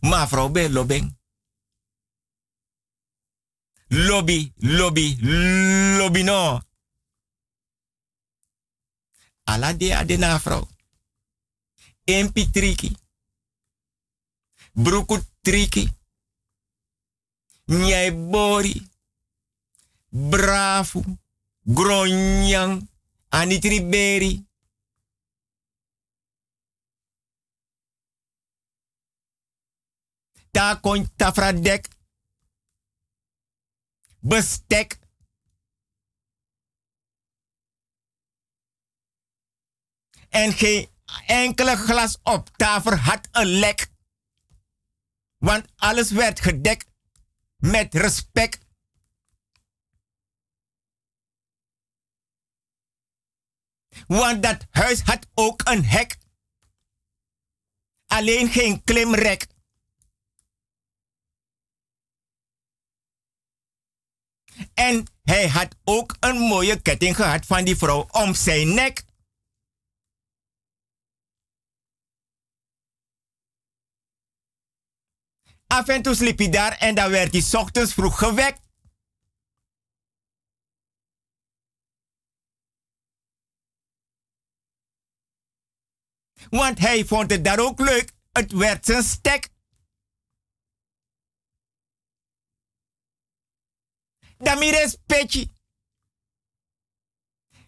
Ma 0.00 0.28
vrouw 0.28 0.50
be 0.50 0.70
lobeng. 0.70 1.18
Lobby, 3.86 4.52
lobby, 4.56 5.16
lobby 5.98 6.22
no. 6.22 6.60
Ala 9.44 9.72
de 9.72 9.96
adena 9.96 10.40
vrouw. 10.40 10.68
Empi 12.04 12.50
triki. 12.50 12.96
Bruku 14.72 15.18
triki. 15.40 15.88
Nyai 17.64 18.12
bori. 18.12 18.88
Brafu. 20.08 21.18
Gronyang. 21.62 22.88
Anitriberi. 23.28 24.46
Ta 30.50 30.80
kon 30.80 31.08
tafradek. 31.16 31.88
Bestek. 34.18 35.03
En 40.34 40.52
geen 40.52 40.88
enkele 41.26 41.76
glas 41.76 42.18
op 42.22 42.48
tafel 42.56 42.96
had 42.96 43.28
een 43.30 43.46
lek. 43.46 43.88
Want 45.38 45.66
alles 45.76 46.10
werd 46.10 46.40
gedekt 46.40 46.90
met 47.56 47.94
respect. 47.94 48.66
Want 54.06 54.42
dat 54.42 54.66
huis 54.70 55.00
had 55.00 55.26
ook 55.34 55.60
een 55.68 55.84
hek. 55.84 56.16
Alleen 58.06 58.48
geen 58.48 58.84
klimrek. 58.84 59.46
En 64.74 65.06
hij 65.22 65.48
had 65.48 65.76
ook 65.84 66.16
een 66.20 66.38
mooie 66.38 66.80
ketting 66.80 67.16
gehad 67.16 67.46
van 67.46 67.64
die 67.64 67.76
vrouw 67.76 68.06
om 68.10 68.34
zijn 68.34 68.74
nek. 68.74 69.12
Af 75.74 75.88
en 75.88 76.02
toe 76.02 76.14
sliep 76.14 76.38
hij 76.38 76.50
daar 76.50 76.78
en 76.78 76.94
dan 76.94 77.10
werd 77.10 77.32
hij 77.32 77.60
ochtends 77.60 77.92
vroeg 77.92 78.18
gewekt. 78.18 78.62
Want 86.50 86.78
hij 86.78 87.04
vond 87.04 87.30
het 87.30 87.44
daar 87.44 87.58
ook 87.58 87.80
leuk. 87.80 88.12
Het 88.32 88.52
werd 88.52 88.84
zijn 88.84 89.02
stek. 89.02 89.48
Damires 94.36 94.96
petje. 95.06 95.48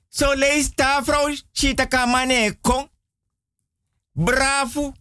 Zo 0.08 0.32
leest 0.34 0.76
daar 0.76 1.04
vrouw 1.04 1.36
Chitaka 1.52 2.06
Mane 2.06 2.58
Kong. 2.60 2.90
Bravo. 4.12 4.92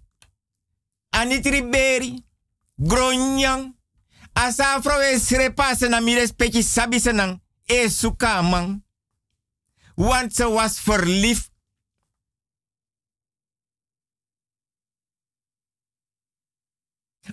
Anit 1.10 1.45
Riberi. 1.45 2.24
Gronyang. 2.76 3.76
Asa 4.34 4.81
vrouw 4.81 4.99
is 4.99 5.30
repassen 5.30 5.89
na. 5.89 7.39
E 7.65 7.89
suka 7.89 8.41
man. 8.41 8.84
Want 9.95 10.35
ze 10.35 10.49
was 10.49 10.80
verliefd. 10.80 11.52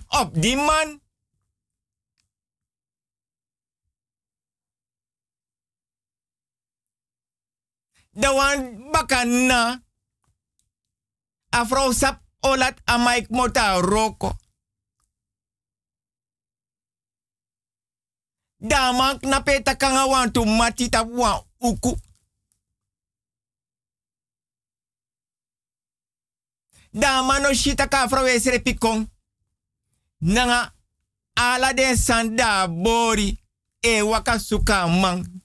Op 0.07 0.41
die 0.41 0.55
man. 0.55 1.01
De 8.11 8.27
wan 8.27 8.91
bakana. 8.91 9.83
A 11.55 11.65
vrouw 11.65 11.91
sap 11.91 12.21
olat 12.39 12.81
a 12.89 12.97
maik 12.97 13.29
mota 13.29 13.79
roko. 13.79 14.42
Dama 18.63 19.19
knapeta 19.19 19.75
kanga 19.75 20.07
wan 20.07 20.31
tu 20.31 20.45
mati 20.45 20.89
tap 20.89 21.07
wan 21.07 21.41
uku. 21.59 21.95
Dama 26.93 27.39
no 27.39 27.53
shita 27.53 27.87
ka 27.87 28.07
vrouw 28.07 28.27
esre 28.27 28.59
pikong. 28.59 29.07
Nanga 30.21 30.73
ala 31.35 31.73
den 31.73 31.97
sanda 31.97 32.67
bori 32.67 33.37
e 33.81 34.01
waka 34.01 34.87
man. 34.87 35.41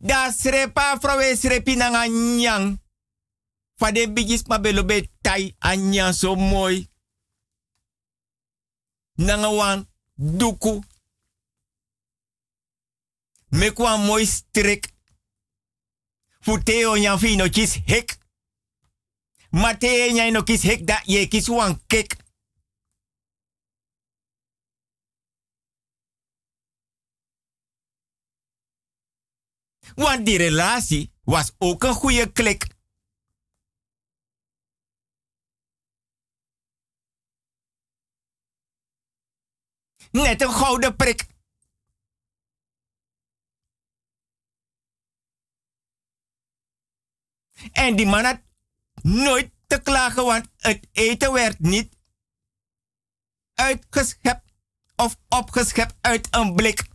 Da 0.00 0.32
srepa 0.32 0.98
frawe 1.00 1.36
srepi 1.36 1.76
nanga 1.76 2.08
nyang. 2.08 2.78
Fade 3.78 4.06
bigis 4.06 4.46
ma 4.48 4.58
belobe 4.58 5.08
tai 5.22 5.54
anyang 5.60 6.12
so 6.12 6.36
mooi. 6.36 6.87
Nanga 9.18 9.48
wan 9.50 9.86
duku. 10.16 10.82
Mekwa 13.50 13.96
mooi 13.96 14.26
strik. 14.26 14.92
Futeo 16.40 16.96
nyan 16.96 17.18
fino 17.18 17.48
chis 17.48 17.78
hek. 17.86 18.18
Mate 19.50 20.12
nyai 20.12 20.30
no 20.30 20.42
kis 20.42 20.62
hek 20.62 20.84
da 20.84 21.00
ye 21.04 21.26
kis 21.28 21.48
wan 21.48 21.80
kek. 21.86 22.16
Want 29.94 30.26
die 30.26 30.38
relatie 30.38 31.12
was 31.24 31.52
ook 31.58 31.84
een 31.84 31.94
goede 31.94 32.32
klik. 32.32 32.77
Net 40.10 40.42
een 40.42 40.52
gouden 40.52 40.96
prik. 40.96 41.26
En 47.72 47.96
die 47.96 48.06
man 48.06 48.24
had 48.24 48.40
nooit 49.02 49.50
te 49.66 49.82
klagen, 49.82 50.24
want 50.24 50.48
het 50.56 50.88
eten 50.92 51.32
werd 51.32 51.58
niet 51.58 51.96
uitgeschept 53.54 54.52
of 54.96 55.16
opgeschept 55.28 55.94
uit 56.00 56.28
een 56.30 56.54
blik. 56.54 56.86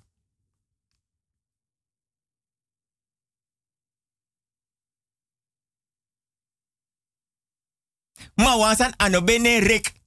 Maar 8.35 8.57
wansan 8.57 8.95
ano 8.97 9.23
bene 9.23 9.59
rik. 9.59 10.02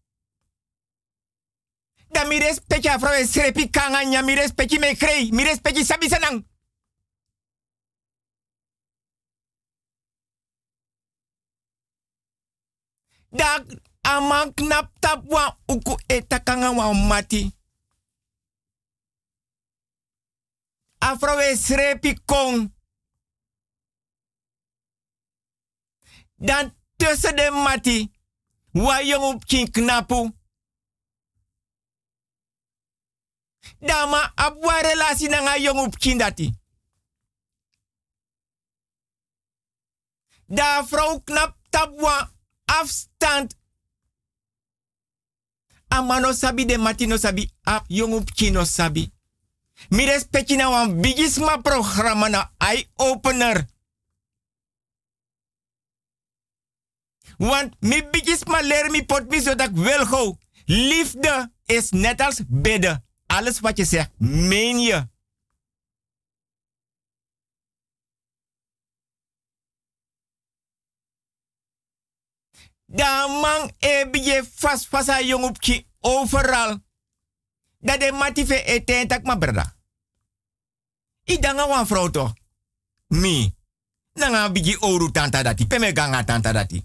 Da 2.16 2.24
mi 2.24 2.38
respecti 2.38 2.88
afro 2.88 3.12
e 3.12 3.26
srepi 3.26 3.68
kanganya 3.68 4.22
mi 4.22 4.34
respecti 4.34 4.78
me 4.78 4.96
krei, 4.96 5.30
mi 5.32 5.44
respecti 5.44 5.84
sabi 5.84 6.08
sanang. 6.08 6.44
Da 13.28 13.60
amang 14.02 14.54
knap 14.54 14.96
tap 14.98 15.28
wa 15.28 15.58
uku 15.68 15.96
eta 16.08 16.40
kanga 16.40 16.72
wa 16.72 16.94
mati. 16.94 17.52
Afro 20.98 21.38
e 21.40 21.56
srepi 21.56 22.16
kong. 22.24 22.72
Dan 26.36 26.72
tussen 26.96 27.36
de 27.36 27.50
mati 27.50 28.10
Wa 28.72 29.00
jong 29.04 29.24
op 29.24 29.44
kin 29.44 29.70
knapu. 29.70 30.35
Dama 33.80 34.32
abwa 34.34 34.82
relasi 34.82 35.28
na 35.28 35.40
nga 35.40 35.58
jong 35.58 35.78
op 35.78 35.98
kin 35.98 36.18
dati. 36.18 36.52
Da 40.46 40.84
vrouw 40.86 41.20
knap 41.24 41.56
tabwa 41.70 42.32
afstand. 42.64 43.54
Amano 45.88 46.32
sabi 46.32 46.64
de 46.64 46.78
matino 46.78 47.16
sabi 47.16 47.50
ap 47.62 47.84
jong 47.88 48.14
op 48.14 48.30
kin 48.34 48.66
sabi. 48.66 49.12
Mi 49.88 50.04
respecti 50.04 50.56
na 50.56 50.70
wan 50.70 51.00
bigisma 51.00 51.58
programma 51.62 52.28
na 52.28 52.52
eye-opener. 52.58 53.66
Want 57.36 57.76
mi 57.80 58.02
bigisma 58.10 58.62
leer 58.62 58.90
mi 58.90 59.04
pot 59.04 59.28
mi 59.28 59.40
zodat 59.40 59.70
wil 59.72 60.06
go. 60.06 60.38
Liefde 60.64 61.52
is 61.66 61.90
net 61.90 62.20
als 62.20 62.40
bidden. 62.48 63.05
Alles 63.26 63.60
wat 63.60 63.76
je 63.76 63.84
zegt, 63.84 64.10
meen 64.18 64.78
je. 64.80 65.08
Da 72.86 73.26
man 73.26 73.70
e 73.78 74.08
je 74.10 75.24
jong 75.24 75.44
op 75.44 75.58
ki 75.58 75.86
overal. 76.00 76.78
Dat 77.78 78.00
de 78.00 78.12
matife 78.12 78.62
eten 78.62 79.08
tak 79.08 79.22
ma 79.22 79.36
brada. 79.36 79.76
I 81.24 81.38
danga 81.38 81.68
wan 81.68 82.12
toch? 82.12 82.32
Mi. 83.06 83.54
Nanga 84.12 84.50
bigi 84.50 84.76
oru 84.80 85.10
tanta 85.10 85.42
dati. 85.42 85.66
Peme 85.66 85.92
ganga 85.92 86.24
tanta 86.24 86.52
dati. 86.52 86.84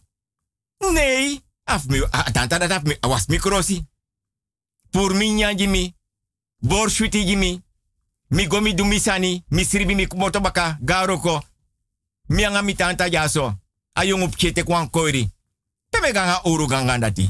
Nee. 0.78 1.42
Af 1.64 1.88
mi, 1.88 2.04
a, 2.10 2.32
tanta 2.32 2.58
dat 2.58 2.72
af 2.72 2.84
mi, 2.84 2.98
was 3.00 3.26
mi 3.28 3.38
krosi. 3.38 3.88
Pour 4.90 5.16
mi 5.16 5.30
nyanji 5.30 5.68
mi. 5.68 5.96
Bor 6.62 6.90
shuti 6.90 7.26
jimi. 7.26 7.62
Mi 8.30 8.48
gomi. 8.48 8.74
Mi 9.50 9.64
sribi 9.66 9.96
mi. 9.96 10.08
Garoko. 10.82 11.42
Mi 12.30 12.46
anga 12.46 12.62
mi 12.62 12.76
tanta 12.76 13.10
jaso. 13.10 13.54
Ayong 13.96 14.30
kete 14.36 14.64
kwan 14.64 14.90
koiri. 14.90 15.30
Dati. 17.00 17.30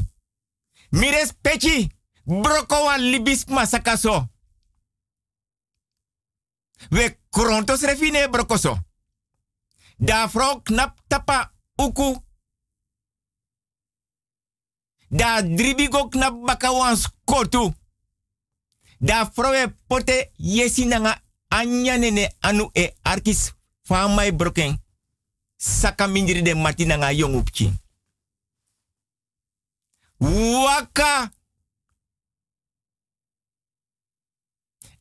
Mi 0.92 1.12
respecti. 1.12 1.90
Broko 2.26 2.84
wan 2.86 3.02
libis 3.02 3.46
masakaso. 3.48 4.28
We 6.92 7.18
krontos 7.30 7.82
refine 7.84 8.28
brokoso. 8.30 8.78
Da 9.98 10.28
vrouw 10.28 10.62
knap 10.62 11.00
tapa 11.08 11.52
uku. 11.78 12.16
Da 15.10 15.42
dribigo 15.42 16.10
knap 16.10 16.34
baka 16.46 16.72
wan 16.72 16.96
skotu. 16.98 17.74
Da 19.04 19.32
vrouw 19.34 19.54
e 19.54 19.68
pote 19.88 20.32
yesi 20.38 20.86
nanga 20.86 21.22
anya 21.48 21.98
nene 21.98 22.34
anu 22.40 22.70
e 22.74 22.94
arkis 23.02 23.52
famai 23.84 24.32
broken. 24.36 24.78
Saka 25.58 26.08
mindiri 26.08 26.42
de 26.42 26.54
mati 26.56 26.86
nanga 26.86 27.12
yong 27.12 27.36
upki. 27.36 27.74
Waka. 30.18 31.32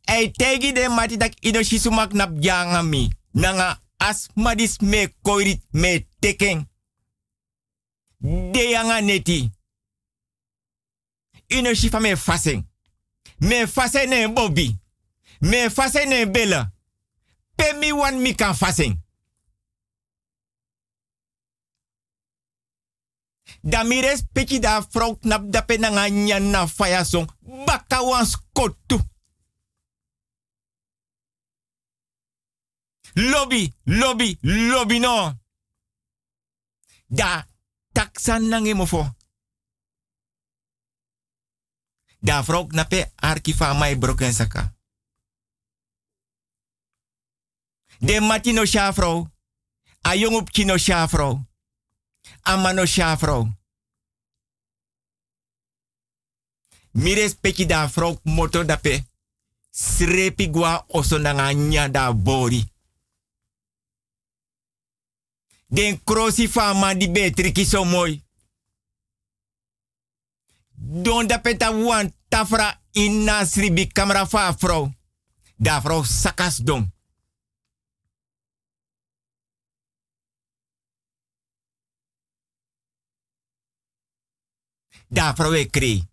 Ei 0.04 0.30
tegi 0.30 0.72
de 0.72 0.88
mati 0.88 1.16
tak 1.16 1.34
ido 1.40 1.62
shisumak 1.62 2.12
nap 2.12 2.30
janga 2.40 2.82
mi. 2.82 3.12
Nanga 3.32 3.82
asmadis 3.96 4.78
me 4.78 5.14
koirit 5.22 5.62
me 5.70 6.06
teken. 6.18 6.68
De 8.52 8.68
yanga 8.70 9.00
neti. 9.00 9.50
Ino 11.46 11.74
shifa. 11.74 12.69
Me 13.40 13.66
fasen 13.66 14.10
ne 14.10 14.28
bobi. 14.28 14.76
Me 15.40 15.68
fasen 15.70 16.08
ne 16.08 16.26
bella. 16.26 16.70
Pe 17.56 17.72
mi 17.78 17.92
wan 17.92 18.20
mi 18.20 18.34
kan 18.34 18.54
fasen. 18.54 18.98
Da 23.62 23.84
mi 23.84 24.00
da 24.60 24.80
frau 24.82 25.16
knap 25.16 25.42
da 25.50 25.62
pe 25.62 25.78
nanga 25.78 26.08
nyana 26.08 26.66
faya 26.66 27.04
song. 27.04 27.26
Baka 27.66 28.02
wan 28.02 28.26
skotu. 28.26 28.98
Lobby, 33.16 33.72
lobby, 33.86 34.38
lobby 34.42 34.98
no. 35.00 35.32
Da 37.08 37.44
taksan 37.92 38.48
nange 38.48 38.74
mofo. 38.74 39.19
Da 42.20 42.44
vrouw 42.44 42.66
knappe 42.66 43.12
arkifa 43.16 43.72
mai 43.72 43.98
broken 43.98 44.34
saka. 44.34 44.74
De 47.98 48.20
matino 48.20 48.64
sha 48.64 48.92
vrouw. 48.92 49.30
A 50.08 50.14
jong 50.14 50.36
op 50.36 50.50
kino 50.50 50.76
sha 50.76 51.08
vrouw. 51.08 51.46
A 52.42 52.56
mano 52.56 52.86
sha 52.86 53.16
vrouw. 53.18 53.58
Mi 56.90 57.14
respecti 57.14 57.66
da 57.66 57.88
vrouw 57.88 58.20
moto 58.22 58.64
dape. 58.64 59.04
Srepi 59.70 60.50
gwa 60.50 60.84
oso 60.88 61.18
nanga 61.18 61.52
nya 61.52 61.88
da 61.88 62.12
bori. 62.12 62.68
Den 65.66 66.04
krosi 66.04 66.48
fama 66.48 66.94
di 66.94 67.10
betriki 67.10 67.64
so. 67.64 67.84
Don 70.82 71.26
da 71.26 71.38
peta 71.38 71.70
wan 71.72 72.12
tafra 72.28 72.80
in 72.92 73.24
nasribi 73.24 73.86
kamera 73.86 74.26
fa 74.26 74.54
vrouw. 74.58 74.92
Da 75.56 75.80
vrouw 75.82 76.02
sakas 76.02 76.56
don. 76.56 76.92
Da 85.08 85.34
vrouw 85.34 85.52
e 85.52 85.66
kree. 85.70 86.08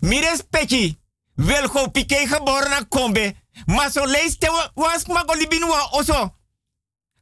Mi 0.00 0.20
respecti. 0.20 0.98
Wel 1.34 1.68
go 1.68 1.90
pike 1.90 2.26
geboren 2.26 2.88
kombe. 2.88 3.34
Maar 3.66 3.90
zo 3.90 4.04
leest 4.04 4.40
te 4.40 4.70
was 4.74 5.06
magolibin 5.06 5.66
wa 5.66 5.88
oso. 5.90 6.34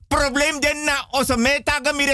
Probleem 0.08 0.60
den 0.60 0.84
na 0.84 1.06
oso 1.10 1.36
me 1.36 1.62
taga 1.62 1.92
mi 1.92 2.04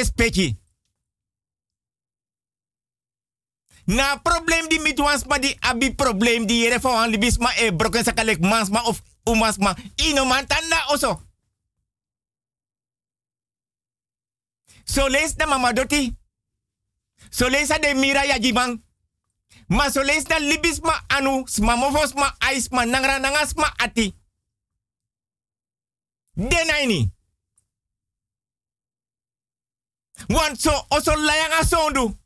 Na 3.88 4.20
probleem 4.20 4.68
di 4.68 4.78
mit 4.78 5.00
wans 5.00 5.24
ma 5.24 5.38
di 5.38 5.56
abi 5.64 5.94
probleem 5.94 6.44
di 6.44 6.60
yere 6.60 6.76
fa 6.78 6.88
wan 6.92 7.10
libis 7.10 7.38
ma 7.40 7.48
e 7.56 7.72
broken 7.72 8.04
sakalek 8.04 8.40
mans 8.40 8.68
ma 8.68 8.84
of 8.84 9.00
umas 9.24 9.56
ma. 9.58 9.74
Ino 9.96 10.24
man 10.24 10.46
tan 10.46 10.68
na 10.68 10.76
oso. 10.92 11.22
So 14.84 15.06
lees 15.08 15.36
na 15.38 15.46
mama 15.46 15.72
doti. 15.72 16.12
So 17.30 17.48
lees 17.48 17.68
de 17.68 17.94
mira 17.94 18.26
ya 18.26 18.38
jibang. 18.38 18.82
Ma 19.68 19.88
so 19.88 20.02
lees 20.02 20.28
na 20.28 20.36
libis 20.38 20.82
ma 20.82 20.92
anu 21.08 21.46
sma 21.48 21.76
mofos 21.76 22.14
ma 22.14 22.30
ais 22.40 22.68
ma 22.70 22.84
nangra 22.84 23.18
nangas 23.18 23.56
ma 23.56 23.72
ati. 23.80 24.14
Denaini. 26.36 27.10
Want 30.28 30.60
so 30.60 30.72
oso 30.90 31.16
layanga 31.16 31.64
sondu. 31.64 32.16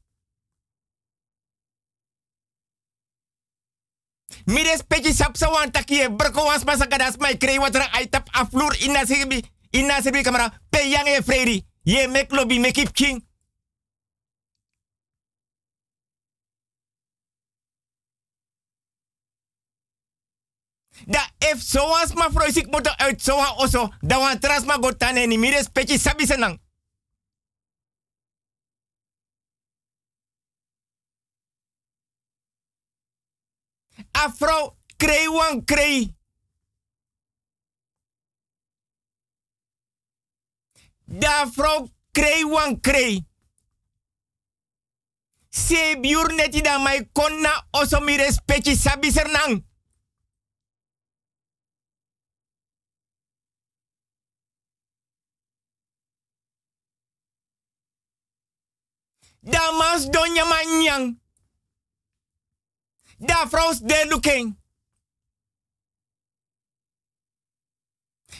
Mi 4.46 4.62
respecti 4.62 5.12
sapsa 5.14 5.50
wan 5.50 5.70
takie 5.70 6.08
broko 6.08 6.44
wans 6.44 6.64
masa 6.64 6.86
kadas 6.86 7.16
mai 7.18 7.36
krei 7.38 7.58
watra 7.58 7.86
ai 7.92 8.06
tap 8.08 8.28
aflur 8.32 8.74
ina 8.82 9.06
sebi 9.06 9.44
ina 9.72 10.02
sebi 10.02 10.22
kamera 10.22 10.50
pe 10.70 10.78
yang 10.88 11.06
e 11.06 11.22
freri 11.22 11.64
ye 11.84 12.06
mek 12.08 12.32
lobby 12.32 12.58
mek 12.58 12.78
ip 12.78 12.92
king. 12.92 13.22
Da 21.06 21.18
if 21.40 21.62
so 21.62 21.88
wans 21.88 22.14
ma 22.14 22.28
froisik 22.30 22.70
moto 22.70 22.90
uit 22.98 23.20
so 23.20 23.36
wan 23.36 23.54
oso 23.58 23.90
da 24.02 24.18
wan 24.18 24.38
tras 24.38 24.64
ma 24.64 24.78
gotane 24.78 25.26
ni 25.26 25.38
mi 25.38 25.50
respecti 25.50 25.98
sabi 25.98 26.26
senang. 26.26 26.58
Afro 34.24 34.78
krei 34.96 35.26
wan 35.28 35.64
krei. 35.64 36.14
Da 41.04 41.46
vrouw 41.54 41.88
krei 42.12 42.44
wan 42.44 42.80
krei. 42.80 43.26
Se 45.50 45.98
biur 46.00 46.32
neti 46.32 46.62
da 46.62 46.78
mai 46.78 47.10
konna 47.12 47.52
oso 47.70 48.00
mi 48.00 48.16
respecti 48.16 48.76
sabi 48.76 49.10
sernang. 49.12 49.64
Damas 59.42 60.06
donja 60.10 60.44
manyang. 60.44 61.21
Da 63.24 63.48
vrouws 63.48 63.78
de 63.78 64.06
looking. 64.08 64.60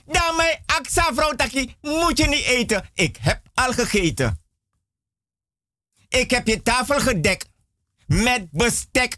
Daarmee, 0.04 0.59
aksa 0.66 1.14
vrouw 1.14 1.34
taki, 1.34 1.76
moet 1.80 2.18
je 2.18 2.26
niet 2.26 2.44
eten. 2.44 2.90
Ik 2.94 3.16
heb 3.20 3.48
al 3.54 3.72
gegeten. 3.72 4.40
Ik 6.09 6.30
heb 6.30 6.46
je 6.46 6.62
tafel 6.62 7.00
gedekt. 7.00 7.48
Met 8.06 8.50
bestek. 8.50 9.16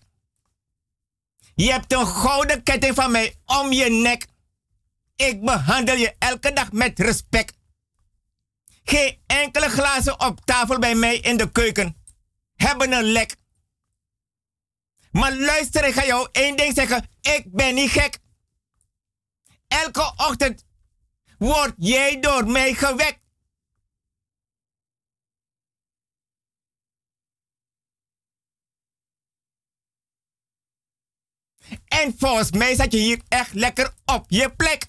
Je 1.55 1.71
hebt 1.71 1.93
een 1.93 2.07
gouden 2.07 2.63
ketting 2.63 2.95
van 2.95 3.11
mij 3.11 3.35
om 3.45 3.73
je 3.73 3.91
nek. 3.91 4.27
Ik 5.17 5.41
behandel 5.45 5.97
je 5.97 6.15
elke 6.19 6.53
dag 6.53 6.73
met 6.73 6.99
respect. 6.99 7.57
Geen 8.85 9.23
enkele 9.27 9.69
glazen 9.69 10.21
op 10.21 10.41
tafel 10.45 10.79
bij 10.79 10.95
mij 10.95 11.17
in 11.17 11.37
de 11.37 11.51
keuken 11.51 12.03
hebben 12.55 12.93
een 12.93 13.05
lek. 13.05 13.37
Maar 15.15 15.37
luister, 15.37 15.85
ik 15.85 15.95
ga 15.95 16.05
jou 16.05 16.29
één 16.33 16.57
ding 16.57 16.75
zeggen. 16.75 17.09
Ik 17.21 17.45
ben 17.53 17.75
niet 17.75 17.91
gek. 17.91 18.19
Elke 19.67 20.13
ochtend 20.17 20.67
word 21.39 21.75
jij 21.77 22.21
door 22.21 22.47
mij 22.47 22.75
gewekt. 22.75 23.21
En 31.85 32.15
volgens 32.19 32.51
mij 32.51 32.75
zat 32.75 32.93
je 32.93 32.99
hier 32.99 33.23
echt 33.29 33.53
lekker 33.53 33.95
op 34.05 34.25
je 34.29 34.55
plek. 34.55 34.87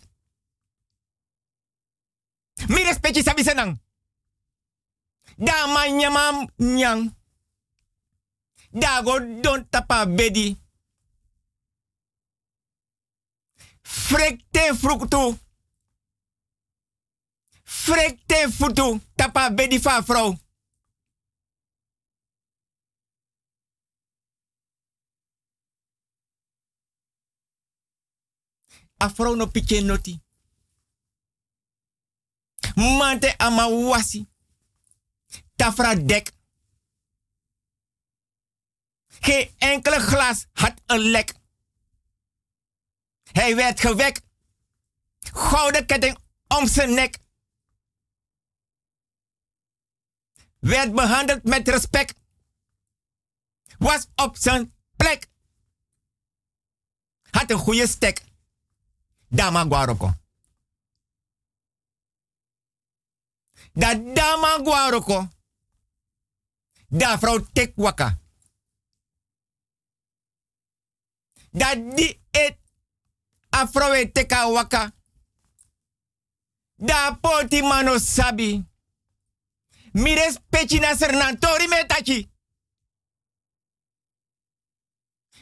Mi 2.67 2.83
respecti 2.83 3.21
sabi 3.21 3.43
senang. 3.43 3.81
Da 5.35 5.65
manyamam 5.65 6.49
nyang. 6.55 7.15
Da 8.77 9.01
go 9.01 9.19
don 9.41 9.69
tapa 9.69 10.05
bedi. 10.05 10.57
Frekte 13.81 14.75
fruktu. 14.75 15.37
Frekte 17.63 18.51
futu 18.51 18.99
tapa 19.15 19.49
bedi 19.49 19.79
fa 19.79 20.01
vrouw. 20.01 20.37
A 28.97 29.09
vrouw 29.09 29.35
no 29.35 29.47
piche 29.47 29.81
noti. 29.81 30.19
Mante 32.75 33.35
ama 33.37 33.67
wasi. 33.67 34.27
Tafra 35.55 35.95
dek. 35.95 36.33
Geen 39.19 39.53
enkele 39.57 39.99
glas 39.99 40.45
had 40.53 40.73
een 40.85 40.99
lek. 40.99 41.33
Hij 43.23 43.55
werd 43.55 43.79
gewekt. 43.79 44.23
Gouden 45.19 45.85
ketting 45.85 46.17
om 46.47 46.67
zijn 46.67 46.93
nek. 46.93 47.17
Werd 50.59 50.93
behandeld 50.93 51.43
met 51.43 51.67
respect. 51.67 52.15
Was 53.77 54.07
op 54.15 54.37
zijn 54.37 54.75
plek. 54.95 55.27
Had 57.29 57.51
een 57.51 57.57
goede 57.57 57.87
stek. 57.87 58.23
Dama 59.27 59.63
guaroko. 59.63 60.13
Da 63.73 63.93
dama 63.93 64.59
guaroko. 64.63 65.27
Da 66.87 67.19
vrouw 67.19 67.45
tek 67.53 67.73
waka. 71.55 71.75
Da 71.75 71.75
di 71.75 72.19
et 72.33 72.57
afrowe 73.51 74.05
teka 74.13 74.47
waka. 74.47 74.91
Da 76.77 77.11
poti 77.21 77.61
mano 77.61 77.97
sabi. 77.99 78.63
Mires 79.93 80.39
pechina 80.51 80.95
sernantori 80.95 81.67
metachi. 81.67 82.29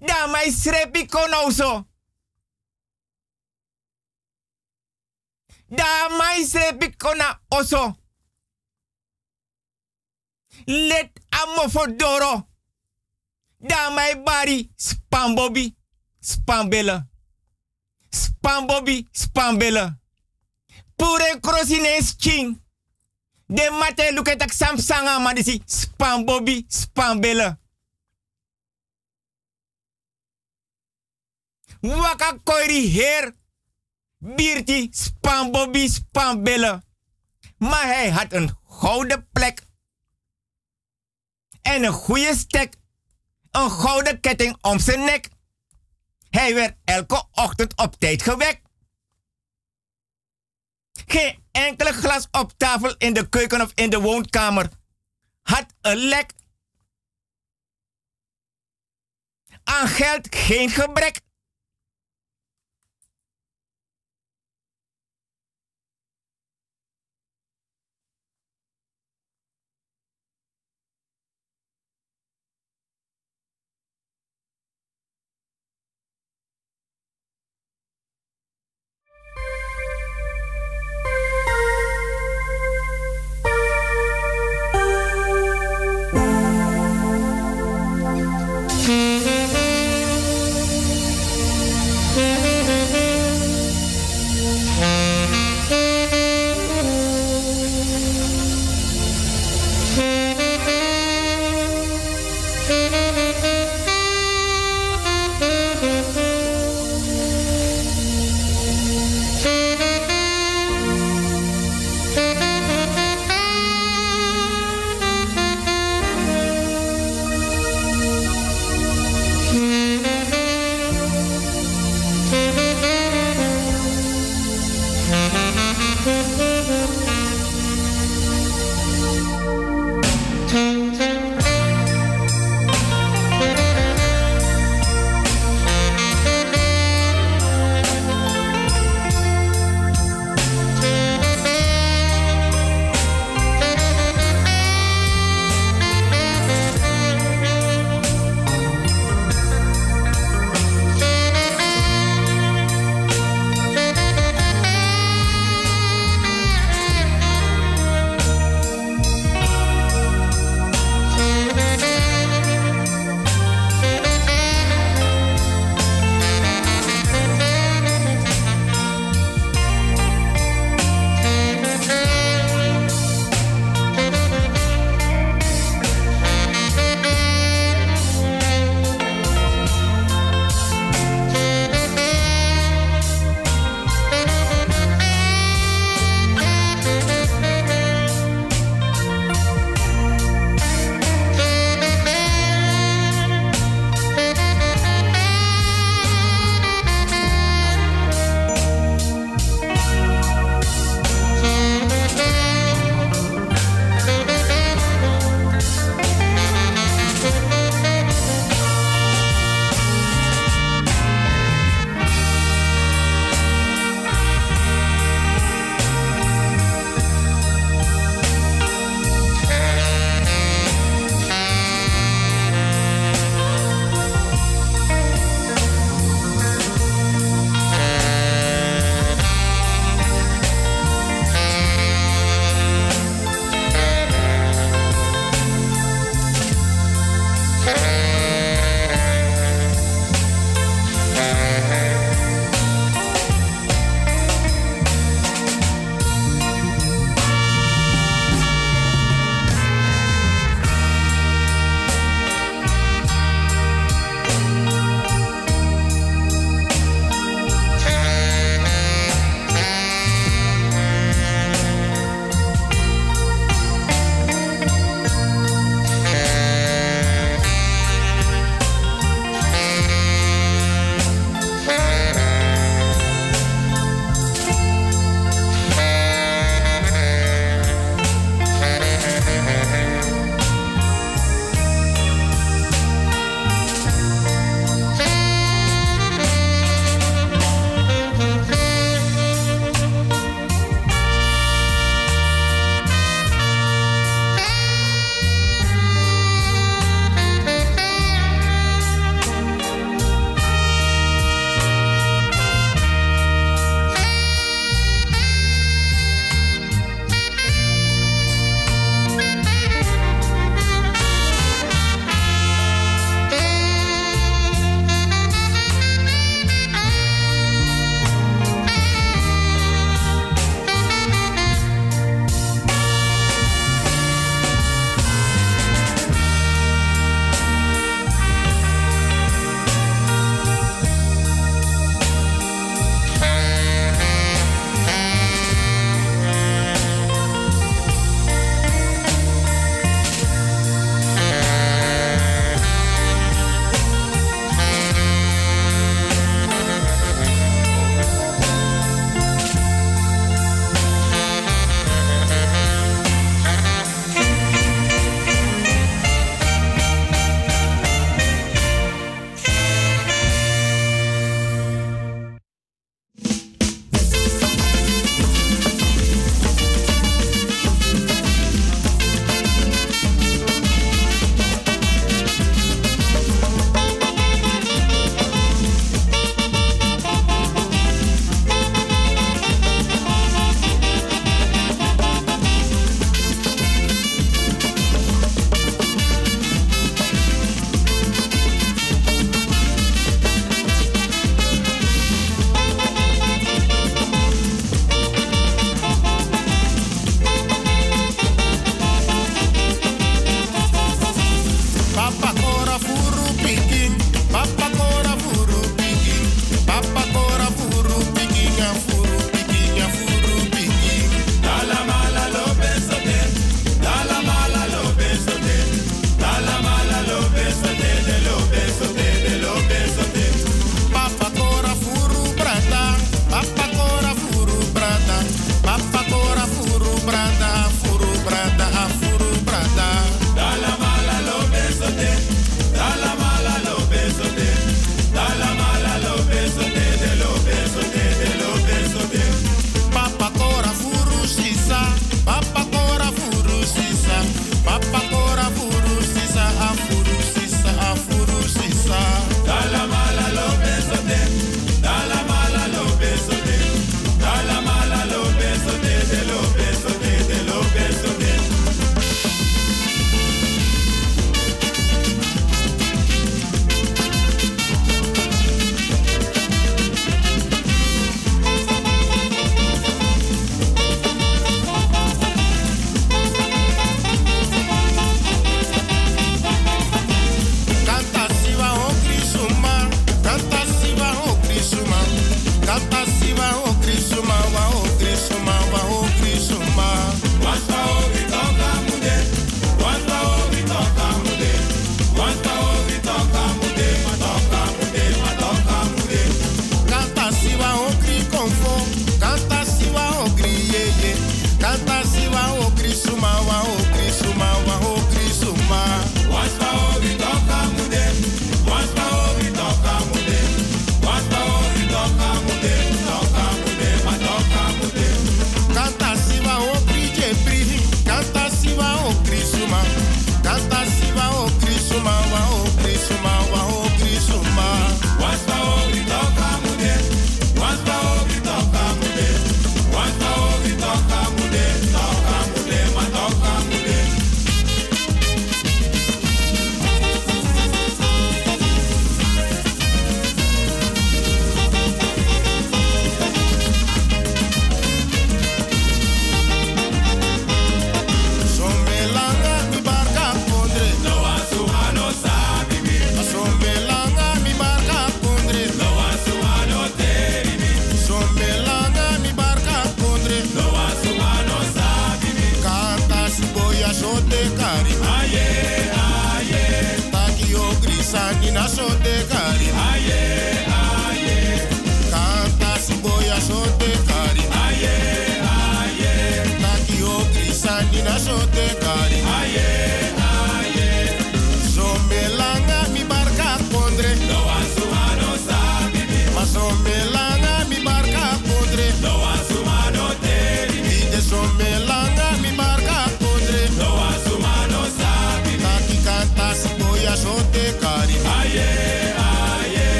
Da 0.00 0.26
mai 0.26 0.50
srepi 0.50 1.06
konoso. 1.08 1.86
Da 5.68 6.08
mai 6.18 6.44
srepi 6.44 6.96
kona 6.96 7.40
oso. 7.50 7.96
Let 10.66 11.20
amofodoro. 11.30 12.48
Da 13.58 13.90
mai 13.90 14.14
bari 14.22 14.70
spambobi. 14.76 15.75
Spambela. 16.26 17.06
Spambobi 18.10 19.08
spambela. 19.12 20.00
Pure 20.96 21.40
krosines 21.40 22.14
ching. 22.18 22.62
De 23.46 23.70
mate 23.70 24.12
luketak 24.12 24.52
samsanga 24.52 25.18
madisi 25.18 25.62
spambobi 25.66 26.64
spambela. 26.68 27.58
Waka 31.80 32.38
koiri 32.44 32.90
her. 32.90 33.34
Birti 34.18 34.88
spambobi 34.92 35.88
spambela. 35.88 36.82
Maar 37.58 37.86
hij 37.86 38.10
had 38.10 38.32
een 38.32 38.50
gouden 38.68 39.28
plek. 39.32 39.62
En 41.62 41.84
een 41.84 41.92
goede 41.92 42.34
stek. 42.36 42.76
Een 43.50 43.70
gouden 43.70 44.20
ketting 44.20 44.56
om 44.60 44.78
zijn 44.78 45.04
nek. 45.04 45.34
Hij 46.30 46.54
werd 46.54 46.76
elke 46.84 47.24
ochtend 47.32 47.76
op 47.76 47.94
tijd 47.98 48.22
gewekt. 48.22 48.60
Geen 51.06 51.44
enkele 51.52 51.92
glas 51.92 52.28
op 52.30 52.52
tafel 52.56 52.94
in 52.98 53.12
de 53.14 53.28
keuken 53.28 53.60
of 53.60 53.72
in 53.74 53.90
de 53.90 54.00
woonkamer 54.00 54.68
had 55.42 55.66
een 55.80 55.96
lek. 55.96 56.32
Aan 59.64 59.88
geld 59.88 60.34
geen 60.34 60.70
gebrek. 60.70 61.20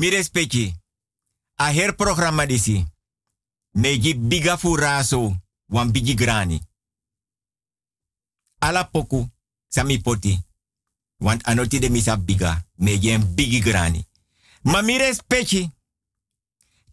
Mi 0.00 0.08
respecti. 0.08 0.74
A 1.56 1.72
her 1.72 1.94
programma 1.94 2.46
disi. 2.46 2.86
Meji 3.70 4.14
biga 4.14 4.56
furaso. 4.56 5.36
Wan 5.66 5.90
bigi 5.90 6.14
grani. 6.14 6.60
Ala 8.58 8.84
poku. 8.84 9.28
Sami 9.68 10.00
poti. 10.00 10.42
Want 11.18 11.42
anoti 11.46 11.78
de 11.78 11.90
misa 11.90 12.16
biga. 12.16 12.66
Meji 12.74 13.10
en 13.10 13.34
bigi 13.34 13.60
grani. 13.60 14.06
Ma 14.62 14.80
mi 14.82 14.96
respecti. 14.96 15.70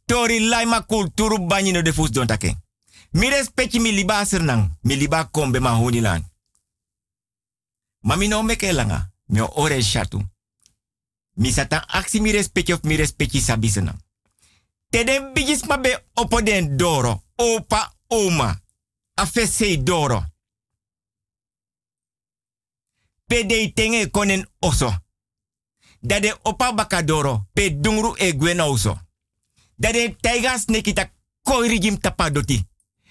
Tori 0.06 0.40
laima 0.40 0.82
kulturu 0.82 1.40
banyi 1.40 1.72
no 1.72 1.82
de 1.82 1.94
fus 1.94 2.12
don 2.12 2.28
take. 2.28 2.56
Mi 3.12 3.30
respecti 3.30 3.80
mi 3.80 3.92
liba 3.92 4.26
sernang. 4.26 4.78
Mi 4.82 4.96
liba 4.96 5.26
kombe 5.26 5.60
ma 5.60 5.70
honilan. 5.70 6.24
Ma 8.00 8.16
mi 8.16 8.28
no 8.28 8.44
meke 8.44 8.72
langa. 8.72 9.12
Mi 9.26 9.40
ore 9.40 9.82
shatu. 9.82 10.20
Mi 11.38 11.52
satan 11.52 11.82
aksi 11.88 12.20
mi 12.20 12.32
respecti 12.32 12.74
of 12.74 12.84
mi 12.84 12.96
respecti 12.96 13.42
sabisena. 13.42 13.96
Te 14.90 15.04
den 15.04 15.34
bigis 15.34 15.64
ma 15.68 15.78
be 15.78 16.06
opo 16.14 16.42
doro. 16.76 17.24
Opa 17.36 17.94
oma. 18.08 18.62
Afe 19.16 19.48
sei 19.48 19.84
doro. 19.84 20.26
Pe 23.28 23.46
de 23.46 23.72
tenge 23.74 24.10
konen 24.10 24.48
oso. 24.60 24.94
Da 26.00 26.20
de 26.20 26.36
opa 26.44 26.74
baka 26.74 27.04
doro. 27.04 27.48
Pe 27.54 27.70
dungru 27.70 28.16
e 28.18 28.34
gwena 28.34 28.66
oso. 28.66 29.00
Da 29.76 29.92
de 29.92 30.16
taiga 30.22 30.58
snekita 30.58 31.12
koiri 31.44 31.80
jim 31.80 31.98
tapadoti. 32.00 32.66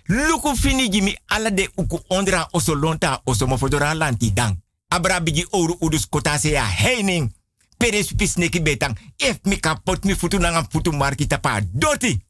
Luku 0.09 0.57
fini 0.57 0.89
jimi 0.89 1.17
ala 1.27 1.51
de 1.51 1.71
uku 1.77 2.01
ondra 2.09 2.49
oso 2.53 2.75
lonta 2.75 3.21
oso 3.25 3.47
mofodora 3.47 3.95
lanti 3.95 4.33
dang. 4.33 4.57
Abra 4.89 5.21
bigi 5.21 5.47
oru 5.51 5.77
udus 5.81 6.07
kota 6.09 6.39
se 6.39 6.51
ya 6.51 6.65
heining. 6.65 7.31
Pere 7.77 8.03
supi 8.05 8.27
sneki 8.27 8.63
betang. 8.63 8.99
If 9.17 9.39
mi 9.43 9.61
kapot 9.61 10.05
mi 10.05 10.15
futu 10.15 10.39
nanga 10.39 10.67
futu 10.71 10.93
marki 10.93 11.27
tapa 11.27 11.61
doti. 11.73 12.25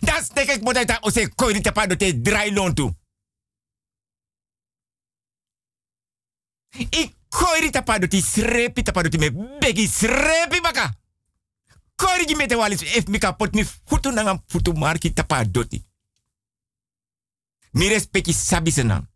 Das 0.00 0.26
sneke 0.26 0.52
ik 0.52 0.62
motai 0.62 0.84
ta 0.84 0.98
ose 1.00 1.28
koiri 1.34 1.60
tapa 1.60 1.86
doti 1.86 2.20
dry 2.20 2.52
lontu. 2.52 2.94
Ik 6.70 7.14
koiri 7.28 7.70
tapa 7.70 7.98
doti 7.98 8.22
srepi 8.22 8.82
tapa 8.82 9.02
doti 9.02 9.18
me 9.18 9.32
begi 9.58 9.88
srepi 9.88 10.60
baka. 10.60 10.98
Koiri 11.94 12.26
ji 12.26 12.34
mete 12.36 12.56
walis 12.56 12.82
if 12.82 13.06
mi 13.06 13.18
kapot 13.18 13.54
mi 13.54 13.64
futu 13.84 14.10
nanga 14.10 14.42
futu 14.46 14.72
marki 14.72 15.12
tapa 15.12 15.44
doti. 15.44 15.84
Mi 17.72 17.88
respecti 17.88 18.32
sabi 18.32 18.70
senang. 18.70 19.08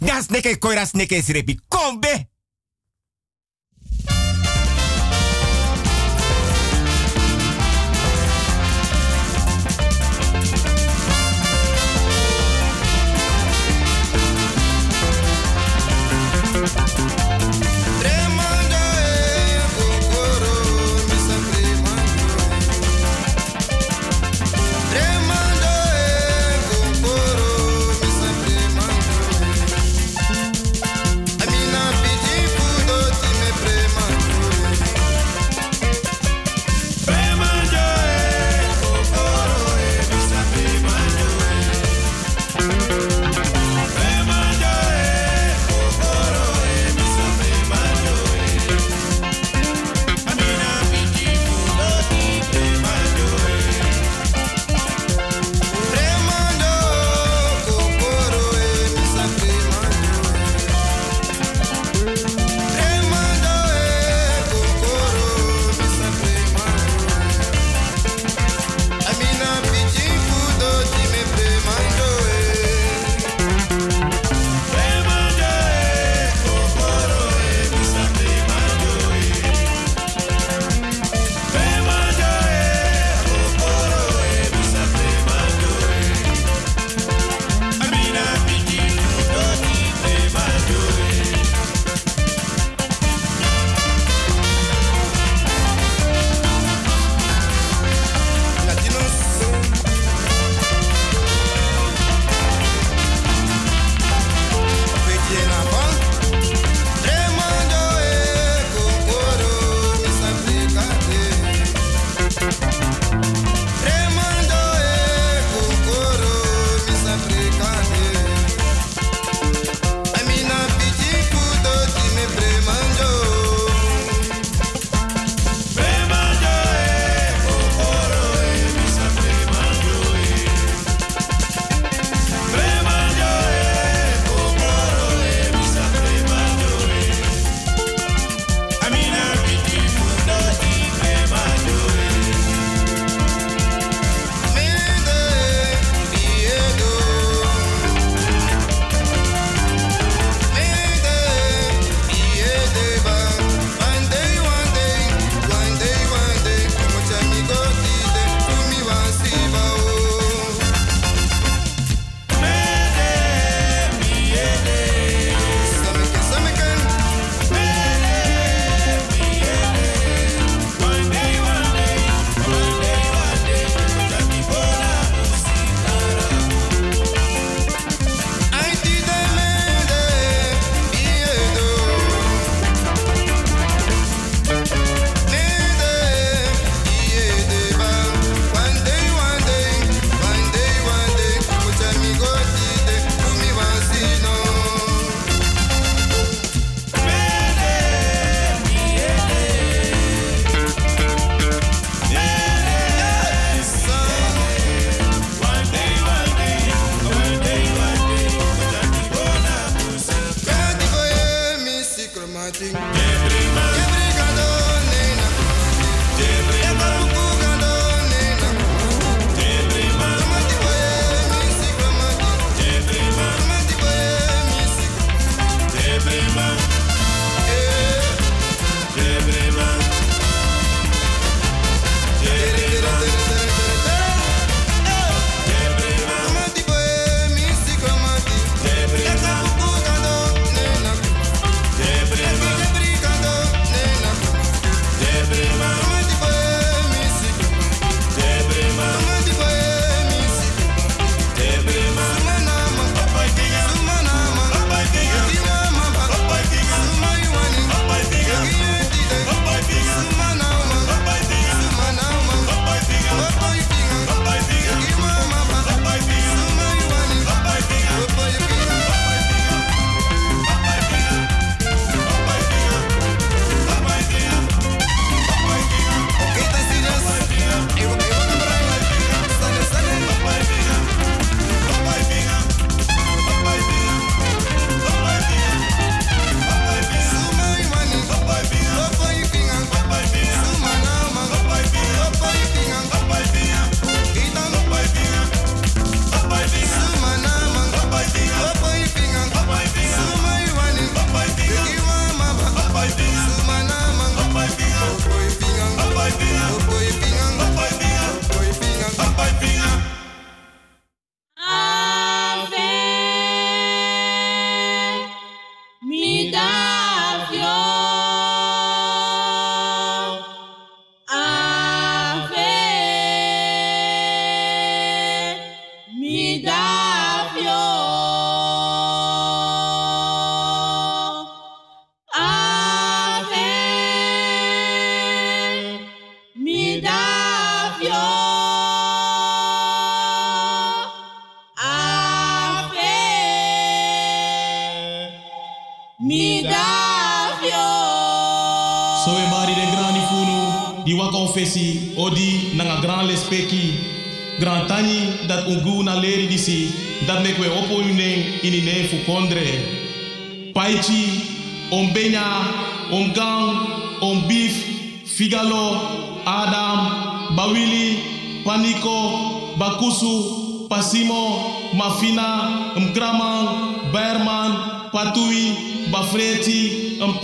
Das 0.00 0.28
neke 0.30 0.56
koiras 0.58 0.92
neke 0.92 1.22
srepi. 1.22 1.58
Kom 1.68 2.00
be! 2.00 2.28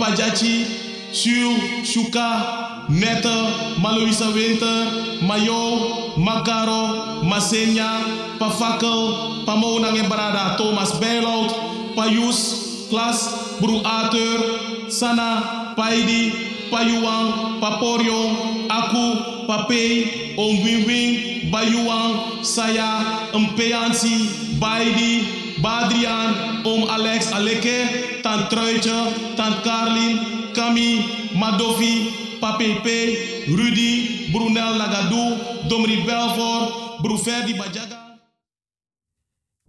Mpajachi 0.05 0.65
Shu, 1.11 1.55
Shuka, 1.83 2.87
Nette, 2.89 3.77
Maloisa 3.81 4.33
Winter, 4.33 5.21
Mayo, 5.21 6.13
Makaro, 6.17 7.23
Masenya, 7.23 8.37
Pafakel, 8.37 9.45
Pamonang 9.45 9.97
en 9.97 10.09
Brada, 10.09 10.57
Thomas 10.57 10.91
Bijlout, 10.99 11.95
Payus, 11.95 12.87
Klas, 12.89 13.57
Bru 13.61 13.79
Ater, 13.85 14.89
Sana, 14.89 15.73
Paidi, 15.77 16.33
Payuang, 16.69 17.61
Paporio, 17.61 18.67
Aku, 18.69 19.47
Papei, 19.47 20.35
Om 20.37 20.63
Wing 20.85 21.49
Bayuang, 21.49 22.43
Saya, 22.43 23.31
Mpeansi, 23.33 24.59
Baidi, 24.59 25.55
Badrian, 25.61 26.61
Om 26.65 26.89
Alex 26.89 27.31
Aleke, 27.31 28.14
Tant 28.25 28.49
Truitje, 28.49 29.35
Tant 29.37 29.61
Carlin, 29.61 30.49
Kami, 30.57 31.05
Madovi, 31.37 32.09
Papepe, 32.41 33.45
Rudy, 33.53 34.31
Brunel 34.33 34.77
Lagadou, 34.77 35.37
Domri 35.69 36.01
Belfort, 36.01 37.01
Bruferdi 37.01 37.53
Bajaga. 37.53 38.17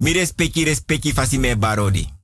Mi 0.00 0.12
respecti 0.12 0.64
respecti 0.64 1.12
fasi 1.12 1.36
me 1.36 1.54
barodi. 1.56 2.15